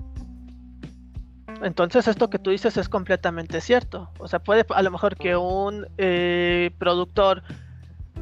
Entonces, 1.61 2.07
esto 2.07 2.31
que 2.31 2.39
tú 2.39 2.51
dices 2.51 2.77
es 2.77 2.89
completamente 2.89 3.61
cierto. 3.61 4.13
O 4.21 4.29
sea, 4.29 4.39
puede 4.39 4.65
a 4.73 4.83
lo 4.83 4.93
mejor 4.93 5.17
que 5.17 5.35
un 5.35 5.89
eh, 5.99 6.71
productor, 6.79 7.43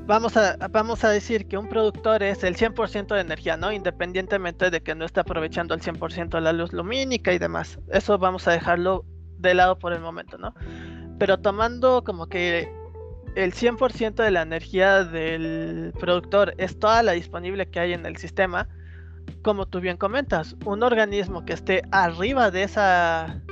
vamos 0.07 0.37
a, 0.37 0.57
vamos 0.71 1.05
a 1.05 1.11
decir 1.11 1.49
que 1.49 1.57
un 1.57 1.69
productor 1.69 2.23
es 2.23 2.45
el 2.45 2.57
100% 2.57 3.15
de 3.15 3.21
energía, 3.21 3.57
¿no? 3.57 3.73
Independientemente 3.73 4.71
de 4.71 4.83
que 4.83 4.95
no 4.95 5.05
esté 5.05 5.21
aprovechando 5.21 5.75
el 5.75 5.81
100% 5.81 6.31
de 6.31 6.41
la 6.41 6.53
luz 6.53 6.73
lumínica 6.73 7.33
y 7.33 7.39
demás. 7.39 7.79
Eso 7.91 8.19
vamos 8.19 8.47
a 8.49 8.53
dejarlo 8.53 9.05
de 9.39 9.55
lado 9.55 9.79
por 9.79 9.93
el 9.93 10.01
momento, 10.01 10.39
¿no? 10.39 10.55
pero 11.19 11.39
tomando 11.39 12.05
como 12.05 12.27
que 12.27 12.69
el 13.35 13.53
100% 13.53 14.15
de 14.15 14.31
la 14.31 14.43
energía 14.43 15.05
del 15.05 15.93
productor 15.99 16.55
es 16.59 16.79
toda 16.79 17.03
la 17.03 17.13
disponible 17.13 17.69
que 17.69 17.81
hay 17.81 17.93
en 17.93 18.07
el 18.07 18.17
sistema, 18.17 18.69
como 19.43 19.67
tú 19.67 19.81
bien 19.81 19.97
comentas, 19.97 20.57
un 20.65 20.83
organismo 20.83 21.45
que 21.45 21.53
esté 21.53 21.83
arriba 21.91 22.51
de 22.51 22.63
esa 22.63 23.43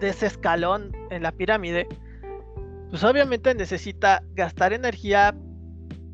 de 0.00 0.08
ese 0.08 0.26
escalón 0.26 0.90
en 1.10 1.22
la 1.22 1.30
pirámide, 1.30 1.86
pues 2.90 3.04
obviamente 3.04 3.54
necesita 3.54 4.24
gastar 4.34 4.72
energía 4.72 5.32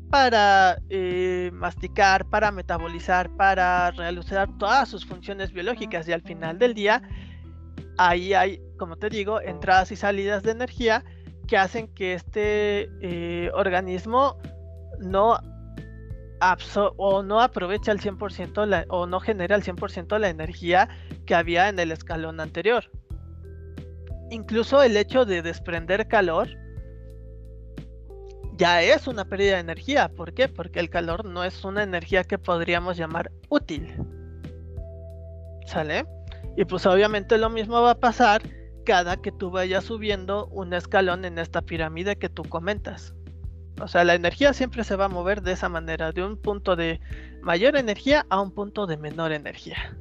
para 0.09 0.79
eh, 0.89 1.51
masticar, 1.53 2.25
para 2.29 2.51
metabolizar, 2.51 3.29
para 3.35 3.91
realizar 3.91 4.49
todas 4.57 4.89
sus 4.89 5.05
funciones 5.05 5.53
biológicas 5.53 6.07
y 6.07 6.13
al 6.13 6.21
final 6.21 6.57
del 6.57 6.73
día 6.73 7.01
ahí 7.97 8.33
hay, 8.33 8.61
como 8.77 8.95
te 8.95 9.09
digo, 9.09 9.41
entradas 9.41 9.91
y 9.91 9.95
salidas 9.95 10.43
de 10.43 10.51
energía 10.51 11.03
que 11.47 11.57
hacen 11.57 11.87
que 11.89 12.13
este 12.13 12.89
eh, 13.01 13.51
organismo 13.53 14.37
no 14.99 15.39
o 16.95 17.21
no 17.21 17.41
aproveche 17.41 17.91
al 17.91 17.99
100% 17.99 18.85
o 18.87 19.07
no 19.07 19.19
genere 19.19 19.53
al 19.53 19.63
100% 19.63 20.17
la 20.19 20.29
energía 20.29 20.87
que 21.25 21.35
había 21.35 21.67
en 21.67 21.77
el 21.79 21.91
escalón 21.91 22.39
anterior. 22.39 22.89
Incluso 24.31 24.81
el 24.81 24.95
hecho 24.95 25.25
de 25.25 25.41
desprender 25.41 26.07
calor 26.07 26.47
ya 28.59 28.83
es 28.83 29.07
una 29.07 29.25
pérdida 29.25 29.55
de 29.55 29.61
energía. 29.61 30.09
¿Por 30.09 30.33
qué? 30.33 30.49
Porque 30.49 30.81
el 30.81 30.89
calor 30.89 31.23
no 31.25 31.43
es 31.45 31.63
una 31.63 31.81
energía 31.81 32.25
que 32.25 32.37
podríamos 32.37 32.97
llamar 32.97 33.31
útil. 33.47 33.95
¿Sale? 35.65 36.05
Y 36.57 36.65
pues 36.65 36.85
obviamente 36.85 37.37
lo 37.37 37.49
mismo 37.49 37.81
va 37.81 37.91
a 37.91 37.99
pasar 37.99 38.41
cada 38.85 39.17
que 39.17 39.31
tú 39.31 39.49
vayas 39.49 39.85
subiendo 39.85 40.47
un 40.47 40.73
escalón 40.73 41.23
en 41.23 41.39
esta 41.39 41.61
pirámide 41.61 42.17
que 42.17 42.27
tú 42.27 42.43
comentas. 42.43 43.15
O 43.81 43.87
sea, 43.87 44.03
la 44.03 44.15
energía 44.15 44.51
siempre 44.51 44.83
se 44.83 44.97
va 44.97 45.05
a 45.05 45.09
mover 45.09 45.41
de 45.41 45.53
esa 45.53 45.69
manera, 45.69 46.11
de 46.11 46.25
un 46.25 46.35
punto 46.35 46.75
de 46.75 46.99
mayor 47.41 47.77
energía 47.77 48.25
a 48.29 48.41
un 48.41 48.51
punto 48.51 48.87
de 48.87 48.97
menor 48.97 49.31
energía. 49.31 49.97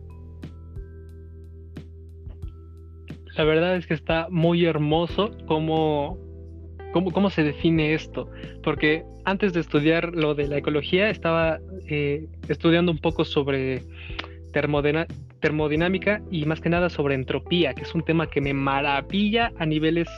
La 3.37 3.45
verdad 3.45 3.77
es 3.77 3.87
que 3.87 3.95
está 3.95 4.27
muy 4.31 4.65
hermoso 4.65 5.31
cómo 5.47 6.19
¿Cómo, 6.93 7.31
se 7.31 7.43
define 7.43 7.95
esto? 7.95 8.29
Porque 8.63 9.05
antes 9.25 9.53
de 9.53 9.61
estudiar 9.61 10.15
lo 10.15 10.35
de 10.35 10.49
la 10.49 10.59
ecología 10.59 11.11
estaba 11.11 11.59
eh, 11.89 12.27
estudiando 12.49 12.91
un 12.91 12.99
poco 12.99 13.25
sobre 13.25 13.83
termodinámica 15.41 16.23
y 16.31 16.45
más 16.47 16.61
que 16.61 16.69
nada 16.69 16.89
sobre 16.89 17.15
entropía, 17.15 17.75
que 17.75 17.83
es 17.83 17.95
un 17.95 18.03
tema 18.03 18.29
que 18.29 18.41
me 18.41 18.55
maravilla 18.55 19.53
a 19.59 19.67
niveles 19.67 20.09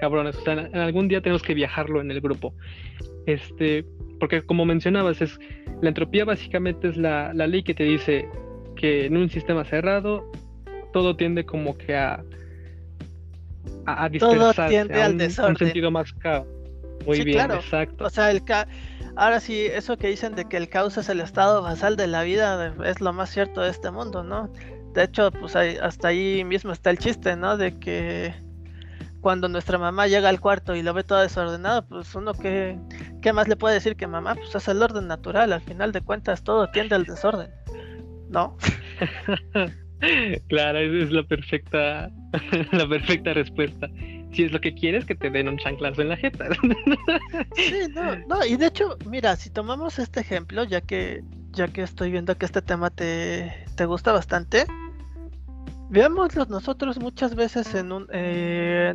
cabrones. 0.00 0.36
O 0.36 0.42
sea, 0.42 0.68
algún 0.74 1.08
día 1.08 1.20
tenemos 1.20 1.42
que 1.42 1.54
viajarlo 1.54 2.00
en 2.00 2.10
el 2.10 2.20
grupo. 2.20 2.54
Este, 3.26 3.84
porque 4.20 4.42
como 4.42 4.64
mencionabas, 4.64 5.22
es 5.22 5.38
la 5.80 5.88
entropía 5.88 6.24
básicamente 6.24 6.88
es 6.88 6.96
la, 6.96 7.32
la 7.34 7.46
ley 7.46 7.62
que 7.62 7.74
te 7.74 7.84
dice 7.84 8.28
que 8.76 9.06
en 9.06 9.16
un 9.16 9.28
sistema 9.30 9.64
cerrado 9.64 10.30
todo 10.92 11.16
tiende 11.16 11.44
como 11.44 11.76
que 11.76 11.96
a 11.96 12.22
a, 13.86 14.10
Todo 14.10 14.52
tiende 14.68 15.02
al 15.02 15.18
desorden. 15.18 15.52
Un 15.52 15.58
sentido 15.58 15.90
más 15.90 16.12
caos. 16.14 16.46
Muy 17.06 17.22
bien, 17.24 17.50
exacto. 17.50 18.04
O 18.04 18.10
sea, 18.10 18.30
el 18.30 18.42
ahora 19.16 19.40
sí, 19.40 19.66
eso 19.66 19.96
que 19.96 20.08
dicen 20.08 20.34
de 20.34 20.44
que 20.46 20.56
el 20.56 20.68
caos 20.68 20.96
es 20.96 21.08
el 21.08 21.20
estado 21.20 21.62
basal 21.62 21.96
de 21.96 22.06
la 22.06 22.22
vida 22.22 22.74
es 22.84 23.00
lo 23.00 23.12
más 23.12 23.30
cierto 23.30 23.60
de 23.60 23.70
este 23.70 23.90
mundo, 23.90 24.22
¿no? 24.22 24.52
De 24.94 25.04
hecho, 25.04 25.30
pues 25.32 25.56
hasta 25.56 26.08
ahí 26.08 26.44
mismo 26.44 26.72
está 26.72 26.90
el 26.90 26.98
chiste, 26.98 27.34
¿no? 27.36 27.56
De 27.56 27.78
que 27.78 28.34
cuando 29.20 29.48
nuestra 29.48 29.78
mamá 29.78 30.06
llega 30.06 30.28
al 30.28 30.40
cuarto 30.40 30.74
y 30.74 30.82
lo 30.82 30.92
ve 30.92 31.04
todo 31.04 31.20
desordenado, 31.20 31.86
pues 31.86 32.14
uno 32.14 32.34
que 32.34 32.78
qué 33.22 33.32
más 33.32 33.48
le 33.48 33.56
puede 33.56 33.76
decir 33.76 33.96
que 33.96 34.06
mamá, 34.06 34.34
pues 34.34 34.54
es 34.54 34.68
el 34.68 34.82
orden 34.82 35.06
natural, 35.06 35.52
al 35.52 35.62
final 35.62 35.92
de 35.92 36.02
cuentas 36.02 36.42
todo 36.42 36.70
tiende 36.70 36.96
al 36.96 37.04
desorden, 37.04 37.50
¿no? 38.28 38.56
Claro, 40.48 40.78
esa 40.78 41.04
es 41.04 41.12
la 41.12 41.22
perfecta, 41.22 42.10
la 42.72 42.88
perfecta 42.88 43.34
respuesta. 43.34 43.88
Si 44.32 44.44
es 44.44 44.52
lo 44.52 44.60
que 44.60 44.74
quieres, 44.74 45.04
que 45.04 45.14
te 45.14 45.30
den 45.30 45.48
un 45.48 45.58
chanclazo 45.58 46.02
en 46.02 46.08
la 46.08 46.16
jeta. 46.16 46.48
Sí, 47.56 47.74
no, 47.94 48.16
no, 48.26 48.44
y 48.44 48.56
de 48.56 48.66
hecho, 48.66 48.96
mira, 49.06 49.36
si 49.36 49.50
tomamos 49.50 49.98
este 49.98 50.20
ejemplo, 50.20 50.64
ya 50.64 50.80
que, 50.80 51.22
ya 51.50 51.68
que 51.68 51.82
estoy 51.82 52.10
viendo 52.10 52.36
que 52.36 52.46
este 52.46 52.62
tema 52.62 52.90
te, 52.90 53.52
te 53.76 53.84
gusta 53.84 54.12
bastante, 54.12 54.64
veámoslo 55.90 56.46
nosotros 56.46 56.98
muchas 56.98 57.34
veces 57.34 57.74
en, 57.74 57.92
un, 57.92 58.08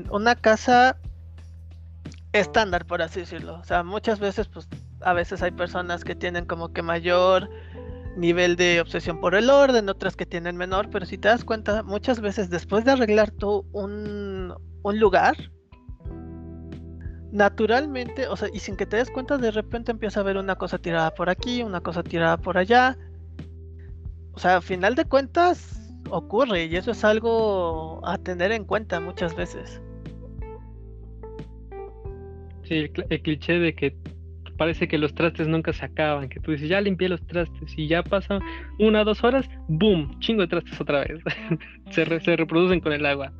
una 0.09 0.35
casa 0.35 0.97
estándar, 2.33 2.85
por 2.85 3.01
así 3.01 3.21
decirlo. 3.21 3.59
O 3.59 3.63
sea, 3.63 3.83
muchas 3.83 4.19
veces, 4.19 4.47
pues, 4.47 4.67
a 5.01 5.13
veces 5.13 5.41
hay 5.43 5.51
personas 5.51 6.03
que 6.03 6.15
tienen 6.15 6.45
como 6.45 6.73
que 6.73 6.81
mayor 6.81 7.49
nivel 8.17 8.55
de 8.55 8.81
obsesión 8.81 9.21
por 9.21 9.35
el 9.35 9.49
orden, 9.49 9.89
otras 9.89 10.15
que 10.15 10.25
tienen 10.25 10.57
menor, 10.57 10.89
pero 10.89 11.05
si 11.05 11.17
te 11.17 11.27
das 11.27 11.43
cuenta, 11.43 11.83
muchas 11.83 12.19
veces 12.19 12.49
después 12.49 12.83
de 12.83 12.91
arreglar 12.91 13.31
tú 13.31 13.65
un, 13.71 14.53
un 14.83 14.99
lugar, 14.99 15.35
naturalmente, 17.31 18.27
o 18.27 18.35
sea, 18.35 18.49
y 18.51 18.59
sin 18.59 18.75
que 18.75 18.85
te 18.85 18.97
des 18.97 19.11
cuenta, 19.11 19.37
de 19.37 19.51
repente 19.51 19.91
empieza 19.91 20.21
a 20.21 20.23
ver 20.23 20.37
una 20.37 20.55
cosa 20.55 20.77
tirada 20.77 21.13
por 21.13 21.29
aquí, 21.29 21.61
una 21.61 21.81
cosa 21.81 22.03
tirada 22.03 22.37
por 22.37 22.57
allá. 22.57 22.97
O 24.33 24.39
sea, 24.39 24.57
a 24.57 24.61
final 24.61 24.95
de 24.95 25.05
cuentas 25.05 25.93
ocurre 26.09 26.65
y 26.65 26.75
eso 26.75 26.91
es 26.91 27.03
algo 27.03 28.01
a 28.07 28.17
tener 28.17 28.51
en 28.51 28.65
cuenta 28.65 28.99
muchas 28.99 29.35
veces. 29.35 29.81
Sí, 32.63 32.91
el 33.09 33.21
cliché 33.21 33.53
de 33.59 33.73
que 33.73 33.95
parece 34.57 34.87
que 34.87 34.97
los 34.97 35.13
trastes 35.13 35.47
nunca 35.47 35.71
se 35.73 35.85
acaban, 35.85 36.29
que 36.29 36.39
tú 36.39 36.51
dices, 36.51 36.69
ya 36.69 36.81
limpié 36.81 37.09
los 37.09 37.25
trastes 37.27 37.73
y 37.77 37.87
ya 37.87 38.03
pasan 38.03 38.39
una 38.79 39.01
o 39.01 39.05
dos 39.05 39.23
horas, 39.23 39.47
¡boom! 39.67 40.19
Chingo 40.19 40.41
de 40.41 40.47
trastes 40.47 40.79
otra 40.81 41.01
vez. 41.01 41.21
se, 41.91 42.19
se 42.19 42.35
reproducen 42.35 42.79
con 42.79 42.93
el 42.93 43.05
agua. 43.05 43.31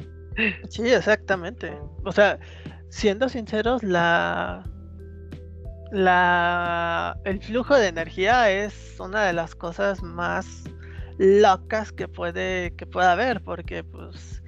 Sí, 0.69 0.87
exactamente. 0.87 1.73
O 2.03 2.11
sea, 2.11 2.39
siendo 2.89 3.27
sinceros, 3.29 3.83
la 3.83 4.63
la 5.91 7.17
el 7.23 7.41
flujo 7.41 7.75
de 7.75 7.87
energía 7.87 8.51
es 8.51 8.97
una 8.99 9.23
de 9.23 9.33
las 9.33 9.55
cosas 9.55 10.03
más 10.03 10.63
locas 11.17 11.91
que 11.91 12.07
puede 12.07 12.75
que 12.75 12.85
pueda 12.85 13.13
haber 13.13 13.41
porque 13.41 13.83
pues 13.83 14.43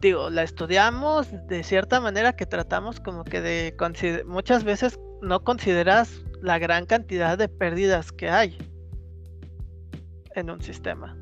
digo 0.00 0.30
la 0.30 0.42
estudiamos 0.42 1.28
de 1.48 1.62
cierta 1.62 2.00
manera 2.00 2.34
que 2.34 2.46
tratamos 2.46 2.98
como 2.98 3.24
que 3.24 3.40
de 3.40 3.76
muchas 4.26 4.64
veces 4.64 4.98
no 5.22 5.44
consideras 5.44 6.22
la 6.42 6.58
gran 6.58 6.86
cantidad 6.86 7.36
de 7.36 7.48
pérdidas 7.48 8.12
que 8.12 8.28
hay 8.28 8.56
en 10.34 10.50
un 10.50 10.60
sistema. 10.60 11.16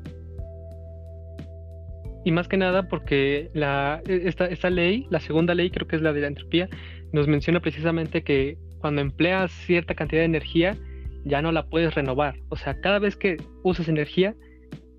Y 2.25 2.31
más 2.31 2.47
que 2.47 2.57
nada 2.57 2.87
porque 2.87 3.49
la, 3.53 4.01
e, 4.05 4.27
esta, 4.27 4.45
esta 4.45 4.69
ley, 4.69 5.07
la 5.09 5.19
segunda 5.19 5.55
ley 5.55 5.69
creo 5.71 5.87
que 5.87 5.95
es 5.95 6.01
la 6.01 6.13
de 6.13 6.21
la 6.21 6.27
entropía, 6.27 6.69
nos 7.13 7.27
menciona 7.27 7.59
precisamente 7.59 8.23
que 8.23 8.57
cuando 8.79 9.01
empleas 9.01 9.51
cierta 9.51 9.95
cantidad 9.95 10.21
de 10.21 10.25
energía 10.25 10.77
ya 11.25 11.41
no 11.41 11.51
la 11.51 11.67
puedes 11.67 11.95
renovar. 11.95 12.35
O 12.49 12.57
sea, 12.57 12.79
cada 12.81 12.99
vez 12.99 13.15
que 13.15 13.37
usas 13.63 13.87
energía, 13.87 14.35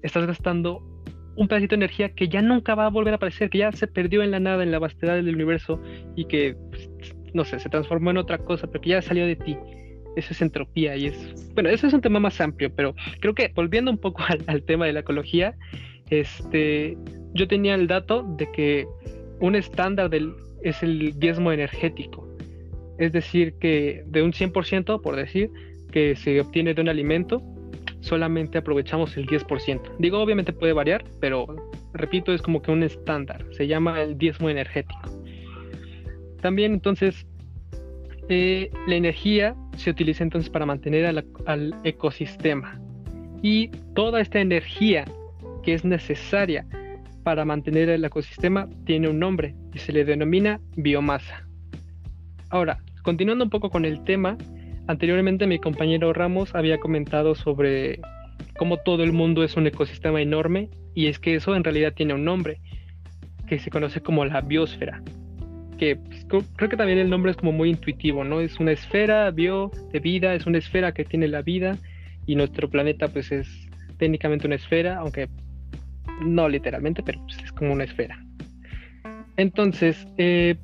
estás 0.02 0.26
gastando 0.26 0.82
un 1.36 1.46
pedacito 1.48 1.76
de 1.76 1.84
energía 1.84 2.14
que 2.14 2.28
ya 2.28 2.42
nunca 2.42 2.74
va 2.74 2.86
a 2.86 2.90
volver 2.90 3.14
a 3.14 3.16
aparecer, 3.16 3.48
que 3.50 3.58
ya 3.58 3.72
se 3.72 3.86
perdió 3.86 4.22
en 4.22 4.30
la 4.30 4.40
nada, 4.40 4.62
en 4.62 4.72
la 4.72 4.78
vastedad 4.78 5.14
del 5.14 5.34
universo 5.34 5.80
y 6.16 6.24
que 6.24 6.56
pues, 6.70 7.14
no 7.34 7.44
sé, 7.44 7.58
se 7.58 7.68
transformó 7.68 8.10
en 8.10 8.18
otra 8.18 8.38
cosa, 8.38 8.66
pero 8.66 8.80
que 8.80 8.90
ya 8.90 9.02
salió 9.02 9.26
de 9.26 9.36
ti. 9.36 9.56
Eso 10.16 10.32
es 10.32 10.42
entropía 10.42 10.96
y 10.96 11.06
es, 11.06 11.52
bueno, 11.54 11.68
eso 11.68 11.86
es 11.86 11.92
un 11.92 12.00
tema 12.00 12.18
más 12.18 12.40
amplio, 12.40 12.72
pero 12.74 12.94
creo 13.20 13.34
que 13.34 13.52
volviendo 13.54 13.90
un 13.90 13.98
poco 13.98 14.22
al, 14.46 14.62
tema 14.62 14.86
de 14.86 14.92
la 14.92 15.00
ecología, 15.00 15.54
este, 16.10 16.96
yo 17.34 17.46
tenía 17.46 17.74
el 17.74 17.86
dato 17.86 18.24
de 18.36 18.50
que 18.50 18.86
un 19.40 19.54
estándar 19.54 20.10
es 20.62 20.82
el 20.82 21.18
diezmo 21.18 21.52
energético. 21.52 22.26
Es 22.98 23.12
decir, 23.12 23.54
que 23.60 24.02
de 24.06 24.22
un 24.22 24.32
100%, 24.32 25.00
por 25.00 25.14
decir, 25.14 25.50
que 25.92 26.16
se 26.16 26.40
obtiene 26.40 26.74
de 26.74 26.82
un 26.82 26.88
alimento, 26.88 27.42
solamente 28.00 28.58
aprovechamos 28.58 29.16
el 29.16 29.26
10%. 29.26 29.96
Digo, 29.98 30.18
obviamente 30.18 30.52
puede 30.52 30.72
variar, 30.72 31.04
pero 31.20 31.46
repito, 31.92 32.32
es 32.32 32.42
como 32.42 32.62
que 32.62 32.70
un 32.70 32.82
estándar. 32.82 33.44
Se 33.52 33.66
llama 33.66 34.02
el 34.02 34.18
diezmo 34.18 34.50
energético. 34.50 35.10
También 36.40 36.72
entonces 36.72 37.26
eh, 38.28 38.70
la 38.86 38.94
energía 38.94 39.56
se 39.76 39.90
utiliza 39.90 40.22
entonces 40.22 40.50
para 40.50 40.66
mantener 40.66 41.06
al 41.46 41.74
ecosistema 41.84 42.80
y 43.42 43.68
toda 43.94 44.20
esta 44.20 44.40
energía 44.40 45.04
que 45.62 45.74
es 45.74 45.84
necesaria 45.84 46.66
para 47.22 47.44
mantener 47.44 47.88
el 47.88 48.04
ecosistema 48.04 48.68
tiene 48.84 49.08
un 49.08 49.18
nombre 49.18 49.54
y 49.74 49.78
se 49.78 49.92
le 49.92 50.04
denomina 50.04 50.60
biomasa. 50.76 51.46
Ahora, 52.50 52.78
continuando 53.02 53.44
un 53.44 53.50
poco 53.50 53.70
con 53.70 53.84
el 53.84 54.02
tema, 54.04 54.36
anteriormente 54.86 55.46
mi 55.46 55.58
compañero 55.58 56.12
Ramos 56.12 56.54
había 56.54 56.78
comentado 56.78 57.34
sobre 57.34 58.00
cómo 58.58 58.78
todo 58.78 59.02
el 59.04 59.12
mundo 59.12 59.44
es 59.44 59.56
un 59.56 59.66
ecosistema 59.66 60.20
enorme 60.20 60.70
y 60.94 61.06
es 61.06 61.18
que 61.18 61.34
eso 61.34 61.54
en 61.54 61.64
realidad 61.64 61.92
tiene 61.94 62.14
un 62.14 62.24
nombre 62.24 62.60
que 63.46 63.58
se 63.58 63.70
conoce 63.70 64.00
como 64.00 64.24
la 64.24 64.40
biosfera 64.40 65.02
pues, 65.78 66.26
creo 66.56 66.68
que 66.68 66.76
también 66.76 66.98
el 66.98 67.08
nombre 67.08 67.30
es 67.30 67.36
como 67.36 67.52
muy 67.52 67.70
intuitivo, 67.70 68.24
¿no? 68.24 68.40
Es 68.40 68.58
una 68.58 68.72
esfera 68.72 69.30
bio 69.30 69.70
de 69.92 70.00
vida, 70.00 70.34
es 70.34 70.46
una 70.46 70.58
esfera 70.58 70.92
que 70.92 71.04
tiene 71.04 71.28
la 71.28 71.42
vida 71.42 71.78
y 72.26 72.34
nuestro 72.34 72.68
planeta 72.68 73.08
pues 73.08 73.30
es 73.30 73.48
técnicamente 73.96 74.46
una 74.46 74.56
esfera, 74.56 74.98
aunque 74.98 75.28
no 76.24 76.48
literalmente, 76.48 77.02
pero 77.02 77.20
pues, 77.24 77.38
es 77.44 77.52
como 77.52 77.72
una 77.72 77.84
esfera. 77.84 78.22
Entonces, 79.36 80.06
eh, 80.16 80.56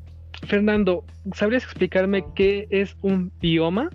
Fernando, 0.49 1.05
¿sabrías 1.35 1.63
explicarme 1.63 2.25
qué 2.35 2.67
es 2.71 2.97
un 3.03 3.33
bioma? 3.41 3.91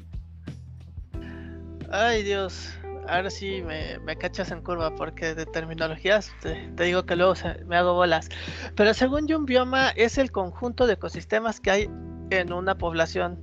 Ay 1.92 2.24
Dios, 2.24 2.79
ahora 3.10 3.30
sí 3.30 3.62
me, 3.62 4.16
cachas 4.18 4.52
en 4.52 4.62
curva 4.62 4.96
porque 4.96 5.36
de 5.36 5.46
terminologías 5.46 6.32
te, 6.42 6.70
digo 6.84 7.06
que 7.06 7.16
luego 7.16 7.34
me 7.66 7.78
hago 7.78 7.94
bolas. 7.94 8.30
Pero 8.76 8.94
según 8.94 9.28
yo 9.28 9.38
un 9.38 9.46
bioma 9.46 9.90
es 9.92 10.18
el 10.18 10.32
conjunto 10.32 10.88
de 10.88 10.94
ecosistemas 10.94 11.60
que 11.60 11.72
hay 11.72 11.90
en 12.30 12.54
una 12.54 12.78
población 12.78 13.40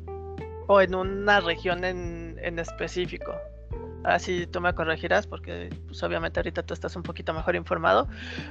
o 0.69 0.81
en 0.81 0.95
una 0.95 1.41
región 1.41 1.85
en, 1.85 2.39
en 2.43 2.59
específico. 2.59 3.33
Así 4.05 4.47
tú 4.47 4.61
me 4.61 4.73
corregirás 4.73 5.27
porque 5.27 5.69
pues, 5.87 6.03
obviamente 6.03 6.39
ahorita 6.39 6.63
tú 6.63 6.75
estás 6.75 6.95
un 6.95 7.03
poquito 7.03 7.35
mejor 7.35 7.57
informado. 7.57 8.09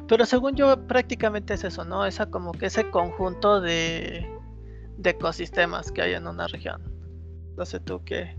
Pero 0.07 0.25
según 0.25 0.55
yo 0.55 0.85
prácticamente 0.87 1.53
es 1.53 1.63
eso, 1.63 1.85
¿no? 1.85 2.05
Esa 2.05 2.25
como 2.25 2.51
que 2.51 2.65
ese 2.65 2.89
conjunto 2.89 3.61
de, 3.61 4.29
ecosistemas 5.03 5.91
que 5.91 6.01
hay 6.01 6.13
en 6.13 6.27
una 6.27 6.47
región. 6.47 6.81
No 7.55 7.65
sé 7.65 7.79
tú 7.79 8.03
qué 8.03 8.35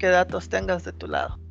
datos 0.00 0.48
tengas 0.48 0.84
de 0.84 0.92
tu 0.92 1.06
lado. 1.06 1.43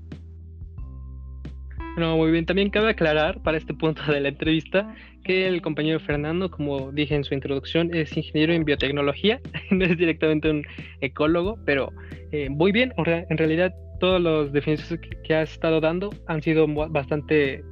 No, 1.96 2.18
muy 2.18 2.32
bien. 2.32 2.46
También 2.46 2.72
cabe 2.72 2.90
aclarar 2.90 3.40
para 3.44 3.58
este 3.58 3.74
punto 3.74 4.02
de 4.12 4.20
la 4.20 4.30
entrevista 4.30 4.96
que 5.24 5.48
el 5.48 5.62
compañero 5.62 6.00
Fernando, 6.00 6.50
como 6.50 6.92
dije 6.92 7.14
en 7.14 7.24
su 7.24 7.36
introducción, 7.36 7.94
es 7.94 8.18
ingeniero 8.18 8.54
en 8.54 8.66
biotecnología, 8.66 9.40
no 9.72 9.86
es 9.86 9.96
directamente 9.98 10.50
un 10.50 10.66
ecólogo, 11.02 11.60
pero 11.66 11.94
eh, 12.32 12.50
muy 12.50 12.72
bien. 12.72 12.94
En 12.98 13.38
realidad, 13.38 13.76
todas 14.00 14.22
las 14.22 14.52
definiciones 14.52 15.00
que, 15.24 15.36
has 15.36 15.52
estado 15.52 15.80
dando 15.82 16.10
han 16.28 16.42
sido 16.42 16.68
bastante 16.68 17.64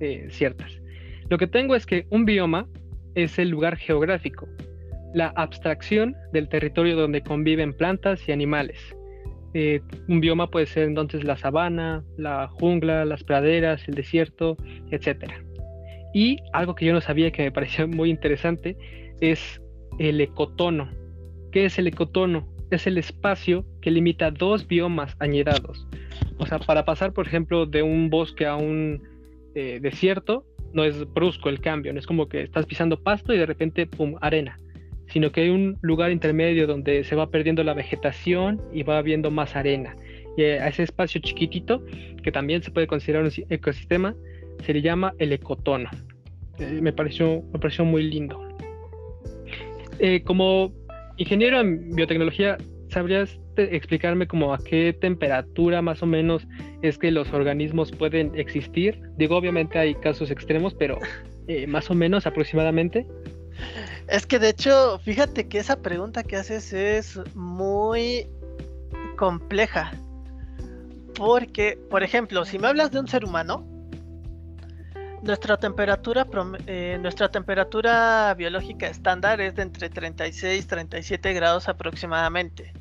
eh, 0.00 0.26
ciertas. 0.30 0.80
Lo 1.28 1.36
que 1.36 1.48
tengo 1.48 1.74
es 1.74 1.84
que 1.84 2.06
un 2.10 2.24
bioma 2.24 2.68
es 3.16 3.38
el 3.40 3.48
lugar 3.48 3.76
geográfico, 3.76 4.46
la 5.14 5.32
abstracción 5.34 6.14
del 6.32 6.48
territorio 6.48 6.96
donde 6.96 7.22
conviven 7.22 7.72
plantas 7.72 8.28
y 8.28 8.32
animales 8.32 8.94
eh, 9.54 9.80
un 10.08 10.20
bioma 10.20 10.50
puede 10.50 10.66
ser 10.66 10.88
entonces 10.88 11.22
la 11.22 11.36
sabana, 11.36 12.04
la 12.16 12.48
jungla, 12.48 13.04
las 13.04 13.22
praderas, 13.22 13.86
el 13.86 13.94
desierto, 13.94 14.56
etc. 14.90 15.32
Y 16.12 16.38
algo 16.52 16.74
que 16.74 16.84
yo 16.84 16.92
no 16.92 17.00
sabía 17.00 17.30
que 17.30 17.44
me 17.44 17.52
pareció 17.52 17.86
muy 17.88 18.10
interesante 18.10 18.76
es 19.20 19.62
el 19.98 20.20
ecotono. 20.20 20.90
¿Qué 21.52 21.66
es 21.66 21.78
el 21.78 21.86
ecotono? 21.86 22.48
Es 22.70 22.88
el 22.88 22.98
espacio 22.98 23.64
que 23.80 23.92
limita 23.92 24.32
dos 24.32 24.66
biomas 24.66 25.14
añadidos. 25.20 25.86
O 26.38 26.46
sea, 26.46 26.58
para 26.58 26.84
pasar, 26.84 27.12
por 27.12 27.28
ejemplo, 27.28 27.64
de 27.64 27.82
un 27.82 28.10
bosque 28.10 28.46
a 28.46 28.56
un 28.56 29.00
eh, 29.54 29.78
desierto, 29.80 30.44
no 30.72 30.82
es 30.82 31.12
brusco 31.14 31.48
el 31.48 31.60
cambio, 31.60 31.92
no 31.92 32.00
es 32.00 32.06
como 32.06 32.28
que 32.28 32.42
estás 32.42 32.66
pisando 32.66 33.00
pasto 33.00 33.32
y 33.32 33.38
de 33.38 33.46
repente, 33.46 33.86
¡pum!, 33.86 34.16
arena 34.20 34.58
sino 35.08 35.32
que 35.32 35.42
hay 35.42 35.50
un 35.50 35.78
lugar 35.82 36.10
intermedio 36.10 36.66
donde 36.66 37.04
se 37.04 37.14
va 37.14 37.30
perdiendo 37.30 37.62
la 37.64 37.74
vegetación 37.74 38.60
y 38.72 38.82
va 38.82 38.98
habiendo 38.98 39.30
más 39.30 39.56
arena. 39.56 39.96
Y 40.36 40.42
a 40.42 40.66
ese 40.68 40.82
espacio 40.82 41.20
chiquitito, 41.20 41.84
que 42.22 42.32
también 42.32 42.62
se 42.62 42.70
puede 42.70 42.86
considerar 42.86 43.24
un 43.24 43.30
ecosistema, 43.50 44.14
se 44.64 44.72
le 44.72 44.82
llama 44.82 45.14
el 45.18 45.32
ecotono. 45.32 45.88
Eh, 46.58 46.80
me, 46.80 46.92
pareció, 46.92 47.42
me 47.52 47.58
pareció 47.58 47.84
muy 47.84 48.02
lindo. 48.02 48.40
Eh, 49.98 50.22
como 50.22 50.72
ingeniero 51.16 51.60
en 51.60 51.90
biotecnología, 51.94 52.56
¿sabrías 52.88 53.38
explicarme 53.56 54.26
como 54.26 54.52
a 54.52 54.58
qué 54.58 54.92
temperatura 54.92 55.80
más 55.82 56.02
o 56.02 56.06
menos 56.06 56.46
es 56.82 56.98
que 56.98 57.10
los 57.10 57.32
organismos 57.32 57.92
pueden 57.92 58.32
existir? 58.34 59.00
Digo, 59.16 59.36
obviamente 59.36 59.78
hay 59.78 59.94
casos 59.94 60.30
extremos, 60.30 60.74
pero 60.74 60.98
eh, 61.48 61.66
más 61.66 61.90
o 61.90 61.94
menos 61.94 62.26
aproximadamente. 62.26 63.06
Es 64.08 64.26
que 64.26 64.38
de 64.38 64.50
hecho, 64.50 64.98
fíjate 64.98 65.48
que 65.48 65.58
esa 65.58 65.76
pregunta 65.76 66.22
que 66.22 66.36
haces 66.36 66.72
es 66.72 67.20
muy 67.34 68.28
compleja. 69.16 69.92
Porque, 71.14 71.78
por 71.90 72.02
ejemplo, 72.02 72.44
si 72.44 72.58
me 72.58 72.68
hablas 72.68 72.90
de 72.90 73.00
un 73.00 73.08
ser 73.08 73.24
humano, 73.24 73.64
nuestra 75.22 75.56
temperatura, 75.56 76.26
eh, 76.66 77.00
temperatura 77.32 78.34
biológica 78.34 78.88
estándar 78.88 79.40
es 79.40 79.54
de 79.54 79.62
entre 79.62 79.88
36 79.88 80.64
y 80.64 80.66
37 80.66 81.32
grados 81.32 81.68
aproximadamente. 81.68 82.72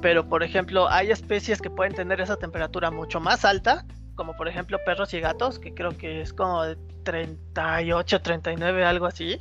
Pero, 0.00 0.28
por 0.28 0.42
ejemplo, 0.42 0.88
hay 0.88 1.12
especies 1.12 1.60
que 1.60 1.70
pueden 1.70 1.94
tener 1.94 2.20
esa 2.20 2.36
temperatura 2.36 2.90
mucho 2.90 3.20
más 3.20 3.44
alta, 3.44 3.84
como 4.16 4.34
por 4.36 4.48
ejemplo 4.48 4.78
perros 4.84 5.14
y 5.14 5.20
gatos, 5.20 5.60
que 5.60 5.74
creo 5.74 5.96
que 5.96 6.22
es 6.22 6.32
como 6.32 6.64
de 6.64 6.76
38, 7.04 8.20
39, 8.20 8.84
algo 8.84 9.06
así. 9.06 9.38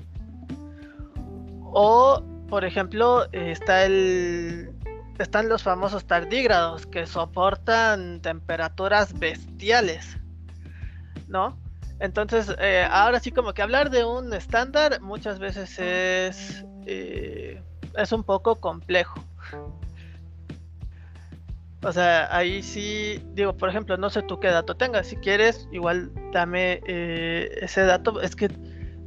O, 1.74 2.24
por 2.49 2.65
ejemplo, 2.65 3.32
está 3.32 3.86
el, 3.86 4.74
están 5.19 5.49
los 5.49 5.63
famosos 5.63 6.05
tardígrados 6.05 6.86
que 6.86 7.05
soportan 7.05 8.22
temperaturas 8.22 9.17
bestiales, 9.17 10.17
¿no? 11.28 11.57
Entonces, 11.99 12.53
eh, 12.59 12.88
ahora 12.89 13.19
sí 13.19 13.32
como 13.32 13.53
que 13.53 13.61
hablar 13.61 13.91
de 13.91 14.03
un 14.03 14.34
estándar 14.34 15.01
muchas 15.01 15.38
veces 15.38 15.78
es, 15.78 16.65
eh, 16.88 17.61
es 17.95 18.11
un 18.11 18.24
poco 18.24 18.59
complejo. 18.59 19.24
O 21.84 21.91
sea, 21.91 22.36
ahí 22.36 22.61
sí, 22.61 23.24
digo, 23.34 23.53
por 23.53 23.69
ejemplo, 23.69 23.97
no 23.97 24.09
sé 24.09 24.22
tú 24.24 24.39
qué 24.39 24.47
dato 24.47 24.76
tengas. 24.76 25.07
Si 25.07 25.15
quieres, 25.15 25.67
igual 25.72 26.11
dame 26.32 26.82
eh, 26.86 27.59
ese 27.61 27.82
dato. 27.82 28.22
Es 28.22 28.36
que 28.36 28.49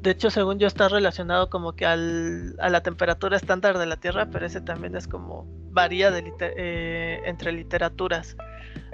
de 0.05 0.11
hecho, 0.11 0.31
según 0.31 0.59
yo, 0.59 0.67
está 0.67 0.89
relacionado 0.89 1.49
como 1.49 1.73
que 1.73 1.87
al, 1.87 2.57
a 2.61 2.69
la 2.69 2.83
temperatura 2.83 3.39
estándar 3.39 3.79
de 3.79 3.87
la 3.87 3.97
Tierra, 3.97 4.29
pero 4.31 4.45
ese 4.45 4.61
también 4.61 4.95
es 4.95 5.09
como 5.09 5.47
varía 5.71 6.11
de 6.11 6.31
eh, 6.41 7.21
entre 7.25 7.53
literaturas. 7.53 8.37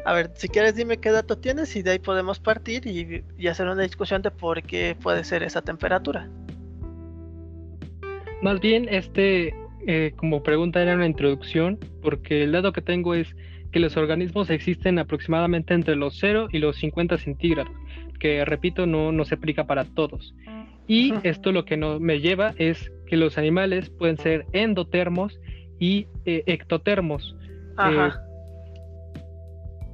A 0.05 0.15
ver, 0.15 0.31
si 0.37 0.49
quieres 0.49 0.77
dime 0.77 0.99
qué 0.99 1.11
dato 1.11 1.37
tienes 1.37 1.75
y 1.75 1.83
de 1.83 1.91
ahí 1.91 1.99
podemos 1.99 2.39
partir 2.39 2.87
y, 2.87 3.49
hacer 3.49 3.67
una 3.67 3.83
discusión 3.83 4.23
de 4.23 4.31
por 4.31 4.63
qué 4.63 4.97
puede 5.03 5.25
ser 5.25 5.43
esa 5.43 5.63
temperatura. 5.63 6.31
Más 8.41 8.61
bien, 8.61 8.87
este, 8.89 9.53
eh, 9.89 10.13
como 10.15 10.45
pregunta 10.45 10.81
era 10.81 10.95
una 10.95 11.07
introducción, 11.07 11.77
porque 12.03 12.45
el 12.45 12.53
dato 12.53 12.73
que 12.73 12.83
tengo 12.83 13.15
es 13.15 13.35
que 13.73 13.81
los 13.81 13.97
organismos 13.97 14.49
existen 14.49 15.01
aproximadamente 15.01 15.75
entre 15.75 15.97
los 15.97 16.17
0 16.21 16.49
y 16.53 16.61
los 16.61 16.77
50 16.77 17.19
centígrados, 17.19 17.73
que 18.21 18.45
repito, 18.45 18.87
no, 18.87 19.11
no 19.11 19.25
se 19.25 19.35
aplica 19.35 19.67
para 19.67 19.85
todos. 19.85 20.35
Y 20.91 21.15
esto 21.23 21.53
lo 21.53 21.65
que 21.65 21.77
no, 21.77 22.01
me 22.01 22.19
lleva 22.19 22.53
es 22.57 22.91
que 23.07 23.17
los 23.17 23.39
animales 23.39 23.91
pueden 23.91 24.17
ser 24.17 24.45
endotermos 24.53 25.39
y 25.79 26.09
eh, 26.25 26.43
ectotermos. 26.47 27.37
Eh, 27.79 28.11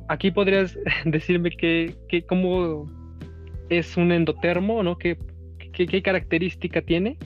aquí 0.09 0.31
podrías 0.31 0.75
decirme 1.05 1.51
que, 1.51 1.95
cómo 2.27 2.91
es 3.69 3.95
un 3.99 4.11
endotermo, 4.11 4.83
¿no? 4.83 4.97
¿Qué, 4.97 5.19
qué, 5.75 6.01
característica 6.03 6.81
tiene? 6.81 7.19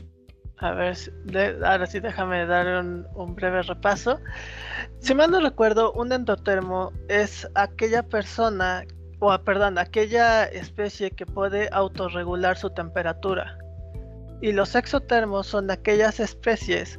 A 0.56 0.72
ver, 0.72 0.96
ahora 1.64 1.86
sí 1.86 2.00
déjame 2.00 2.46
dar 2.46 2.84
un, 2.84 3.06
un, 3.14 3.36
breve 3.36 3.62
repaso. 3.62 4.18
Si 4.98 5.14
mal 5.14 5.30
no 5.30 5.40
recuerdo, 5.40 5.92
un 5.92 6.10
endotermo 6.10 6.90
es 7.08 7.48
aquella 7.54 8.02
persona 8.02 8.82
o 9.20 9.38
perdón, 9.44 9.78
aquella 9.78 10.44
especie 10.44 11.10
que 11.10 11.26
puede 11.26 11.68
autorregular 11.72 12.56
su 12.56 12.70
temperatura. 12.70 13.58
Y 14.40 14.52
los 14.52 14.74
exotermos 14.74 15.46
son 15.46 15.70
aquellas 15.70 16.18
especies 16.18 16.98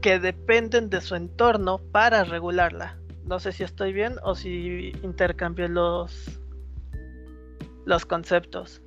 que 0.00 0.18
dependen 0.18 0.88
de 0.88 1.00
su 1.00 1.14
entorno 1.14 1.78
para 1.92 2.24
regularla. 2.24 2.98
No 3.26 3.38
sé 3.38 3.52
si 3.52 3.62
estoy 3.62 3.92
bien 3.92 4.14
o 4.24 4.34
si 4.34 4.92
intercambié 5.02 5.68
los, 5.68 6.40
los 7.84 8.06
conceptos. 8.06 8.82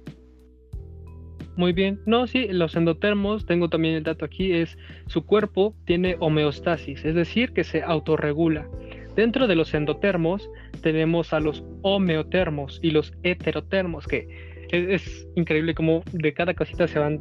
Muy 1.55 1.71
bien. 1.71 2.01
No, 2.05 2.27
sí, 2.27 2.47
los 2.49 2.75
endotermos, 2.75 3.45
tengo 3.45 3.69
también 3.69 3.95
el 3.95 4.03
dato 4.03 4.25
aquí, 4.25 4.51
es 4.51 4.77
su 5.07 5.25
cuerpo 5.25 5.73
tiene 5.85 6.17
homeostasis, 6.19 7.05
es 7.05 7.15
decir, 7.15 7.53
que 7.53 7.63
se 7.63 7.81
autorregula. 7.81 8.67
Dentro 9.15 9.47
de 9.47 9.55
los 9.55 9.73
endotermos 9.73 10.49
tenemos 10.85 11.33
a 11.33 11.39
los 11.39 11.63
homeotermos 11.81 12.79
y 12.83 12.91
los 12.91 13.11
heterotermos, 13.23 14.05
que 14.05 14.27
es, 14.69 15.27
increíble 15.35 15.73
como 15.73 16.03
de 16.11 16.31
cada 16.31 16.53
cosita 16.53 16.87
se 16.87 16.99
van 16.99 17.19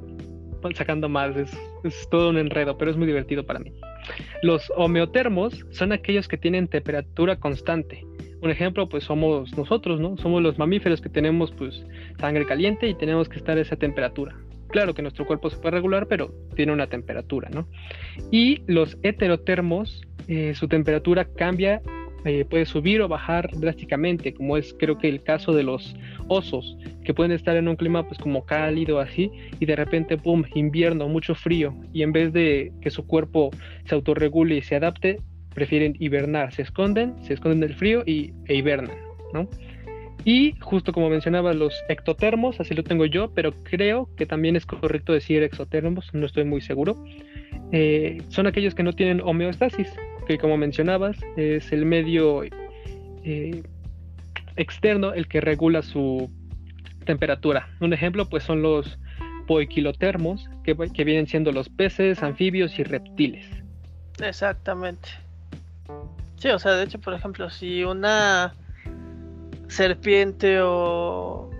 sacando 0.75 1.09
más, 1.09 1.35
es, 1.35 1.51
es, 1.83 2.07
todo 2.11 2.29
un 2.29 2.37
enredo, 2.37 2.77
pero 2.77 2.91
es 2.91 2.99
muy 2.99 3.07
divertido 3.07 3.47
para 3.47 3.61
mí. 3.61 3.73
Los 4.43 4.71
homeotermos 4.77 5.65
son 5.71 5.93
aquellos 5.93 6.29
que 6.29 6.37
tienen 6.37 6.69
temperatura 6.69 7.37
constante. 7.37 8.05
Un 8.43 8.51
ejemplo, 8.51 8.87
pues 8.87 9.05
somos 9.05 9.57
nosotros, 9.57 9.99
¿no? 9.99 10.19
Somos 10.19 10.43
los 10.43 10.59
mamíferos 10.59 11.01
que 11.01 11.09
tenemos 11.09 11.51
pues 11.53 11.87
sangre 12.21 12.45
caliente 12.45 12.87
y 12.87 12.95
tenemos 12.95 13.31
que 13.31 13.39
estar 13.39 13.57
a 13.57 13.63
esa 13.63 13.77
temperatura. 13.77 14.37
Claro 14.69 14.93
que 14.93 15.01
nuestro 15.01 15.27
cuerpo 15.27 15.49
se 15.49 15.57
puede 15.57 15.77
regular, 15.77 16.07
pero 16.07 16.35
tiene 16.55 16.73
una 16.73 16.87
temperatura, 16.87 17.49
¿no? 17.49 17.67
Y 18.31 18.63
los 18.67 18.99
heterotermos, 19.03 20.03
eh, 20.29 20.55
su 20.55 20.69
temperatura 20.69 21.25
cambia, 21.25 21.81
eh, 22.25 22.45
puede 22.49 22.65
subir 22.65 23.03
o 23.03 23.09
bajar 23.09 23.51
drásticamente, 23.55 24.33
como 24.33 24.57
es 24.57 24.75
creo 24.79 24.99
que 24.99 25.09
el 25.09 25.23
caso 25.23 25.53
de 25.53 25.63
los 25.63 25.95
osos, 26.29 26.77
que 27.05 27.13
pueden 27.13 27.33
estar 27.33 27.57
en 27.57 27.69
un 27.69 27.77
clima 27.77 28.07
pues 28.07 28.19
como 28.19 28.45
cálido 28.45 28.99
así, 28.99 29.31
y 29.61 29.67
de 29.67 29.77
repente, 29.77 30.17
¡pum!, 30.17 30.45
invierno, 30.55 31.09
mucho 31.09 31.35
frío, 31.35 31.75
y 31.93 32.03
en 32.03 32.13
vez 32.13 32.33
de 32.33 32.73
que 32.81 32.91
su 32.91 33.07
cuerpo 33.07 33.51
se 33.85 33.95
autorregule 33.95 34.57
y 34.57 34.63
se 34.63 34.77
adapte, 34.77 35.19
prefieren 35.55 35.97
hibernar, 35.99 36.53
se 36.53 36.63
esconden, 36.63 37.15
se 37.23 37.35
esconden 37.35 37.61
del 37.61 37.75
frío 37.75 38.03
y, 38.07 38.33
e 38.47 38.55
hibernan, 38.57 38.97
¿no? 39.33 39.49
Y 40.25 40.55
justo 40.61 40.93
como 40.93 41.11
mencionaba, 41.11 41.53
los 41.53 41.75
ectotermos, 41.89 42.59
así 42.59 42.75
lo 42.75 42.83
tengo 42.83 43.05
yo, 43.05 43.31
pero 43.35 43.53
creo 43.63 44.09
que 44.17 44.25
también 44.25 44.57
es 44.57 44.65
correcto 44.65 45.13
decir 45.13 45.43
exotermos, 45.43 46.13
no 46.15 46.25
estoy 46.25 46.45
muy 46.45 46.63
seguro. 46.63 47.05
Eh, 47.73 48.23
son 48.29 48.47
aquellos 48.47 48.75
que 48.75 48.83
no 48.83 48.95
tienen 48.95 49.21
homeostasis, 49.21 49.93
que 50.27 50.39
como 50.39 50.57
mencionabas, 50.57 51.19
es 51.37 51.73
el 51.73 51.85
medio 51.85 52.45
eh, 52.45 53.63
externo 54.57 55.13
el 55.13 55.29
que 55.29 55.41
regula 55.41 55.83
su 55.83 56.31
temperatura. 57.05 57.69
Un 57.81 57.93
ejemplo, 57.93 58.29
pues 58.29 58.43
son 58.43 58.63
los 58.63 58.99
poiquilotermos, 59.47 60.49
que, 60.63 60.77
que 60.77 61.05
vienen 61.05 61.27
siendo 61.27 61.53
los 61.53 61.69
peces, 61.69 62.23
anfibios 62.23 62.79
y 62.79 62.85
reptiles. 62.85 63.47
Exactamente. 64.23 65.09
Sí, 66.37 66.49
o 66.49 66.59
sea, 66.59 66.73
de 66.73 66.85
hecho, 66.85 66.99
por 67.01 67.15
ejemplo, 67.15 67.51
si 67.51 67.85
una 67.85 68.55
serpiente 69.69 70.61
o, 70.63 71.51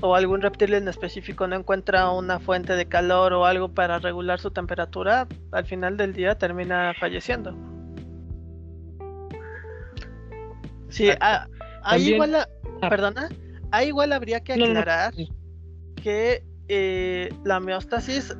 o 0.00 0.14
algún 0.14 0.40
reptil 0.40 0.74
en 0.74 0.88
específico 0.88 1.46
no 1.46 1.56
encuentra 1.56 2.10
una 2.10 2.38
fuente 2.40 2.76
de 2.76 2.86
calor 2.86 3.32
o 3.32 3.46
algo 3.46 3.68
para 3.68 3.98
regular 3.98 4.40
su 4.40 4.50
temperatura, 4.50 5.26
al 5.52 5.66
final 5.66 5.96
del 5.96 6.12
día 6.12 6.36
termina 6.36 6.92
falleciendo. 6.98 7.71
Sí, 10.92 11.08
ah, 11.20 11.46
ahí 11.82 12.14
igual, 12.14 12.34
ah. 12.34 12.48
perdona, 12.88 13.28
ahí 13.70 13.88
igual 13.88 14.12
habría 14.12 14.40
que 14.40 14.52
aclarar 14.52 15.14
que 15.96 16.44
eh, 16.68 17.28
la 17.44 17.58
homeostasis 17.58 18.36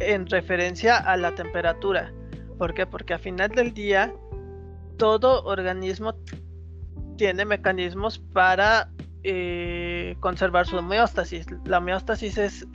en 0.00 0.26
referencia 0.26 0.96
a 0.96 1.16
la 1.16 1.34
temperatura. 1.34 2.12
¿Por 2.58 2.74
qué? 2.74 2.86
Porque 2.86 3.14
al 3.14 3.20
final 3.20 3.50
del 3.50 3.72
día 3.72 4.12
todo 4.96 5.44
organismo 5.44 6.14
tiene 7.16 7.44
mecanismos 7.44 8.18
para 8.18 8.90
eh, 9.22 10.16
conservar 10.20 10.66
su 10.66 10.76
homeostasis. 10.76 11.46
La 11.64 11.78
homeostasis 11.78 12.38
es 12.38 12.66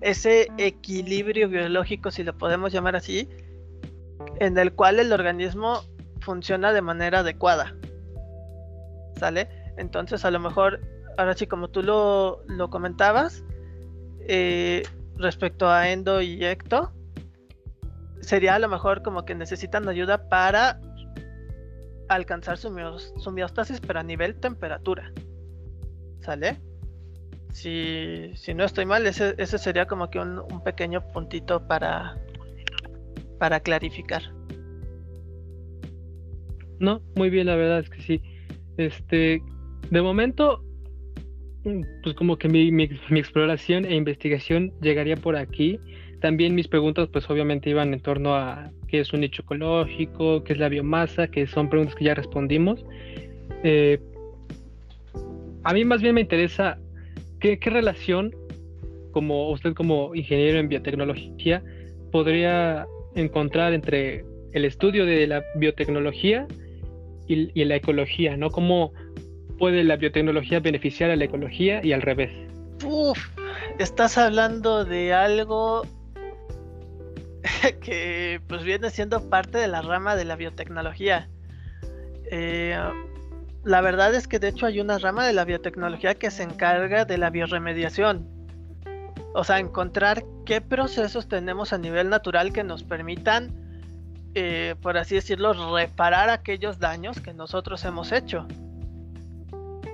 ese 0.00 0.48
equilibrio 0.56 1.48
biológico, 1.48 2.10
si 2.10 2.22
lo 2.22 2.36
podemos 2.36 2.72
llamar 2.72 2.96
así, 2.96 3.28
en 4.38 4.56
el 4.56 4.72
cual 4.72 5.00
el 5.00 5.12
organismo 5.12 5.82
funciona 6.20 6.72
de 6.72 6.82
manera 6.82 7.20
adecuada. 7.20 7.74
¿Sale? 9.18 9.48
Entonces 9.76 10.24
a 10.24 10.30
lo 10.30 10.40
mejor, 10.40 10.80
ahora 11.16 11.34
sí 11.34 11.46
como 11.46 11.68
tú 11.68 11.82
lo, 11.82 12.70
comentabas, 12.70 13.44
eh, 14.28 14.82
respecto 15.16 15.68
a 15.68 15.90
Endo 15.90 16.20
y 16.20 16.44
Ecto, 16.44 16.92
sería 18.20 18.54
a 18.54 18.58
lo 18.58 18.68
mejor 18.68 19.02
como 19.02 19.24
que 19.24 19.34
necesitan 19.34 19.88
ayuda 19.88 20.28
para 20.28 20.80
alcanzar 22.08 22.58
su, 22.58 22.68
homeostasis, 23.26 23.80
pero 23.80 24.00
a 24.00 24.02
nivel 24.02 24.36
temperatura. 24.36 25.12
¿Sale? 26.20 26.60
Si, 27.52 28.32
si 28.34 28.54
no 28.54 28.64
estoy 28.64 28.86
mal, 28.86 29.06
ese, 29.06 29.34
ese 29.38 29.58
sería 29.58 29.86
como 29.86 30.10
que 30.10 30.18
un, 30.18 30.38
un, 30.38 30.62
pequeño 30.62 31.06
puntito 31.08 31.66
para, 31.66 32.18
para 33.38 33.60
clarificar. 33.60 34.22
No, 36.78 37.02
muy 37.16 37.30
bien, 37.30 37.46
la 37.46 37.56
verdad 37.56 37.80
es 37.80 37.90
que 37.90 38.02
sí. 38.02 38.22
Este, 38.78 39.42
de 39.90 40.02
momento, 40.02 40.62
pues 42.02 42.14
como 42.14 42.38
que 42.38 42.48
mi, 42.48 42.84
exploración 43.18 43.84
e 43.84 43.94
investigación 43.94 44.72
llegaría 44.80 45.16
por 45.16 45.36
aquí. 45.36 45.78
También 46.20 46.54
mis 46.54 46.68
preguntas, 46.68 47.08
pues 47.12 47.28
obviamente 47.28 47.70
iban 47.70 47.92
en 47.92 48.00
torno 48.00 48.34
a 48.34 48.70
qué 48.86 49.00
es 49.00 49.12
un 49.12 49.20
nicho 49.20 49.42
ecológico, 49.42 50.42
qué 50.44 50.54
es 50.54 50.58
la 50.58 50.68
biomasa, 50.68 51.28
que 51.28 51.46
son 51.46 51.68
preguntas 51.68 51.94
que 51.96 52.04
ya 52.04 52.14
respondimos. 52.14 52.84
Eh, 53.62 54.00
a 55.64 55.74
mí 55.74 55.84
más 55.84 56.00
bien 56.00 56.14
me 56.14 56.20
interesa 56.20 56.78
qué, 57.40 57.58
relación, 57.64 58.34
como 59.10 59.50
usted 59.50 59.74
como 59.74 60.14
ingeniero 60.14 60.58
en 60.58 60.68
biotecnología, 60.68 61.62
podría 62.12 62.86
encontrar 63.16 63.72
entre 63.72 64.24
el 64.52 64.64
estudio 64.64 65.04
de 65.04 65.26
la 65.26 65.44
biotecnología 65.56 66.46
y, 67.28 67.64
la 67.64 67.76
ecología, 67.76 68.36
¿no? 68.36 68.50
¿Cómo 68.50 68.92
puede 69.58 69.84
la 69.84 69.96
biotecnología 69.96 70.60
beneficiar 70.60 71.10
a 71.10 71.16
la 71.16 71.24
ecología 71.24 71.84
y 71.84 71.92
al 71.92 72.02
revés? 72.02 72.30
Uf, 72.84 73.18
estás 73.78 74.18
hablando 74.18 74.84
de 74.84 75.12
algo 75.12 75.82
que 77.82 78.40
pues 78.48 78.64
viene 78.64 78.90
siendo 78.90 79.28
parte 79.28 79.58
de 79.58 79.68
la 79.68 79.82
rama 79.82 80.16
de 80.16 80.24
la 80.24 80.36
biotecnología. 80.36 81.28
Eh, 82.30 82.78
la 83.64 83.80
verdad 83.80 84.14
es 84.14 84.28
que 84.28 84.38
de 84.38 84.48
hecho 84.48 84.66
hay 84.66 84.80
una 84.80 84.98
rama 84.98 85.26
de 85.26 85.32
la 85.32 85.44
biotecnología 85.44 86.14
que 86.14 86.30
se 86.30 86.42
encarga 86.42 87.04
de 87.04 87.18
la 87.18 87.30
bioremediación. 87.30 88.26
O 89.34 89.44
sea, 89.44 89.58
encontrar 89.58 90.24
qué 90.46 90.60
procesos 90.60 91.28
tenemos 91.28 91.72
a 91.72 91.78
nivel 91.78 92.08
natural 92.08 92.52
que 92.52 92.64
nos 92.64 92.82
permitan, 92.82 93.67
eh, 94.34 94.74
por 94.82 94.96
así 94.96 95.14
decirlo, 95.14 95.74
reparar 95.74 96.30
aquellos 96.30 96.78
daños 96.78 97.20
que 97.20 97.32
nosotros 97.32 97.84
hemos 97.84 98.12
hecho. 98.12 98.46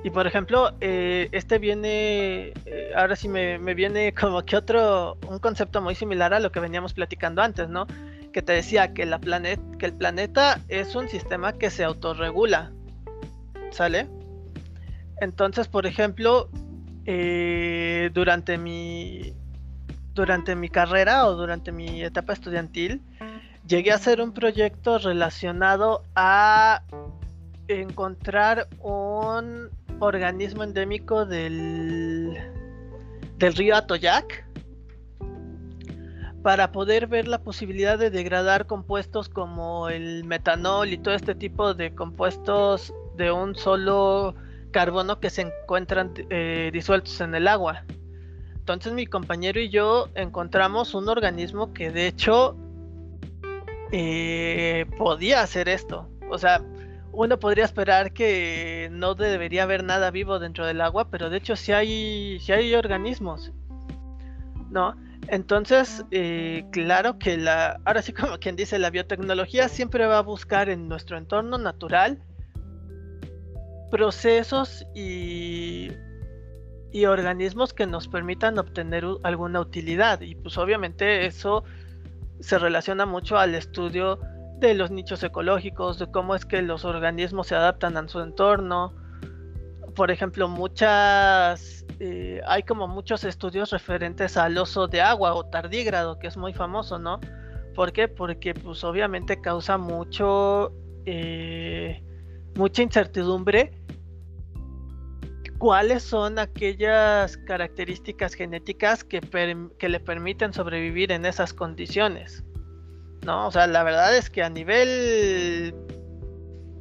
Y 0.02 0.10
por 0.10 0.26
ejemplo, 0.26 0.74
eh, 0.80 1.28
este 1.32 1.58
viene, 1.58 2.52
eh, 2.66 2.92
ahora 2.94 3.16
sí 3.16 3.28
me, 3.28 3.58
viene 3.74 4.12
como 4.20 4.44
que 4.44 4.56
otro, 4.56 5.16
un 5.28 5.38
concepto 5.38 5.80
muy 5.80 5.94
similar 5.94 6.34
a 6.34 6.40
lo 6.40 6.52
que 6.52 6.60
veníamos 6.60 6.92
platicando 6.92 7.42
antes, 7.42 7.68
¿no? 7.68 7.86
Que 8.32 8.42
te 8.42 8.52
decía 8.52 8.92
que, 8.92 9.06
la 9.06 9.18
planet, 9.18 9.60
que 9.78 9.86
el 9.86 9.94
planeta 9.94 10.60
es 10.68 10.94
un 10.94 11.08
sistema 11.08 11.52
que 11.52 11.70
se 11.70 11.84
autorregula, 11.84 12.72
¿sale? 13.70 14.08
Entonces, 15.20 15.68
por 15.68 15.86
ejemplo, 15.86 16.50
durante 18.12 18.58
mi 18.58 19.34
durante 20.14 20.54
mi 20.54 20.68
carrera 20.68 21.26
o 21.26 21.34
durante 21.34 21.72
mi 21.72 22.02
etapa 22.02 22.32
estudiantil, 22.32 23.02
llegué 23.66 23.92
a 23.92 23.96
hacer 23.96 24.20
un 24.20 24.32
proyecto 24.32 24.98
relacionado 24.98 26.02
a 26.14 26.82
encontrar 27.68 28.68
un 28.80 29.70
organismo 30.00 30.64
endémico 30.64 31.24
del, 31.24 32.36
del 33.38 33.54
río 33.54 33.76
Atoyac 33.76 34.44
para 36.42 36.72
poder 36.72 37.06
ver 37.06 37.26
la 37.26 37.38
posibilidad 37.38 37.98
de 37.98 38.10
degradar 38.10 38.66
compuestos 38.66 39.30
como 39.30 39.88
el 39.88 40.24
metanol 40.24 40.92
y 40.92 40.98
todo 40.98 41.14
este 41.14 41.34
tipo 41.34 41.72
de 41.72 41.94
compuestos 41.94 42.92
de 43.16 43.32
un 43.32 43.54
solo 43.54 44.34
carbono 44.70 45.20
que 45.20 45.30
se 45.30 45.42
encuentran 45.42 46.12
eh, 46.28 46.68
disueltos 46.70 47.20
en 47.22 47.34
el 47.34 47.48
agua. 47.48 47.84
Entonces 48.56 48.92
mi 48.92 49.06
compañero 49.06 49.58
y 49.58 49.70
yo 49.70 50.10
encontramos 50.14 50.94
un 50.94 51.08
organismo 51.08 51.72
que 51.72 51.90
de 51.90 52.08
hecho 52.08 52.56
eh, 53.96 54.86
podía 54.98 55.42
hacer 55.42 55.68
esto. 55.68 56.08
O 56.28 56.36
sea, 56.36 56.60
uno 57.12 57.38
podría 57.38 57.64
esperar 57.64 58.12
que 58.12 58.88
no 58.90 59.14
debería 59.14 59.62
haber 59.62 59.84
nada 59.84 60.10
vivo 60.10 60.40
dentro 60.40 60.66
del 60.66 60.80
agua, 60.80 61.10
pero 61.10 61.30
de 61.30 61.36
hecho 61.36 61.54
sí 61.54 61.70
hay, 61.70 62.40
hay 62.48 62.74
organismos, 62.74 63.52
¿no? 64.68 64.96
Entonces, 65.28 66.04
eh, 66.10 66.64
claro 66.72 67.20
que 67.20 67.36
la, 67.36 67.80
ahora 67.84 68.02
sí 68.02 68.12
como 68.20 68.38
quien 68.38 68.56
dice, 68.56 68.80
la 68.80 68.90
biotecnología 68.90 69.68
siempre 69.68 70.06
va 70.06 70.18
a 70.18 70.22
buscar 70.22 70.68
en 70.68 70.88
nuestro 70.88 71.16
entorno 71.16 71.56
natural 71.56 72.20
procesos 73.92 74.84
y, 74.92 75.92
y 76.90 77.04
organismos 77.04 77.72
que 77.72 77.86
nos 77.86 78.08
permitan 78.08 78.58
obtener 78.58 79.04
alguna 79.22 79.60
utilidad. 79.60 80.20
Y 80.20 80.34
pues 80.34 80.58
obviamente 80.58 81.26
eso 81.26 81.62
se 82.40 82.58
relaciona 82.58 83.06
mucho 83.06 83.38
al 83.38 83.54
estudio 83.54 84.18
de 84.58 84.74
los 84.74 84.90
nichos 84.90 85.22
ecológicos, 85.22 85.98
de 85.98 86.10
cómo 86.10 86.34
es 86.34 86.44
que 86.44 86.62
los 86.62 86.84
organismos 86.84 87.48
se 87.48 87.54
adaptan 87.54 87.96
a 87.96 88.08
su 88.08 88.20
entorno. 88.20 88.94
Por 89.94 90.10
ejemplo, 90.10 90.48
muchas 90.48 91.84
eh, 92.00 92.40
hay 92.46 92.62
como 92.62 92.88
muchos 92.88 93.24
estudios 93.24 93.70
referentes 93.70 94.36
al 94.36 94.58
oso 94.58 94.88
de 94.88 95.00
agua 95.00 95.34
o 95.34 95.44
tardígrado, 95.44 96.18
que 96.18 96.26
es 96.26 96.36
muy 96.36 96.52
famoso, 96.52 96.98
¿no? 96.98 97.20
¿Por 97.74 97.92
qué? 97.92 98.08
Porque 98.08 98.54
pues 98.54 98.84
obviamente 98.84 99.40
causa 99.40 99.78
mucho 99.78 100.72
eh, 101.06 102.02
mucha 102.54 102.82
incertidumbre 102.82 103.72
cuáles 105.58 106.02
son 106.02 106.38
aquellas 106.38 107.36
características 107.36 108.34
genéticas 108.34 109.04
que, 109.04 109.20
le 109.80 110.00
permiten 110.00 110.52
sobrevivir 110.52 111.12
en 111.12 111.26
esas 111.26 111.52
condiciones. 111.52 112.44
No, 113.24 113.46
o 113.46 113.50
sea, 113.50 113.66
la 113.66 113.82
verdad 113.82 114.16
es 114.16 114.28
que 114.30 114.42
a 114.42 114.50
nivel 114.50 115.74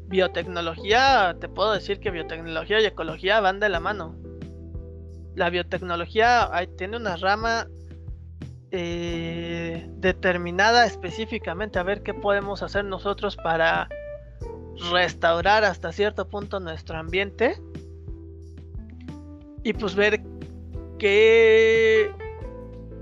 biotecnología, 0.08 1.36
te 1.40 1.48
puedo 1.48 1.74
decir 1.74 2.00
que 2.00 2.12
biotecnología 2.12 2.82
y 2.82 2.86
ecología 2.86 3.40
van 3.40 3.60
de 3.60 3.70
la 3.70 3.80
mano. 3.80 4.16
La 5.36 5.50
biotecnología 5.50 6.50
tiene 6.78 6.98
una 6.98 7.16
rama 7.16 7.68
eh, 8.72 9.88
determinada 9.98 10.86
específicamente 10.86 11.80
a 11.80 11.84
ver 11.84 12.04
qué 12.04 12.14
podemos 12.14 12.62
hacer 12.64 12.86
nosotros 12.86 13.36
para 13.36 13.88
restaurar 14.92 15.64
hasta 15.64 15.92
cierto 15.92 16.28
punto 16.28 16.60
nuestro 16.60 16.98
ambiente 16.98 17.56
y 19.64 19.74
pues 19.74 19.96
ver 19.96 20.22
qué, 21.00 22.12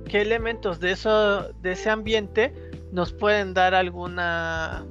qué 0.07 0.21
elementos 0.21 0.79
de, 0.79 0.91
eso, 0.91 1.51
de 1.61 1.71
ese 1.73 1.89
ambiente 1.89 2.53
nos 2.91 3.13
pueden 3.13 3.53
dar 3.53 3.73
alguna, 3.73 4.85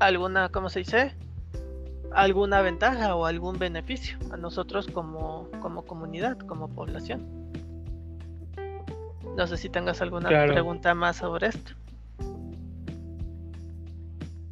alguna, 0.00 0.48
¿cómo 0.50 0.68
se 0.68 0.80
dice? 0.80 1.14
alguna 2.16 2.62
ventaja 2.62 3.14
o 3.14 3.26
algún 3.26 3.58
beneficio 3.58 4.18
a 4.32 4.38
nosotros 4.38 4.86
como, 4.86 5.48
como 5.60 5.82
comunidad, 5.82 6.38
como 6.38 6.68
población. 6.68 7.22
No 9.36 9.46
sé 9.46 9.58
si 9.58 9.68
tengas 9.68 10.00
alguna 10.00 10.28
pregunta 10.46 10.94
más 10.94 11.16
sobre 11.16 11.48
esto. 11.48 11.72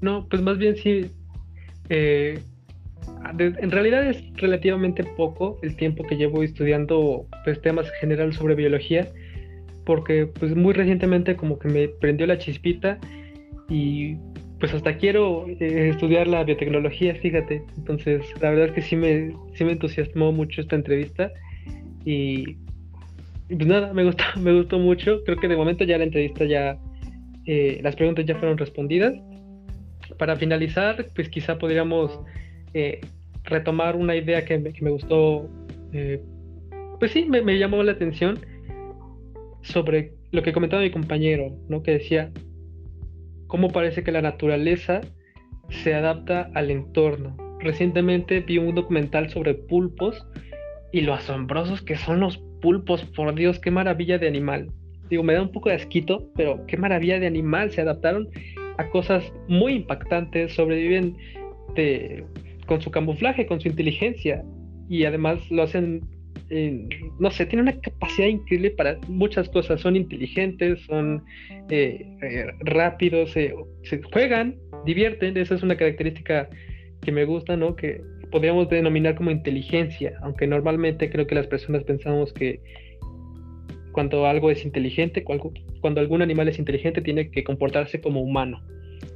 No, 0.03 0.27
pues 0.29 0.43
más 0.43 0.59
bien 0.59 0.77
sí. 0.77 1.11
Eh, 1.89 2.43
en 3.39 3.71
realidad 3.71 4.07
es 4.07 4.23
relativamente 4.37 5.05
poco 5.17 5.59
el 5.63 5.77
tiempo 5.77 6.05
que 6.05 6.17
llevo 6.17 6.43
estudiando 6.43 7.27
pues, 7.45 7.61
temas 7.61 7.91
generales 8.01 8.37
sobre 8.37 8.55
biología, 8.55 9.09
porque 9.85 10.27
pues 10.27 10.55
muy 10.55 10.73
recientemente 10.73 11.37
como 11.37 11.59
que 11.59 11.69
me 11.69 11.89
prendió 11.89 12.27
la 12.27 12.39
chispita 12.39 12.99
y 13.69 14.17
pues 14.59 14.73
hasta 14.73 14.97
quiero 14.97 15.47
eh, 15.49 15.91
estudiar 15.91 16.27
la 16.27 16.45
biotecnología, 16.45 17.15
fíjate. 17.17 17.63
Entonces, 17.77 18.23
la 18.41 18.51
verdad 18.51 18.67
es 18.67 18.73
que 18.73 18.83
sí 18.83 18.97
me, 18.97 19.33
sí 19.55 19.65
me 19.65 19.73
entusiasmó 19.73 20.33
mucho 20.33 20.61
esta 20.61 20.77
entrevista 20.77 21.31
y, 22.05 22.57
pues 23.49 23.67
nada, 23.67 23.93
me 23.93 24.05
gustó, 24.05 24.25
me 24.41 24.53
gustó 24.53 24.79
mucho. 24.79 25.23
Creo 25.25 25.37
que 25.39 25.49
de 25.49 25.57
momento 25.57 25.85
ya 25.85 25.99
la 25.99 26.05
entrevista 26.05 26.45
ya, 26.45 26.79
eh, 27.47 27.81
las 27.83 27.97
preguntas 27.97 28.25
ya 28.25 28.37
fueron 28.37 28.57
respondidas. 28.57 29.15
Para 30.19 30.37
finalizar, 30.37 31.09
pues 31.15 31.29
quizá 31.29 31.59
podríamos 31.59 32.21
eh, 32.75 33.01
retomar 33.45 33.97
una 33.97 34.17
idea 34.17 34.45
que 34.45 34.59
me, 34.59 34.91
gustó, 34.91 35.49
pues 36.99 37.13
sí, 37.13 37.25
me, 37.25 37.43
me 37.43 37.59
llamó 37.59 37.83
la 37.83 37.93
atención 37.93 38.39
sobre 39.63 40.13
lo 40.33 40.43
que 40.43 40.53
comentaba 40.53 40.83
mi 40.83 40.91
compañero, 40.91 41.57
¿no? 41.69 41.83
Que 41.83 41.93
decía, 41.93 42.31
cómo 43.47 43.71
parece 43.71 44.03
que 44.03 44.13
la 44.13 44.21
naturaleza 44.21 45.01
se 45.69 45.95
adapta 45.95 46.51
al 46.55 46.71
entorno. 46.71 47.37
Recientemente 47.61 48.41
vi 48.41 48.59
un 48.59 48.75
documental 48.75 49.31
sobre 49.31 49.55
pulpos 49.55 50.27
y 50.93 51.03
lo 51.03 51.15
asombrosos 51.15 51.83
que 51.83 51.97
son 51.97 52.21
los 52.21 52.39
pulpos, 52.61 53.05
por 53.05 53.35
Dios, 53.35 53.61
qué 53.61 53.71
maravilla 53.71 54.19
de 54.19 54.27
animal. 54.27 54.73
Digo, 55.09 55.23
me 55.23 55.35
da 55.35 55.43
un 55.43 55.53
poco 55.53 55.69
de 55.69 55.77
asquito, 55.77 56.31
pero 56.35 56.67
qué 56.67 56.77
maravilla 56.77 57.21
de 57.21 57.27
animal. 57.27 57.71
Se 57.71 57.83
adaptaron 57.83 58.29
a 58.79 58.89
cosas 58.91 59.33
muy 59.49 59.75
impactantes, 59.75 60.55
sobreviven 60.55 61.17
con 62.67 62.81
su 62.81 62.91
camuflaje, 62.91 63.47
con 63.47 63.61
su 63.61 63.69
inteligencia 63.69 64.45
y 64.89 65.05
además 65.05 65.51
lo 65.51 65.63
hacen 65.63 66.03
no 67.19 67.31
sé, 67.31 67.47
tiene 67.47 67.63
una 67.63 67.81
capacidad 67.81 68.29
increíble 68.29 68.71
para 68.71 68.99
muchas 69.09 69.49
cosas. 69.49 69.81
Son 69.81 69.97
inteligentes, 69.97 70.81
son 70.83 71.25
eh, 71.71 72.07
eh, 72.23 72.47
rápidos, 72.61 73.33
se 73.33 73.55
juegan, 74.13 74.57
divierten. 74.85 75.37
Esa 75.37 75.55
es 75.55 75.63
una 75.63 75.77
característica 75.77 76.49
que 77.01 77.13
me 77.13 77.25
gusta, 77.25 77.57
¿no? 77.57 77.77
Que 77.77 78.01
podríamos 78.31 78.69
denominar 78.69 79.15
como 79.15 79.31
inteligencia, 79.31 80.19
aunque 80.23 80.47
normalmente 80.47 81.11
creo 81.11 81.27
que 81.27 81.35
las 81.35 81.47
personas 81.47 81.85
pensamos 81.85 82.33
que 82.33 82.61
cuando 83.93 84.27
algo 84.27 84.51
es 84.51 84.65
inteligente, 84.65 85.25
cuando 85.25 86.01
algún 86.01 86.21
animal 86.21 86.49
es 86.49 86.59
inteligente, 86.59 87.01
tiene 87.01 87.31
que 87.31 87.45
comportarse 87.45 88.01
como 88.01 88.21
humano. 88.21 88.61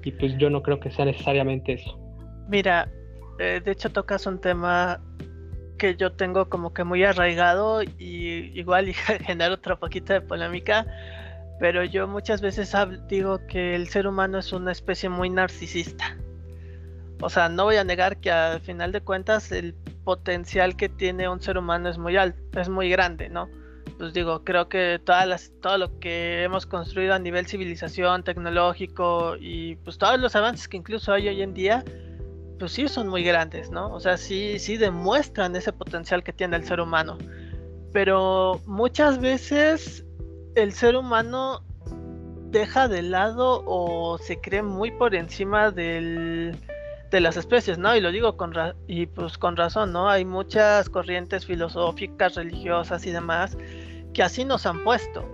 Y 0.04 0.12
pues 0.12 0.36
yo 0.38 0.50
no 0.50 0.62
creo 0.62 0.78
que 0.78 0.90
sea 0.90 1.04
necesariamente 1.04 1.72
eso. 1.72 1.98
Mira, 2.48 2.90
eh, 3.38 3.60
de 3.64 3.70
hecho 3.70 3.90
tocas 3.90 4.26
un 4.26 4.40
tema 4.40 5.00
que 5.78 5.94
yo 5.94 6.12
tengo 6.12 6.48
como 6.48 6.74
que 6.74 6.84
muy 6.84 7.04
arraigado 7.04 7.82
y 7.82 8.50
igual 8.54 8.92
genera 9.26 9.54
otro 9.54 9.78
poquito 9.78 10.12
de 10.12 10.20
polémica, 10.20 10.86
pero 11.60 11.84
yo 11.84 12.06
muchas 12.06 12.40
veces 12.40 12.74
digo 13.08 13.46
que 13.46 13.74
el 13.74 13.88
ser 13.88 14.06
humano 14.06 14.38
es 14.38 14.52
una 14.52 14.72
especie 14.72 15.08
muy 15.08 15.30
narcisista. 15.30 16.16
O 17.20 17.28
sea, 17.30 17.48
no 17.48 17.64
voy 17.64 17.76
a 17.76 17.84
negar 17.84 18.18
que 18.18 18.30
al 18.30 18.60
final 18.60 18.92
de 18.92 19.00
cuentas 19.00 19.50
el 19.50 19.74
potencial 20.04 20.76
que 20.76 20.88
tiene 20.88 21.28
un 21.28 21.40
ser 21.40 21.58
humano 21.58 21.88
es 21.88 21.98
muy 21.98 22.16
alto, 22.16 22.60
es 22.60 22.68
muy 22.68 22.88
grande, 22.88 23.28
¿no? 23.28 23.48
Pues 23.98 24.12
digo, 24.12 24.44
creo 24.44 24.68
que 24.68 25.00
todas 25.04 25.26
las, 25.26 25.52
todo 25.60 25.78
lo 25.78 25.98
que 25.98 26.44
hemos 26.44 26.66
construido 26.66 27.14
a 27.14 27.18
nivel 27.18 27.46
civilización, 27.46 28.22
tecnológico 28.22 29.34
y 29.40 29.74
pues 29.76 29.98
todos 29.98 30.20
los 30.20 30.36
avances 30.36 30.68
que 30.68 30.76
incluso 30.76 31.12
hay 31.12 31.26
hoy 31.28 31.42
en 31.42 31.54
día, 31.54 31.84
pues 32.58 32.72
sí 32.72 32.88
son 32.88 33.08
muy 33.08 33.22
grandes, 33.22 33.70
¿no? 33.70 33.92
O 33.92 34.00
sea, 34.00 34.16
sí, 34.16 34.58
sí 34.58 34.76
demuestran 34.76 35.54
ese 35.56 35.72
potencial 35.72 36.22
que 36.22 36.32
tiene 36.32 36.56
el 36.56 36.64
ser 36.64 36.80
humano. 36.80 37.18
Pero 37.92 38.60
muchas 38.66 39.20
veces 39.20 40.04
el 40.54 40.72
ser 40.72 40.96
humano 40.96 41.62
deja 42.50 42.88
de 42.88 43.02
lado 43.02 43.62
o 43.66 44.18
se 44.18 44.40
cree 44.40 44.62
muy 44.62 44.90
por 44.90 45.14
encima 45.14 45.70
del, 45.70 46.56
de 47.10 47.20
las 47.20 47.36
especies, 47.36 47.78
¿no? 47.78 47.94
Y 47.94 48.00
lo 48.00 48.10
digo 48.10 48.36
con, 48.36 48.52
y 48.86 49.06
pues 49.06 49.38
con 49.38 49.56
razón, 49.56 49.92
¿no? 49.92 50.08
Hay 50.08 50.24
muchas 50.24 50.88
corrientes 50.88 51.46
filosóficas, 51.46 52.34
religiosas 52.34 53.06
y 53.06 53.10
demás 53.10 53.56
que 54.12 54.22
así 54.22 54.44
nos 54.44 54.66
han 54.66 54.82
puesto, 54.84 55.24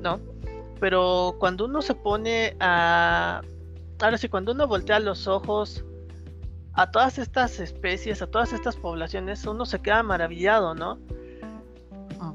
¿no? 0.00 0.20
Pero 0.80 1.36
cuando 1.38 1.66
uno 1.66 1.80
se 1.80 1.94
pone 1.94 2.56
a... 2.60 3.40
Ahora 4.00 4.18
sí, 4.18 4.28
cuando 4.28 4.52
uno 4.52 4.66
voltea 4.66 4.98
los 4.98 5.28
ojos 5.28 5.84
a 6.74 6.90
todas 6.90 7.18
estas 7.18 7.60
especies, 7.60 8.22
a 8.22 8.26
todas 8.26 8.52
estas 8.52 8.76
poblaciones, 8.76 9.46
uno 9.46 9.66
se 9.66 9.80
queda 9.80 10.02
maravillado, 10.02 10.74
¿no? 10.74 10.98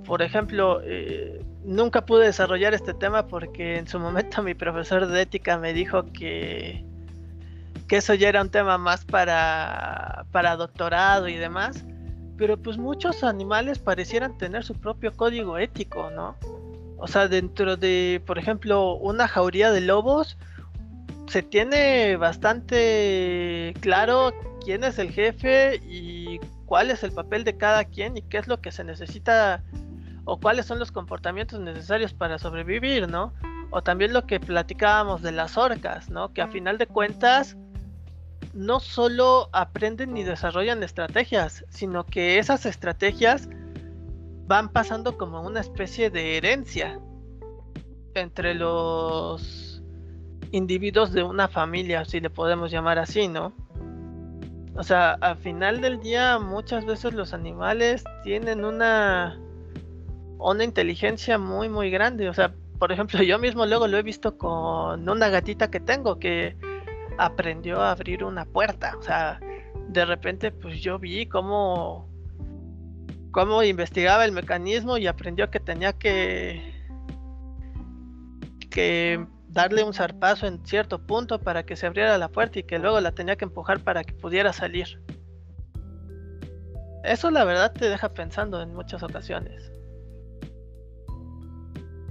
Por 0.06 0.22
ejemplo, 0.22 0.82
eh, 0.84 1.44
nunca 1.64 2.06
pude 2.06 2.26
desarrollar 2.26 2.74
este 2.74 2.94
tema 2.94 3.28
porque 3.28 3.78
en 3.78 3.88
su 3.88 4.00
momento 4.00 4.42
mi 4.44 4.54
profesor 4.54 5.08
de 5.08 5.22
ética 5.22 5.58
me 5.58 5.74
dijo 5.74 6.12
que, 6.14 6.86
que 7.88 7.98
eso 7.98 8.14
ya 8.14 8.30
era 8.30 8.42
un 8.42 8.50
tema 8.50 8.78
más 8.78 9.06
para, 9.06 10.26
para 10.32 10.56
doctorado 10.56 11.28
y 11.28 11.36
demás. 11.36 11.86
Pero 12.38 12.56
pues 12.56 12.78
muchos 12.78 13.24
animales 13.24 13.80
parecieran 13.80 14.38
tener 14.38 14.64
su 14.64 14.76
propio 14.76 15.12
código 15.16 15.58
ético, 15.58 16.12
¿no? 16.12 16.36
O 17.00 17.08
sea, 17.08 17.28
dentro 17.28 17.78
de, 17.78 18.22
por 18.26 18.38
ejemplo, 18.38 18.94
una 18.96 19.28
jauría 19.28 19.72
de 19.72 19.82
lobos, 19.82 20.38
se 21.28 21.44
tiene 21.44 22.16
bastante 22.16 23.74
claro 23.82 24.34
quién 24.64 24.84
es 24.84 24.98
el 24.98 25.12
jefe 25.12 25.82
y 25.88 26.40
cuál 26.66 26.90
es 26.92 27.04
el 27.04 27.12
papel 27.12 27.44
de 27.44 27.58
cada 27.58 27.86
quien 27.86 28.18
y 28.18 28.22
qué 28.22 28.38
es 28.38 28.48
lo 28.48 28.62
que 28.62 28.72
se 28.72 28.84
necesita 28.84 29.64
o 30.26 30.40
cuáles 30.40 30.66
son 30.66 30.80
los 30.80 30.92
comportamientos 30.92 31.60
necesarios 31.60 32.14
para 32.14 32.38
sobrevivir, 32.38 33.10
¿no? 33.10 33.34
O 33.70 33.82
también 33.82 34.14
lo 34.14 34.26
que 34.26 34.40
platicábamos 34.40 35.22
de 35.22 35.32
las 35.32 35.58
orcas, 35.58 36.10
¿no? 36.10 36.34
Que 36.34 36.42
a 36.42 36.48
final 36.48 36.78
de 36.78 36.88
cuentas 36.88 37.58
no 38.54 38.80
solo 38.80 39.50
aprenden 39.54 40.14
ni 40.14 40.24
desarrollan 40.24 40.84
estrategias, 40.84 41.66
sino 41.70 42.06
que 42.06 42.40
esas 42.40 42.66
estrategias 42.66 43.50
van 44.48 44.70
pasando 44.70 45.18
como 45.18 45.42
una 45.42 45.60
especie 45.60 46.10
de 46.10 46.38
herencia 46.38 47.00
entre 48.16 48.54
los 48.54 49.67
individuos 50.52 51.12
de 51.12 51.24
una 51.24 51.48
familia, 51.48 52.06
si 52.06 52.20
le 52.20 52.30
podemos 52.30 52.72
llamar 52.72 53.00
así, 53.00 53.28
¿no? 53.28 53.54
O 54.76 54.84
sea, 54.84 55.14
al 55.14 55.38
final 55.38 55.82
del 55.82 56.00
día 56.00 56.38
muchas 56.40 56.86
veces 56.86 57.14
los 57.14 57.34
animales 57.34 58.04
tienen 58.24 58.64
una 58.64 59.40
una 60.40 60.64
inteligencia 60.64 61.40
muy 61.40 61.68
muy 61.68 61.90
grande, 61.90 62.30
o 62.30 62.34
sea, 62.34 62.54
por 62.78 62.92
ejemplo, 62.92 63.24
yo 63.24 63.40
mismo 63.40 63.66
luego 63.66 63.88
lo 63.88 63.98
he 63.98 64.04
visto 64.04 64.38
con 64.38 65.10
una 65.10 65.30
gatita 65.30 65.72
que 65.72 65.80
tengo 65.80 66.20
que 66.20 66.56
aprendió 67.18 67.82
a 67.82 67.92
abrir 67.92 68.24
una 68.24 68.46
puerta, 68.46 68.96
o 69.00 69.02
sea, 69.02 69.40
de 69.90 70.06
repente 70.06 70.52
pues 70.52 70.80
yo 70.82 71.00
vi 71.00 71.26
cómo 71.26 72.08
cómo 73.32 73.64
investigaba 73.64 74.26
el 74.26 74.32
mecanismo 74.32 74.98
y 74.98 75.08
aprendió 75.08 75.50
que 75.50 75.60
tenía 75.60 75.94
que 75.94 76.74
que 78.70 79.26
darle 79.58 79.84
un 79.84 79.92
zarpazo 79.92 80.46
en 80.46 80.64
cierto 80.68 81.00
punto 81.00 81.40
para 81.40 81.64
que 81.64 81.76
se 81.76 81.88
abriera 81.88 82.16
la 82.20 82.30
puerta 82.30 82.60
y 82.60 82.64
que 82.64 82.78
luego 82.78 83.02
la 83.02 83.12
tenía 83.12 83.38
que 83.38 83.46
empujar 83.46 83.80
para 83.80 84.04
que 84.04 84.14
pudiera 84.14 84.54
salir. 84.54 85.02
Eso 87.04 87.32
la 87.32 87.44
verdad 87.44 87.74
te 87.74 87.90
deja 87.90 88.14
pensando 88.14 88.62
en 88.62 88.76
muchas 88.76 89.02
ocasiones. 89.02 89.72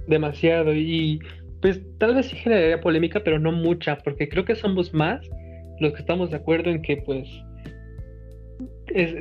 Demasiado 0.07 0.73
y 0.73 1.21
pues 1.61 1.79
tal 1.99 2.15
vez 2.15 2.25
sí 2.25 2.35
generaría 2.35 2.81
polémica, 2.81 3.21
pero 3.23 3.39
no 3.39 3.53
mucha, 3.53 3.97
porque 3.99 4.27
creo 4.27 4.43
que 4.43 4.55
somos 4.55 4.93
más 4.93 5.25
los 5.79 5.93
que 5.93 5.99
estamos 5.99 6.31
de 6.31 6.35
acuerdo 6.35 6.69
en 6.69 6.81
que 6.81 6.97
pues 6.97 7.29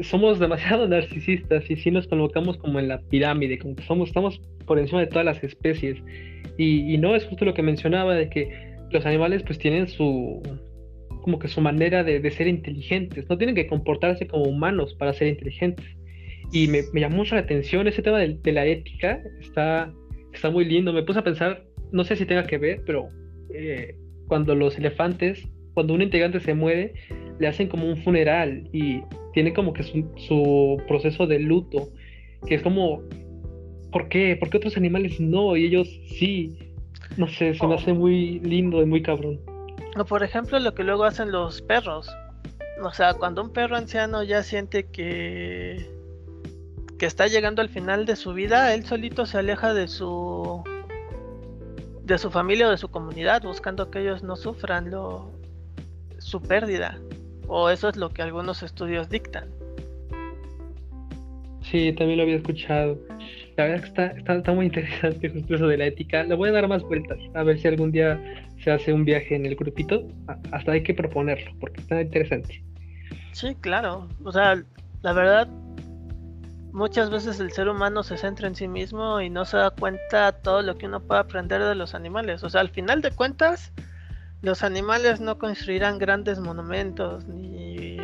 somos 0.02 0.40
demasiado 0.40 0.88
narcisistas 0.88 1.70
y 1.70 1.76
si 1.76 1.92
nos 1.92 2.08
colocamos 2.08 2.56
como 2.56 2.80
en 2.80 2.88
la 2.88 2.98
pirámide, 3.02 3.56
como 3.58 3.76
que 3.76 3.84
somos, 3.84 4.08
estamos 4.08 4.40
por 4.66 4.80
encima 4.80 5.00
de 5.00 5.06
todas 5.06 5.24
las 5.24 5.44
especies. 5.44 6.02
Y, 6.59 6.96
no 6.98 7.14
es 7.14 7.24
justo 7.24 7.44
lo 7.44 7.54
que 7.54 7.62
mencionaba 7.62 8.14
de 8.14 8.28
que 8.28 8.50
los 8.90 9.04
animales 9.04 9.42
pues 9.42 9.59
tienen 9.59 9.88
su 9.88 10.42
como 11.22 11.38
que 11.40 11.48
su 11.48 11.61
manera 11.61 12.04
de, 12.04 12.30
ser 12.30 12.46
inteligentes, 12.46 13.28
no 13.28 13.36
tienen 13.36 13.57
que 13.57 13.66
comportarse 13.66 14.28
como 14.28 14.44
humanos 14.44 14.94
para 14.94 15.12
ser 15.12 15.26
inteligentes. 15.26 15.84
Y 16.52 16.68
me, 16.68 16.82
llamó 16.94 17.16
mucho 17.16 17.34
la 17.34 17.40
atención 17.40 17.88
ese 17.88 18.00
tema 18.00 18.18
de, 18.18 18.52
la 18.52 18.64
ética, 18.64 19.20
está, 19.40 19.92
está 20.32 20.50
muy 20.50 20.64
lindo, 20.64 20.92
me 20.92 21.02
puse 21.02 21.18
a 21.18 21.24
pensar, 21.24 21.64
no 21.90 22.04
sé 22.04 22.14
si 22.14 22.26
tenga 22.26 22.46
que 22.46 22.59
ver, 22.59 22.80
pero 22.86 23.09
eh, 23.52 23.96
cuando 24.28 24.54
los 24.54 24.78
elefantes, 24.78 25.48
cuando 25.74 25.94
un 25.94 26.02
integrante 26.02 26.38
se 26.38 26.54
muere, 26.54 26.94
le 27.40 27.48
hacen 27.48 27.66
como 27.66 27.88
un 27.88 27.96
funeral 27.96 28.68
y 28.72 29.02
tiene 29.34 29.52
como 29.52 29.72
que 29.72 29.82
su 29.82 30.80
proceso 30.86 31.26
de 31.26 31.40
luto, 31.40 31.90
que 32.46 32.54
es 32.54 32.62
como, 32.62 33.02
¿por 33.93 34.09
qué? 34.09 34.37
¿Por 34.37 34.51
qué 34.51 34.59
otros 34.59 34.76
animales 34.76 35.20
no? 35.20 35.57
Y 35.57 35.66
ellos 35.66 35.89
sí. 36.09 36.59
No 37.16 37.28
sé, 37.28 37.55
se 37.55 37.66
me 37.66 37.74
hace 37.74 37.93
muy 37.93 38.41
lindo 38.41 38.82
y 38.82 38.87
muy 38.87 39.03
cabrón. 39.03 39.41
O 39.99 40.05
por 40.05 40.22
ejemplo 40.22 40.59
lo 40.59 40.74
que 40.74 40.84
luego 40.84 41.05
hacen 41.05 41.30
los 41.32 41.62
perros. 41.62 42.11
O 42.82 42.93
sea, 42.93 43.14
cuando 43.14 43.43
un 43.43 43.53
perro 43.53 43.76
anciano 43.76 44.22
ya 44.22 44.43
siente 44.43 44.84
que 44.84 45.95
que 46.99 47.07
está 47.07 47.26
llegando 47.26 47.61
al 47.61 47.68
final 47.68 48.07
de 48.07 48.16
su 48.16 48.32
vida, 48.32 48.74
él 48.74 48.84
solito 48.84 49.26
se 49.26 49.39
aleja 49.39 49.74
de 49.74 49.89
su 49.89 50.64
de 52.05 52.18
su 52.18 52.30
familia 52.30 52.68
o 52.68 52.70
de 52.70 52.78
su 52.78 52.89
comunidad, 52.89 53.43
buscando 53.43 53.91
que 53.91 54.01
ellos 54.01 54.22
no 54.22 54.37
sufran 54.37 54.91
lo, 54.91 55.30
su 56.18 56.41
pérdida. 56.41 56.99
O 57.49 57.68
eso 57.68 57.89
es 57.89 57.97
lo 57.97 58.11
que 58.11 58.22
algunos 58.22 58.62
estudios 58.62 59.09
dictan. 59.09 59.49
Sí, 61.70 61.92
también 61.92 62.18
lo 62.18 62.22
había 62.22 62.36
escuchado. 62.36 62.98
La 63.56 63.64
verdad 63.64 63.80
que 63.80 63.88
está, 63.88 64.34
está, 64.34 64.52
muy 64.52 64.66
interesante 64.66 65.28
justo 65.28 65.54
eso 65.54 65.66
de 65.66 65.76
la 65.76 65.86
ética. 65.86 66.22
Le 66.22 66.34
voy 66.34 66.50
a 66.50 66.52
dar 66.52 66.68
más 66.68 66.82
vueltas, 66.82 67.18
a 67.34 67.42
ver 67.42 67.58
si 67.58 67.68
algún 67.68 67.90
día 67.90 68.20
se 68.62 68.70
hace 68.70 68.92
un 68.92 69.04
viaje 69.04 69.34
en 69.34 69.46
el 69.46 69.56
grupito. 69.56 70.06
Hasta 70.52 70.72
hay 70.72 70.82
que 70.82 70.94
proponerlo, 70.94 71.50
porque 71.60 71.80
está 71.80 72.00
interesante. 72.00 72.62
Sí, 73.32 73.56
claro. 73.60 74.08
O 74.24 74.32
sea, 74.32 74.62
la 75.02 75.12
verdad, 75.12 75.48
muchas 76.72 77.10
veces 77.10 77.40
el 77.40 77.50
ser 77.50 77.68
humano 77.68 78.02
se 78.02 78.16
centra 78.16 78.46
en 78.46 78.54
sí 78.54 78.68
mismo 78.68 79.20
y 79.20 79.28
no 79.28 79.44
se 79.44 79.56
da 79.56 79.70
cuenta 79.70 80.32
todo 80.32 80.62
lo 80.62 80.78
que 80.78 80.86
uno 80.86 81.00
puede 81.00 81.20
aprender 81.20 81.62
de 81.62 81.74
los 81.74 81.94
animales. 81.94 82.44
O 82.44 82.50
sea, 82.50 82.60
al 82.60 82.70
final 82.70 83.02
de 83.02 83.10
cuentas, 83.10 83.72
los 84.42 84.62
animales 84.62 85.20
no 85.20 85.38
construirán 85.38 85.98
grandes 85.98 86.38
monumentos 86.38 87.26
ni 87.26 87.96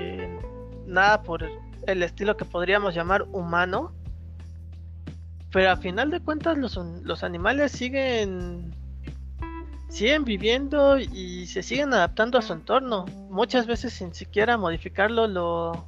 nada 0.87 1.23
por 1.23 1.45
el 1.87 2.03
estilo 2.03 2.37
que 2.37 2.45
podríamos 2.45 2.95
llamar 2.95 3.23
humano. 3.33 3.93
Pero 5.51 5.71
al 5.71 5.79
final 5.79 6.11
de 6.11 6.21
cuentas 6.21 6.57
los, 6.57 6.77
los 6.77 7.23
animales 7.23 7.73
siguen 7.73 8.75
siguen 9.93 10.25
viviendo 10.25 10.99
y 10.99 11.45
se 11.47 11.63
siguen 11.63 11.93
adaptando 11.93 12.39
a 12.39 12.43
su 12.43 12.55
entorno. 12.55 13.05
Muchas 13.29 13.67
veces 13.67 13.93
sin 13.93 14.15
siquiera 14.15 14.57
modificarlo 14.57 15.27
lo, 15.27 15.87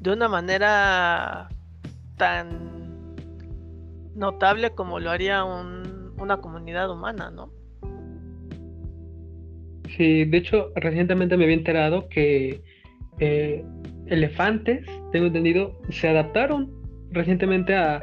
de 0.00 0.10
una 0.10 0.26
manera 0.26 1.48
tan 2.16 3.14
notable 4.14 4.70
como 4.70 5.00
lo 5.00 5.10
haría 5.10 5.44
una 5.44 6.38
comunidad 6.38 6.90
humana, 6.90 7.30
¿no? 7.30 7.50
Sí, 9.96 10.24
de 10.24 10.38
hecho, 10.38 10.72
recientemente 10.74 11.36
me 11.36 11.44
había 11.44 11.56
enterado 11.56 12.08
que 12.08 12.62
eh, 13.18 13.64
elefantes, 14.08 14.84
tengo 15.12 15.26
entendido, 15.26 15.80
se 15.90 16.08
adaptaron 16.08 16.70
recientemente 17.10 17.74
a, 17.74 18.02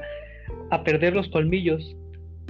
a 0.71 0.83
perder 0.83 1.15
los 1.15 1.29
colmillos. 1.29 1.95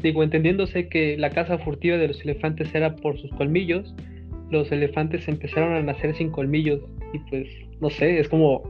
Digo, 0.01 0.23
entendiéndose 0.23 0.89
que 0.89 1.17
la 1.17 1.29
caza 1.29 1.57
furtiva 1.57 1.97
de 1.97 2.09
los 2.09 2.21
elefantes 2.21 2.73
era 2.75 2.95
por 2.95 3.17
sus 3.19 3.31
colmillos, 3.31 3.93
los 4.49 4.71
elefantes 4.71 5.27
empezaron 5.27 5.73
a 5.73 5.81
nacer 5.81 6.15
sin 6.15 6.29
colmillos 6.29 6.81
y 7.13 7.19
pues, 7.29 7.47
no 7.81 7.89
sé, 7.89 8.19
es 8.19 8.29
como, 8.29 8.63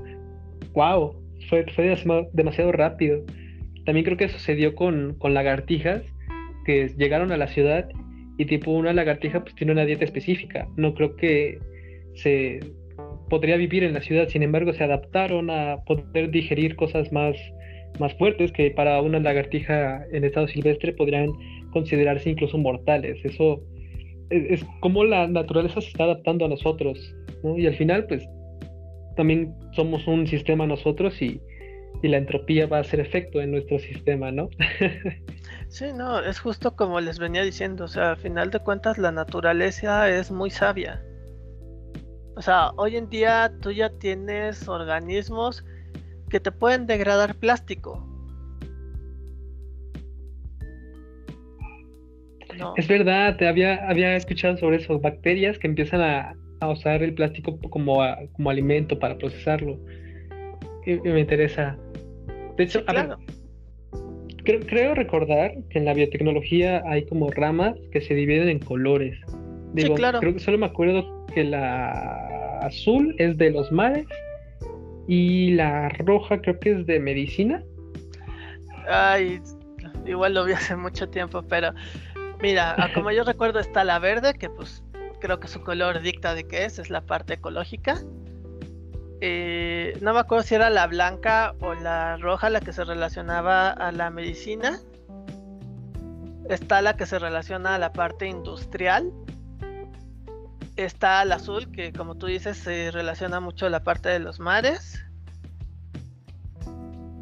wow, 0.73 1.13
fue, 1.49 1.65
fue 1.75 1.95
demasiado, 2.33 2.71
rápido. 2.71 3.23
También 3.85 4.05
creo 4.05 4.17
que 4.17 4.29
sucedió 4.29 4.75
con, 4.75 5.15
con 5.17 5.33
lagartijas 5.33 6.03
que 6.65 6.89
llegaron 6.97 7.31
a 7.31 7.37
la 7.37 7.47
ciudad 7.47 7.89
y 8.37 8.45
tipo 8.45 8.71
una 8.71 8.93
lagartija 8.93 9.43
pues 9.43 9.55
tiene 9.55 9.73
una 9.73 9.85
dieta 9.85 10.05
específica. 10.05 10.67
No 10.77 10.93
creo 10.93 11.15
que 11.15 11.59
se 12.15 12.59
podría 13.33 13.57
vivir 13.57 13.83
en 13.83 13.95
la 13.95 14.01
ciudad, 14.01 14.27
sin 14.27 14.43
embargo 14.43 14.73
se 14.73 14.83
adaptaron 14.83 15.49
a 15.49 15.83
poder 15.87 16.29
digerir 16.29 16.75
cosas 16.75 17.11
más, 17.11 17.35
más 17.99 18.13
fuertes 18.13 18.51
que 18.51 18.69
para 18.69 19.01
una 19.01 19.19
lagartija 19.19 20.05
en 20.11 20.23
estado 20.23 20.47
silvestre 20.47 20.93
podrían 20.93 21.31
considerarse 21.71 22.29
incluso 22.29 22.59
mortales. 22.59 23.17
Eso 23.25 23.59
es, 24.29 24.63
como 24.81 25.03
la 25.03 25.25
naturaleza 25.25 25.81
se 25.81 25.87
está 25.87 26.03
adaptando 26.03 26.45
a 26.45 26.47
nosotros, 26.47 27.15
Y 27.57 27.65
al 27.65 27.73
final 27.73 28.05
pues 28.05 28.23
también 29.15 29.51
somos 29.71 30.05
un 30.05 30.27
sistema 30.27 30.67
nosotros 30.67 31.19
y, 31.19 31.41
y 32.03 32.09
la 32.09 32.17
entropía 32.17 32.67
va 32.67 32.77
a 32.77 32.81
hacer 32.81 32.99
efecto 32.99 33.41
en 33.41 33.49
nuestro 33.49 33.79
sistema, 33.79 34.31
¿no? 34.31 34.47
sí, 35.69 35.85
no, 35.97 36.19
es 36.19 36.39
justo 36.39 36.75
como 36.75 37.01
les 37.01 37.17
venía 37.17 37.41
diciendo, 37.41 37.85
o 37.85 37.87
sea, 37.87 38.11
al 38.11 38.17
final 38.17 38.51
de 38.51 38.59
cuentas 38.59 38.99
la 38.99 39.11
naturaleza 39.11 40.07
es 40.07 40.29
muy 40.29 40.51
sabia. 40.51 41.01
O 42.35 42.41
sea, 42.41 42.71
hoy 42.77 42.97
en 42.97 43.09
día 43.09 43.51
tú 43.61 43.71
ya 43.71 43.89
tienes 43.89 44.67
organismos 44.67 45.63
que 46.29 46.39
te 46.39 46.51
pueden 46.51 46.87
degradar 46.87 47.35
plástico. 47.35 48.09
Es 52.77 52.87
verdad, 52.87 53.37
te 53.37 53.47
había, 53.47 53.87
había 53.87 54.15
escuchado 54.15 54.57
sobre 54.57 54.77
eso, 54.77 54.99
bacterias 54.99 55.57
que 55.59 55.67
empiezan 55.67 56.01
a, 56.01 56.35
usar 56.65 57.03
el 57.03 57.13
plástico 57.13 57.59
como, 57.69 57.99
como 58.31 58.49
alimento 58.49 58.97
para 58.97 59.17
procesarlo. 59.17 59.77
Y, 60.85 60.95
me 61.09 61.19
interesa. 61.19 61.77
De 62.55 62.63
hecho, 62.63 62.85
creo, 64.45 64.95
recordar 64.95 65.51
que 65.69 65.79
en 65.79 65.85
la 65.85 65.93
biotecnología 65.93 66.81
hay 66.85 67.05
como 67.05 67.29
ramas 67.31 67.75
que 67.91 67.99
se 67.99 68.13
dividen 68.13 68.47
en 68.47 68.59
colores. 68.59 69.19
Digo, 69.73 69.95
claro. 69.95 70.19
creo 70.19 70.33
que 70.33 70.39
solo 70.39 70.57
me 70.57 70.67
acuerdo 70.67 71.12
que 71.33 71.43
la 71.43 72.59
azul 72.61 73.15
es 73.17 73.37
de 73.37 73.51
los 73.51 73.71
mares 73.71 74.05
y 75.07 75.51
la 75.53 75.89
roja 75.99 76.41
creo 76.41 76.59
que 76.59 76.71
es 76.71 76.85
de 76.85 76.99
medicina. 76.99 77.63
Ay, 78.87 79.41
igual 80.05 80.33
lo 80.33 80.45
vi 80.45 80.53
hace 80.53 80.75
mucho 80.75 81.09
tiempo, 81.09 81.43
pero 81.43 81.73
mira, 82.41 82.75
como 82.93 83.11
yo 83.11 83.23
recuerdo 83.23 83.59
está 83.59 83.83
la 83.83 83.99
verde, 83.99 84.33
que 84.33 84.49
pues 84.49 84.83
creo 85.19 85.39
que 85.39 85.47
su 85.47 85.61
color 85.61 86.01
dicta 86.01 86.35
de 86.35 86.45
qué 86.45 86.65
es, 86.65 86.79
es 86.79 86.89
la 86.89 87.01
parte 87.01 87.35
ecológica. 87.35 87.97
Eh, 89.21 89.97
no 90.01 90.13
me 90.13 90.19
acuerdo 90.19 90.43
si 90.43 90.55
era 90.55 90.69
la 90.69 90.85
blanca 90.85 91.55
o 91.61 91.73
la 91.73 92.17
roja 92.17 92.49
la 92.49 92.59
que 92.59 92.73
se 92.73 92.83
relacionaba 92.83 93.69
a 93.69 93.93
la 93.93 94.09
medicina. 94.09 94.79
Está 96.49 96.81
la 96.81 96.97
que 96.97 97.05
se 97.05 97.19
relaciona 97.19 97.75
a 97.75 97.79
la 97.79 97.93
parte 97.93 98.27
industrial. 98.27 99.13
Está 100.75 101.23
la 101.25 101.35
azul, 101.35 101.71
que 101.71 101.93
como 101.93 102.15
tú 102.15 102.27
dices, 102.27 102.57
se 102.57 102.91
relaciona 102.91 103.39
mucho 103.39 103.67
a 103.67 103.69
la 103.69 103.83
parte 103.83 104.09
de 104.09 104.19
los 104.19 104.39
mares. 104.39 105.03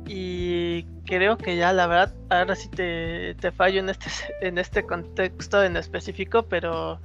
Y 0.08 0.84
creo 1.06 1.38
que 1.38 1.56
ya 1.56 1.72
la 1.74 1.88
verdad, 1.88 2.14
ahora 2.30 2.56
sí 2.56 2.70
te, 2.70 3.36
te 3.36 3.52
fallo 3.52 3.80
en 3.80 3.90
este, 3.90 4.10
en 4.42 4.58
este 4.58 4.84
contexto 4.84 5.64
en 5.64 5.78
específico, 5.78 6.44
pero 6.44 7.00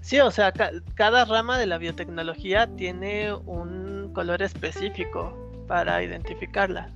Sí, 0.00 0.18
o 0.18 0.30
sea, 0.30 0.52
cada 0.94 1.24
rama 1.26 1.58
de 1.58 1.66
la 1.66 1.78
biotecnología 1.78 2.66
tiene 2.76 3.32
un 3.34 4.12
color 4.14 4.42
específico 4.42 5.36
para 5.68 6.02
identificarla. 6.02 6.90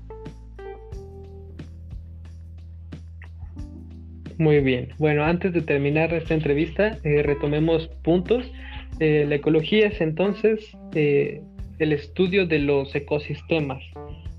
Muy 4.38 4.61
bien. 4.61 4.88
Bueno, 4.98 5.22
antes 5.22 5.52
de 5.52 5.61
terminar 5.61 6.12
esta 6.12 6.34
entrevista, 6.34 6.98
eh, 7.05 7.22
retomemos 7.22 7.86
puntos. 8.02 8.50
Eh, 9.01 9.24
la 9.28 9.36
ecología 9.36 9.88
es 9.88 10.01
entonces 10.01 10.76
eh, 10.95 11.42
el 11.78 11.92
estudio 11.92 12.47
de 12.47 12.61
los 12.61 12.95
ecosistemas. 12.95 13.82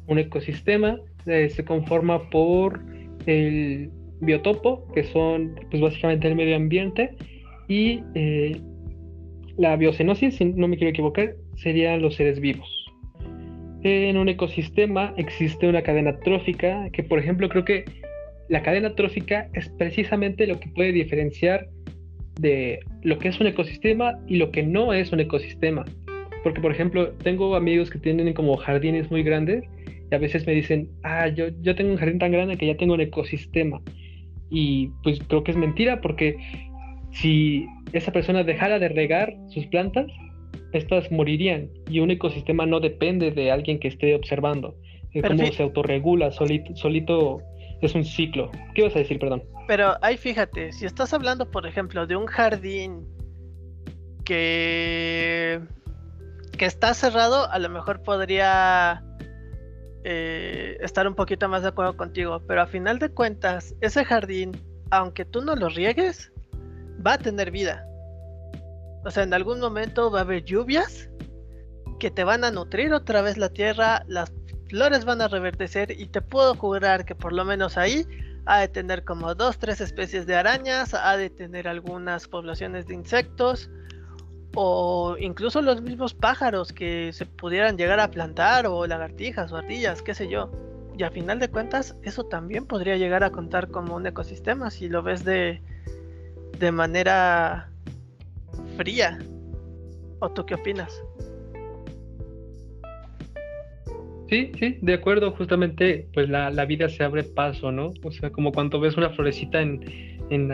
Un 0.08 0.20
ecosistema 0.20 0.99
se 1.26 1.66
conforma 1.66 2.30
por 2.30 2.80
el 3.26 3.89
biotopo, 4.22 4.88
que 4.93 5.03
son 5.03 5.56
pues, 5.70 5.82
básicamente 5.82 6.28
el 6.28 6.36
medio 6.36 6.56
ambiente, 6.56 7.16
y 7.68 8.01
eh, 8.14 8.60
la 9.58 9.76
biocenosis, 9.76 10.36
si 10.36 10.45
no 10.45 10.68
me 10.68 10.78
quiero 10.78 10.91
equivocar, 10.91 11.36
serían 11.56 12.01
los 12.01 12.16
seres 12.16 12.39
vivos. 12.39 12.70
En 13.84 14.18
un 14.18 14.30
ecosistema 14.30 15.14
existe 15.18 15.68
una 15.68 15.82
cadena 15.82 16.18
trófica 16.20 16.89
que, 16.91 17.03
por 17.03 17.20
ejemplo, 17.20 17.49
creo 17.49 17.66
que 17.66 17.86
la 18.49 18.62
cadena 18.62 18.95
trófica 18.95 19.49
es 19.53 19.70
precisamente 19.78 20.47
lo 20.47 20.60
que 20.60 20.70
puede 20.70 20.91
diferenciar 20.91 21.68
de 22.39 22.79
lo 23.03 23.17
que 23.19 23.29
es 23.29 23.39
un 23.39 23.47
ecosistema 23.47 24.19
y 24.27 24.38
lo 24.38 24.51
que 24.51 24.63
no 24.63 24.93
es 24.93 25.11
un 25.11 25.19
ecosistema. 25.19 25.86
Porque, 26.43 26.61
por 26.61 26.71
ejemplo, 26.71 27.11
tengo 27.23 27.55
amigos 27.55 27.89
que 27.89 27.99
tienen 27.99 28.33
como 28.33 28.57
jardines 28.57 29.09
muy 29.09 29.23
grandes 29.23 29.63
y 30.11 30.15
a 30.15 30.19
veces 30.19 30.45
me 30.45 30.53
dicen, 30.53 30.89
ah, 31.03 31.27
yo, 31.27 31.47
yo 31.61 31.75
tengo 31.75 31.91
un 31.91 31.97
jardín 31.97 32.19
tan 32.19 32.31
grande 32.31 32.57
que 32.57 32.67
ya 32.67 32.77
tengo 32.77 32.93
un 32.93 33.01
ecosistema. 33.01 33.81
Y 34.49 34.89
pues 35.03 35.19
creo 35.27 35.43
que 35.43 35.51
es 35.51 35.57
mentira 35.57 36.01
porque 36.01 36.38
si 37.11 37.65
esa 37.93 38.11
persona 38.11 38.43
dejara 38.43 38.77
de 38.77 38.89
regar 38.89 39.36
sus 39.49 39.65
plantas, 39.67 40.07
estas 40.73 41.11
morirían 41.11 41.69
y 41.89 41.99
un 41.99 42.11
ecosistema 42.11 42.65
no 42.65 42.79
depende 42.79 43.31
de 43.31 43.51
alguien 43.51 43.79
que 43.79 43.88
esté 43.88 44.13
observando. 44.13 44.75
Es 45.13 45.23
como 45.23 45.45
se 45.45 45.63
autorregula, 45.63 46.31
solito, 46.31 46.75
solito 46.75 47.41
es 47.86 47.95
un 47.95 48.05
ciclo. 48.05 48.51
¿Qué 48.73 48.83
vas 48.83 48.95
a 48.95 48.99
decir, 48.99 49.19
perdón? 49.19 49.43
Pero 49.67 49.95
ahí 50.01 50.17
fíjate, 50.17 50.71
si 50.71 50.86
estás 50.86 51.13
hablando, 51.13 51.49
por 51.49 51.65
ejemplo, 51.65 52.05
de 52.05 52.15
un 52.15 52.25
jardín 52.25 53.07
que, 54.23 55.61
que 56.57 56.65
está 56.65 56.93
cerrado, 56.93 57.49
a 57.49 57.59
lo 57.59 57.69
mejor 57.69 58.03
podría 58.03 59.03
eh, 60.03 60.77
estar 60.81 61.07
un 61.07 61.15
poquito 61.15 61.49
más 61.49 61.63
de 61.63 61.69
acuerdo 61.69 61.97
contigo, 61.97 62.41
pero 62.47 62.61
a 62.61 62.67
final 62.67 62.99
de 62.99 63.09
cuentas, 63.09 63.75
ese 63.81 64.05
jardín, 64.05 64.51
aunque 64.91 65.25
tú 65.25 65.41
no 65.41 65.55
lo 65.55 65.69
riegues, 65.69 66.31
va 67.05 67.13
a 67.13 67.17
tener 67.17 67.49
vida. 67.51 67.88
O 69.03 69.11
sea, 69.11 69.23
en 69.23 69.33
algún 69.33 69.59
momento 69.59 70.11
va 70.11 70.19
a 70.19 70.21
haber 70.21 70.43
lluvias 70.43 71.09
que 71.99 72.11
te 72.11 72.23
van 72.23 72.43
a 72.43 72.51
nutrir 72.51 72.93
otra 72.93 73.21
vez 73.21 73.38
la 73.38 73.49
tierra, 73.49 74.03
las 74.07 74.31
flores 74.68 75.05
van 75.05 75.22
a 75.22 75.28
reverdecer 75.28 75.91
y 75.91 76.07
te 76.07 76.22
puedo 76.22 76.55
jurar 76.55 77.05
que 77.05 77.16
por 77.16 77.34
lo 77.34 77.45
menos 77.45 77.78
ahí 77.78 78.05
ha 78.45 78.59
de 78.59 78.68
tener 78.68 79.03
como 79.03 79.34
dos, 79.34 79.57
tres 79.57 79.82
especies 79.82 80.26
de 80.26 80.36
arañas, 80.36 80.93
ha 80.93 81.18
de 81.18 81.30
tener 81.30 81.68
algunas 81.68 82.28
poblaciones 82.28 82.88
de 82.88 82.93
insectos 82.93 83.70
o 84.55 85.18
incluso 85.20 85.61
los 85.61 85.82
mismos 85.82 86.13
pájaros 86.13 86.72
que 86.72 87.11
se 87.11 87.26
pudieran 87.26 87.78
llegar 87.78 87.99
a 87.99 88.09
plantar 88.09 88.68
o 88.68 88.88
lagartijas 88.88 89.51
o 89.51 89.57
ardillas, 89.57 90.01
qué 90.01 90.13
sé 90.13 90.30
yo. 90.30 90.49
Y 90.97 91.03
a 91.03 91.11
final 91.11 91.39
de 91.39 91.49
cuentas 91.49 91.95
eso 92.03 92.24
también 92.24 92.66
podría 92.66 92.95
llegar 92.95 93.24
a 93.24 93.32
contar 93.32 93.70
como 93.70 93.95
un 93.95 94.07
ecosistema 94.07 94.72
si 94.72 94.88
lo 94.88 95.03
ves 95.03 95.26
de, 95.26 95.61
de 96.57 96.72
manera 96.72 97.70
fría. 98.78 99.20
¿O 100.20 100.30
tú 100.30 100.45
qué 100.45 100.55
opinas? 100.55 101.01
Sí, 104.30 104.51
sí, 104.57 104.78
de 104.82 104.93
acuerdo, 104.95 105.32
justamente 105.32 106.07
pues 106.13 106.30
la, 106.30 106.65
vida 106.65 106.89
se 106.89 107.03
abre 107.03 107.23
paso, 107.23 107.71
¿no? 107.71 107.93
O 108.03 108.11
sea, 108.11 108.32
como 108.32 108.51
cuando 108.51 108.80
ves 108.80 108.97
una 108.97 109.11
florecita 109.11 109.61
en, 109.61 109.82
en, 110.32 110.51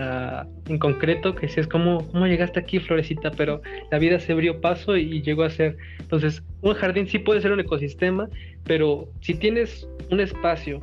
en 0.67 0.78
concreto, 0.78 1.36
que 1.36 1.47
si 1.47 1.61
es 1.61 1.67
como, 1.67 2.05
¿cómo 2.11 2.28
llegaste 2.28 2.59
aquí, 2.59 2.80
florecita? 2.80 3.32
Pero 3.32 3.61
la 3.89 3.97
vida 3.97 4.19
se 4.19 4.34
abrió 4.34 4.59
paso 4.59 4.97
y, 4.97 5.22
llegó 5.22 5.43
a 5.43 5.49
ser. 5.49 5.78
Entonces, 5.99 6.43
un 6.61 6.74
jardín 6.74 7.07
sí 7.07 7.19
puede 7.19 7.41
ser 7.41 7.53
un 7.53 7.61
ecosistema, 7.61 8.28
pero 8.65 9.07
si 9.22 9.36
tienes 9.36 9.88
un 10.09 10.19
espacio 10.19 10.82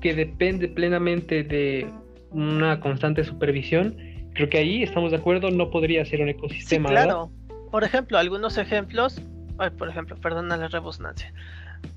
que 0.00 0.14
depende 0.14 0.68
plenamente 0.68 1.42
de 1.42 1.88
una 2.30 2.78
constante 2.78 3.24
supervisión, 3.24 3.96
creo 4.34 4.48
que 4.48 4.58
ahí 4.58 4.82
estamos 4.84 5.10
de 5.10 5.16
acuerdo, 5.16 5.50
no 5.50 5.70
podría 5.70 6.04
ser 6.04 6.20
un 6.20 6.28
ecosistema. 6.28 6.88
Sí, 6.88 6.94
claro. 6.94 7.30
Por 7.72 7.82
ejemplo, 7.84 8.18
algunos 8.18 8.58
ejemplos, 8.58 9.20
por 9.78 9.88
ejemplo, 9.88 10.16
perdona 10.16 10.56
la 10.56 10.68
rebusnancia, 10.68 11.32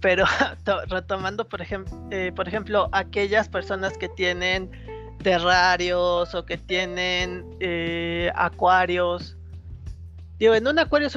pero 0.01 0.25
retomando, 0.89 1.47
por, 1.47 1.61
ejemplo 1.61 1.97
eh, 2.11 2.31
por 2.35 2.47
ejemplo, 2.47 2.89
aquellas 2.91 3.49
personas 3.49 3.97
que 3.97 4.09
tienen 4.09 4.69
terrarios 5.23 6.35
o 6.35 6.45
que 6.45 6.57
tienen 6.57 7.45
eh, 7.59 8.31
acuarios. 8.35 9.37
Digo, 10.37 10.53
en 10.53 10.67
un 10.67 10.77
acuario 10.77 11.09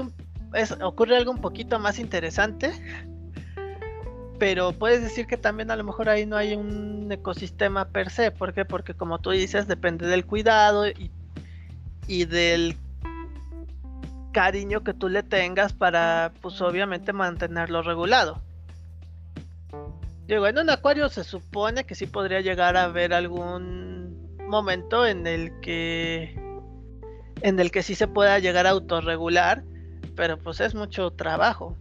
es 0.54 0.72
ocurre 0.80 1.16
algo 1.16 1.30
un 1.30 1.40
poquito 1.40 1.78
más 1.78 1.98
interesante, 1.98 2.72
pero 4.38 4.72
puedes 4.72 5.02
decir 5.02 5.26
que 5.26 5.36
también 5.36 5.70
a 5.70 5.76
lo 5.76 5.84
mejor 5.84 6.08
ahí 6.08 6.24
no 6.24 6.36
hay 6.36 6.54
un 6.54 7.10
ecosistema 7.10 7.88
per 7.88 8.10
se. 8.10 8.30
¿Por 8.30 8.54
qué? 8.54 8.64
Porque 8.64 8.94
como 8.94 9.18
tú 9.18 9.30
dices, 9.30 9.68
depende 9.68 10.06
del 10.06 10.24
cuidado 10.24 10.88
y, 10.88 11.10
y 12.06 12.24
del 12.24 12.76
cariño 14.32 14.84
que 14.84 14.94
tú 14.94 15.08
le 15.08 15.22
tengas 15.22 15.72
para, 15.72 16.32
pues 16.40 16.60
obviamente, 16.62 17.12
mantenerlo 17.12 17.82
regulado. 17.82 18.40
Digo, 20.28 20.46
en 20.46 20.58
un 20.58 20.70
acuario 20.70 21.08
se 21.08 21.24
supone 21.24 21.84
que 21.84 21.96
sí 21.96 22.06
podría 22.06 22.40
llegar 22.40 22.76
a 22.76 22.84
haber 22.84 23.12
algún 23.12 24.36
momento 24.46 25.04
en 25.04 25.26
el 25.26 25.58
que 25.60 26.38
en 27.42 27.58
el 27.58 27.70
que 27.70 27.82
sí 27.82 27.94
se 27.94 28.06
pueda 28.06 28.38
llegar 28.38 28.66
a 28.66 28.70
autorregular, 28.70 29.64
pero 30.14 30.38
pues 30.38 30.60
es 30.60 30.74
mucho 30.74 31.10
trabajo 31.10 31.76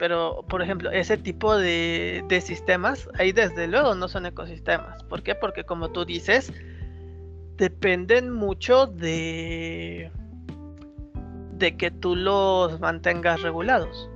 pero 0.00 0.46
por 0.48 0.62
ejemplo, 0.62 0.90
ese 0.90 1.18
tipo 1.18 1.58
de, 1.58 2.42
sistemas, 2.42 3.06
ahí 3.18 3.32
desde 3.32 3.68
luego 3.68 3.94
no 3.94 4.08
son 4.08 4.24
ecosistemas. 4.24 5.02
¿Por 5.04 5.22
qué? 5.22 5.34
Porque 5.34 5.64
como 5.64 5.90
tú 5.90 6.06
dices, 6.06 6.50
dependen 7.58 8.30
mucho 8.30 8.86
de, 8.86 10.10
de 11.52 11.76
que 11.76 11.90
tú 11.90 12.16
los 12.16 12.80
mantengas 12.80 13.42
regulados. 13.42 14.09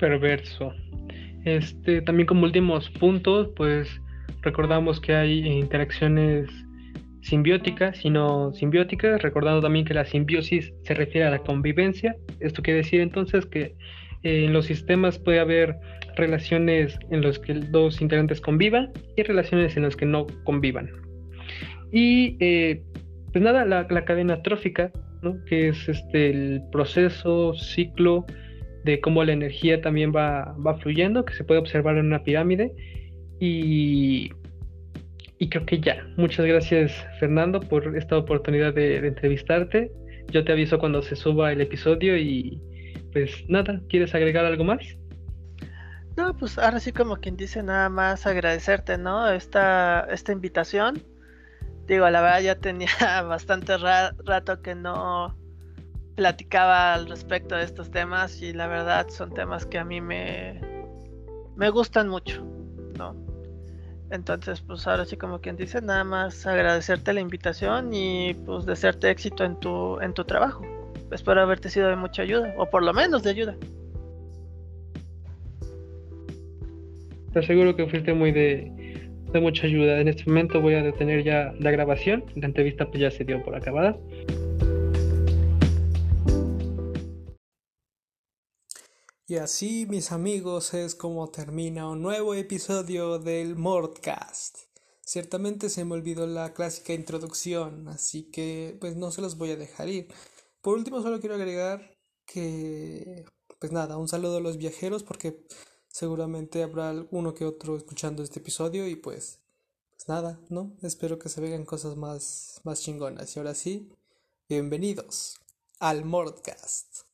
Perverso. 0.00 0.72
Este, 1.44 2.02
también 2.02 2.26
como 2.26 2.44
últimos 2.44 2.90
puntos, 2.90 3.50
pues 3.54 4.00
recordamos 4.42 5.00
que 5.00 5.14
hay 5.14 5.46
interacciones 5.46 6.50
simbióticas, 7.22 7.98
sino 7.98 8.52
simbióticas, 8.52 9.22
recordando 9.22 9.60
también 9.60 9.84
que 9.84 9.94
la 9.94 10.04
simbiosis 10.04 10.72
se 10.84 10.94
refiere 10.94 11.26
a 11.26 11.30
la 11.30 11.38
convivencia. 11.38 12.16
Esto 12.40 12.62
quiere 12.62 12.78
decir 12.78 13.00
entonces 13.00 13.44
que 13.46 13.74
eh, 14.22 14.44
en 14.44 14.52
los 14.52 14.66
sistemas 14.66 15.18
puede 15.18 15.40
haber 15.40 15.76
relaciones 16.16 16.98
en 17.10 17.22
las 17.22 17.38
que 17.38 17.54
dos 17.54 18.00
integrantes 18.00 18.40
convivan 18.40 18.90
y 19.16 19.22
relaciones 19.22 19.76
en 19.76 19.84
las 19.84 19.96
que 19.96 20.06
no 20.06 20.26
convivan. 20.44 20.90
Y 21.92 22.36
eh, 22.40 22.82
pues 23.32 23.44
nada, 23.44 23.64
la, 23.64 24.04
cadena 24.04 24.42
trófica, 24.42 24.90
que 25.46 25.68
es 25.68 25.88
este, 25.88 26.30
el 26.30 26.62
proceso, 26.72 27.54
ciclo 27.54 28.24
de 28.84 29.00
cómo 29.00 29.24
la 29.24 29.32
energía 29.32 29.80
también 29.80 30.12
va, 30.14 30.56
va 30.64 30.78
fluyendo, 30.78 31.24
que 31.24 31.34
se 31.34 31.44
puede 31.44 31.60
observar 31.60 31.96
en 31.98 32.06
una 32.06 32.22
pirámide. 32.22 32.72
Y 33.38 34.30
y 35.40 35.48
creo 35.48 35.64
que 35.64 35.80
ya. 35.80 36.06
Muchas 36.18 36.44
gracias, 36.44 36.92
Fernando, 37.18 37.60
por 37.60 37.96
esta 37.96 38.18
oportunidad 38.18 38.74
de, 38.74 38.98
entrevistarte. 38.98 39.90
Yo 40.28 40.44
te 40.44 40.52
aviso 40.52 40.78
cuando 40.78 41.00
se 41.00 41.16
suba 41.16 41.50
el 41.50 41.62
episodio 41.62 42.14
y 42.18 42.60
pues 43.10 43.48
nada, 43.48 43.80
¿quieres 43.88 44.14
agregar 44.14 44.44
algo 44.44 44.64
más? 44.64 44.82
No, 46.14 46.36
pues 46.36 46.58
ahora 46.58 46.78
sí 46.78 46.92
como 46.92 47.16
quien 47.16 47.38
dice 47.38 47.62
nada 47.62 47.88
más 47.88 48.26
agradecerte, 48.26 48.98
¿no? 48.98 49.30
Esta, 49.30 50.06
esta 50.10 50.30
invitación. 50.30 51.02
Digo, 51.86 52.08
la 52.10 52.20
verdad 52.20 52.42
ya 52.42 52.54
tenía 52.56 52.90
bastante 53.26 53.78
rato 53.78 54.60
que 54.60 54.74
no 54.74 55.39
platicaba 56.20 56.92
al 56.92 57.08
respecto 57.08 57.54
de 57.54 57.64
estos 57.64 57.90
temas 57.90 58.42
y 58.42 58.52
la 58.52 58.66
verdad 58.66 59.08
son 59.08 59.32
temas 59.32 59.64
que 59.64 59.78
a 59.78 59.86
mí 59.86 60.02
me, 60.02 60.60
me 61.56 61.70
gustan 61.70 62.10
mucho, 62.10 62.44
¿no? 62.98 63.16
Entonces, 64.10 64.60
pues 64.60 64.86
ahora 64.86 65.06
sí 65.06 65.16
como 65.16 65.40
quien 65.40 65.56
dice, 65.56 65.80
nada 65.80 66.04
más 66.04 66.46
agradecerte 66.46 67.14
la 67.14 67.22
invitación 67.22 67.94
y 67.94 68.34
pues 68.44 68.66
desearte 68.66 69.08
éxito 69.08 69.46
en 69.46 69.58
tu, 69.60 69.98
en 70.02 70.12
tu 70.12 70.24
trabajo. 70.24 70.62
Espero 71.10 71.40
haberte 71.40 71.70
sido 71.70 71.88
de 71.88 71.96
mucha 71.96 72.20
ayuda, 72.20 72.54
o 72.58 72.68
por 72.68 72.82
lo 72.82 72.92
menos 72.92 73.22
de 73.22 73.30
ayuda. 73.30 73.56
Te 77.32 77.38
aseguro 77.38 77.74
que 77.74 77.86
fuiste 77.86 78.12
muy 78.12 78.30
de, 78.30 79.10
de 79.32 79.40
mucha 79.40 79.66
ayuda. 79.66 79.98
En 80.02 80.08
este 80.08 80.24
momento 80.26 80.60
voy 80.60 80.74
a 80.74 80.82
detener 80.82 81.24
ya 81.24 81.54
la 81.58 81.70
grabación. 81.70 82.26
La 82.34 82.44
entrevista 82.44 82.84
pues 82.84 83.00
ya 83.00 83.10
se 83.10 83.24
dio 83.24 83.42
por 83.42 83.56
acabada. 83.56 83.96
Y 89.30 89.36
así, 89.36 89.86
mis 89.88 90.10
amigos, 90.10 90.74
es 90.74 90.96
como 90.96 91.30
termina 91.30 91.88
un 91.88 92.02
nuevo 92.02 92.34
episodio 92.34 93.20
del 93.20 93.54
Mordcast. 93.54 94.58
Ciertamente 95.02 95.70
se 95.70 95.84
me 95.84 95.94
olvidó 95.94 96.26
la 96.26 96.52
clásica 96.52 96.94
introducción, 96.94 97.86
así 97.86 98.24
que 98.24 98.76
pues 98.80 98.96
no 98.96 99.12
se 99.12 99.20
los 99.20 99.38
voy 99.38 99.52
a 99.52 99.56
dejar 99.56 99.88
ir. 99.88 100.12
Por 100.60 100.76
último, 100.76 101.00
solo 101.00 101.20
quiero 101.20 101.36
agregar 101.36 101.96
que, 102.26 103.24
pues 103.60 103.70
nada, 103.70 103.98
un 103.98 104.08
saludo 104.08 104.38
a 104.38 104.40
los 104.40 104.56
viajeros 104.56 105.04
porque 105.04 105.46
seguramente 105.86 106.64
habrá 106.64 106.92
uno 107.12 107.32
que 107.32 107.44
otro 107.44 107.76
escuchando 107.76 108.24
este 108.24 108.40
episodio 108.40 108.88
y 108.88 108.96
pues, 108.96 109.38
pues 109.92 110.08
nada, 110.08 110.40
¿no? 110.48 110.76
Espero 110.82 111.20
que 111.20 111.28
se 111.28 111.40
vean 111.40 111.64
cosas 111.64 111.94
más, 111.96 112.60
más 112.64 112.80
chingonas. 112.80 113.36
Y 113.36 113.38
ahora 113.38 113.54
sí, 113.54 113.92
bienvenidos 114.48 115.38
al 115.78 116.04
Mordcast. 116.04 117.09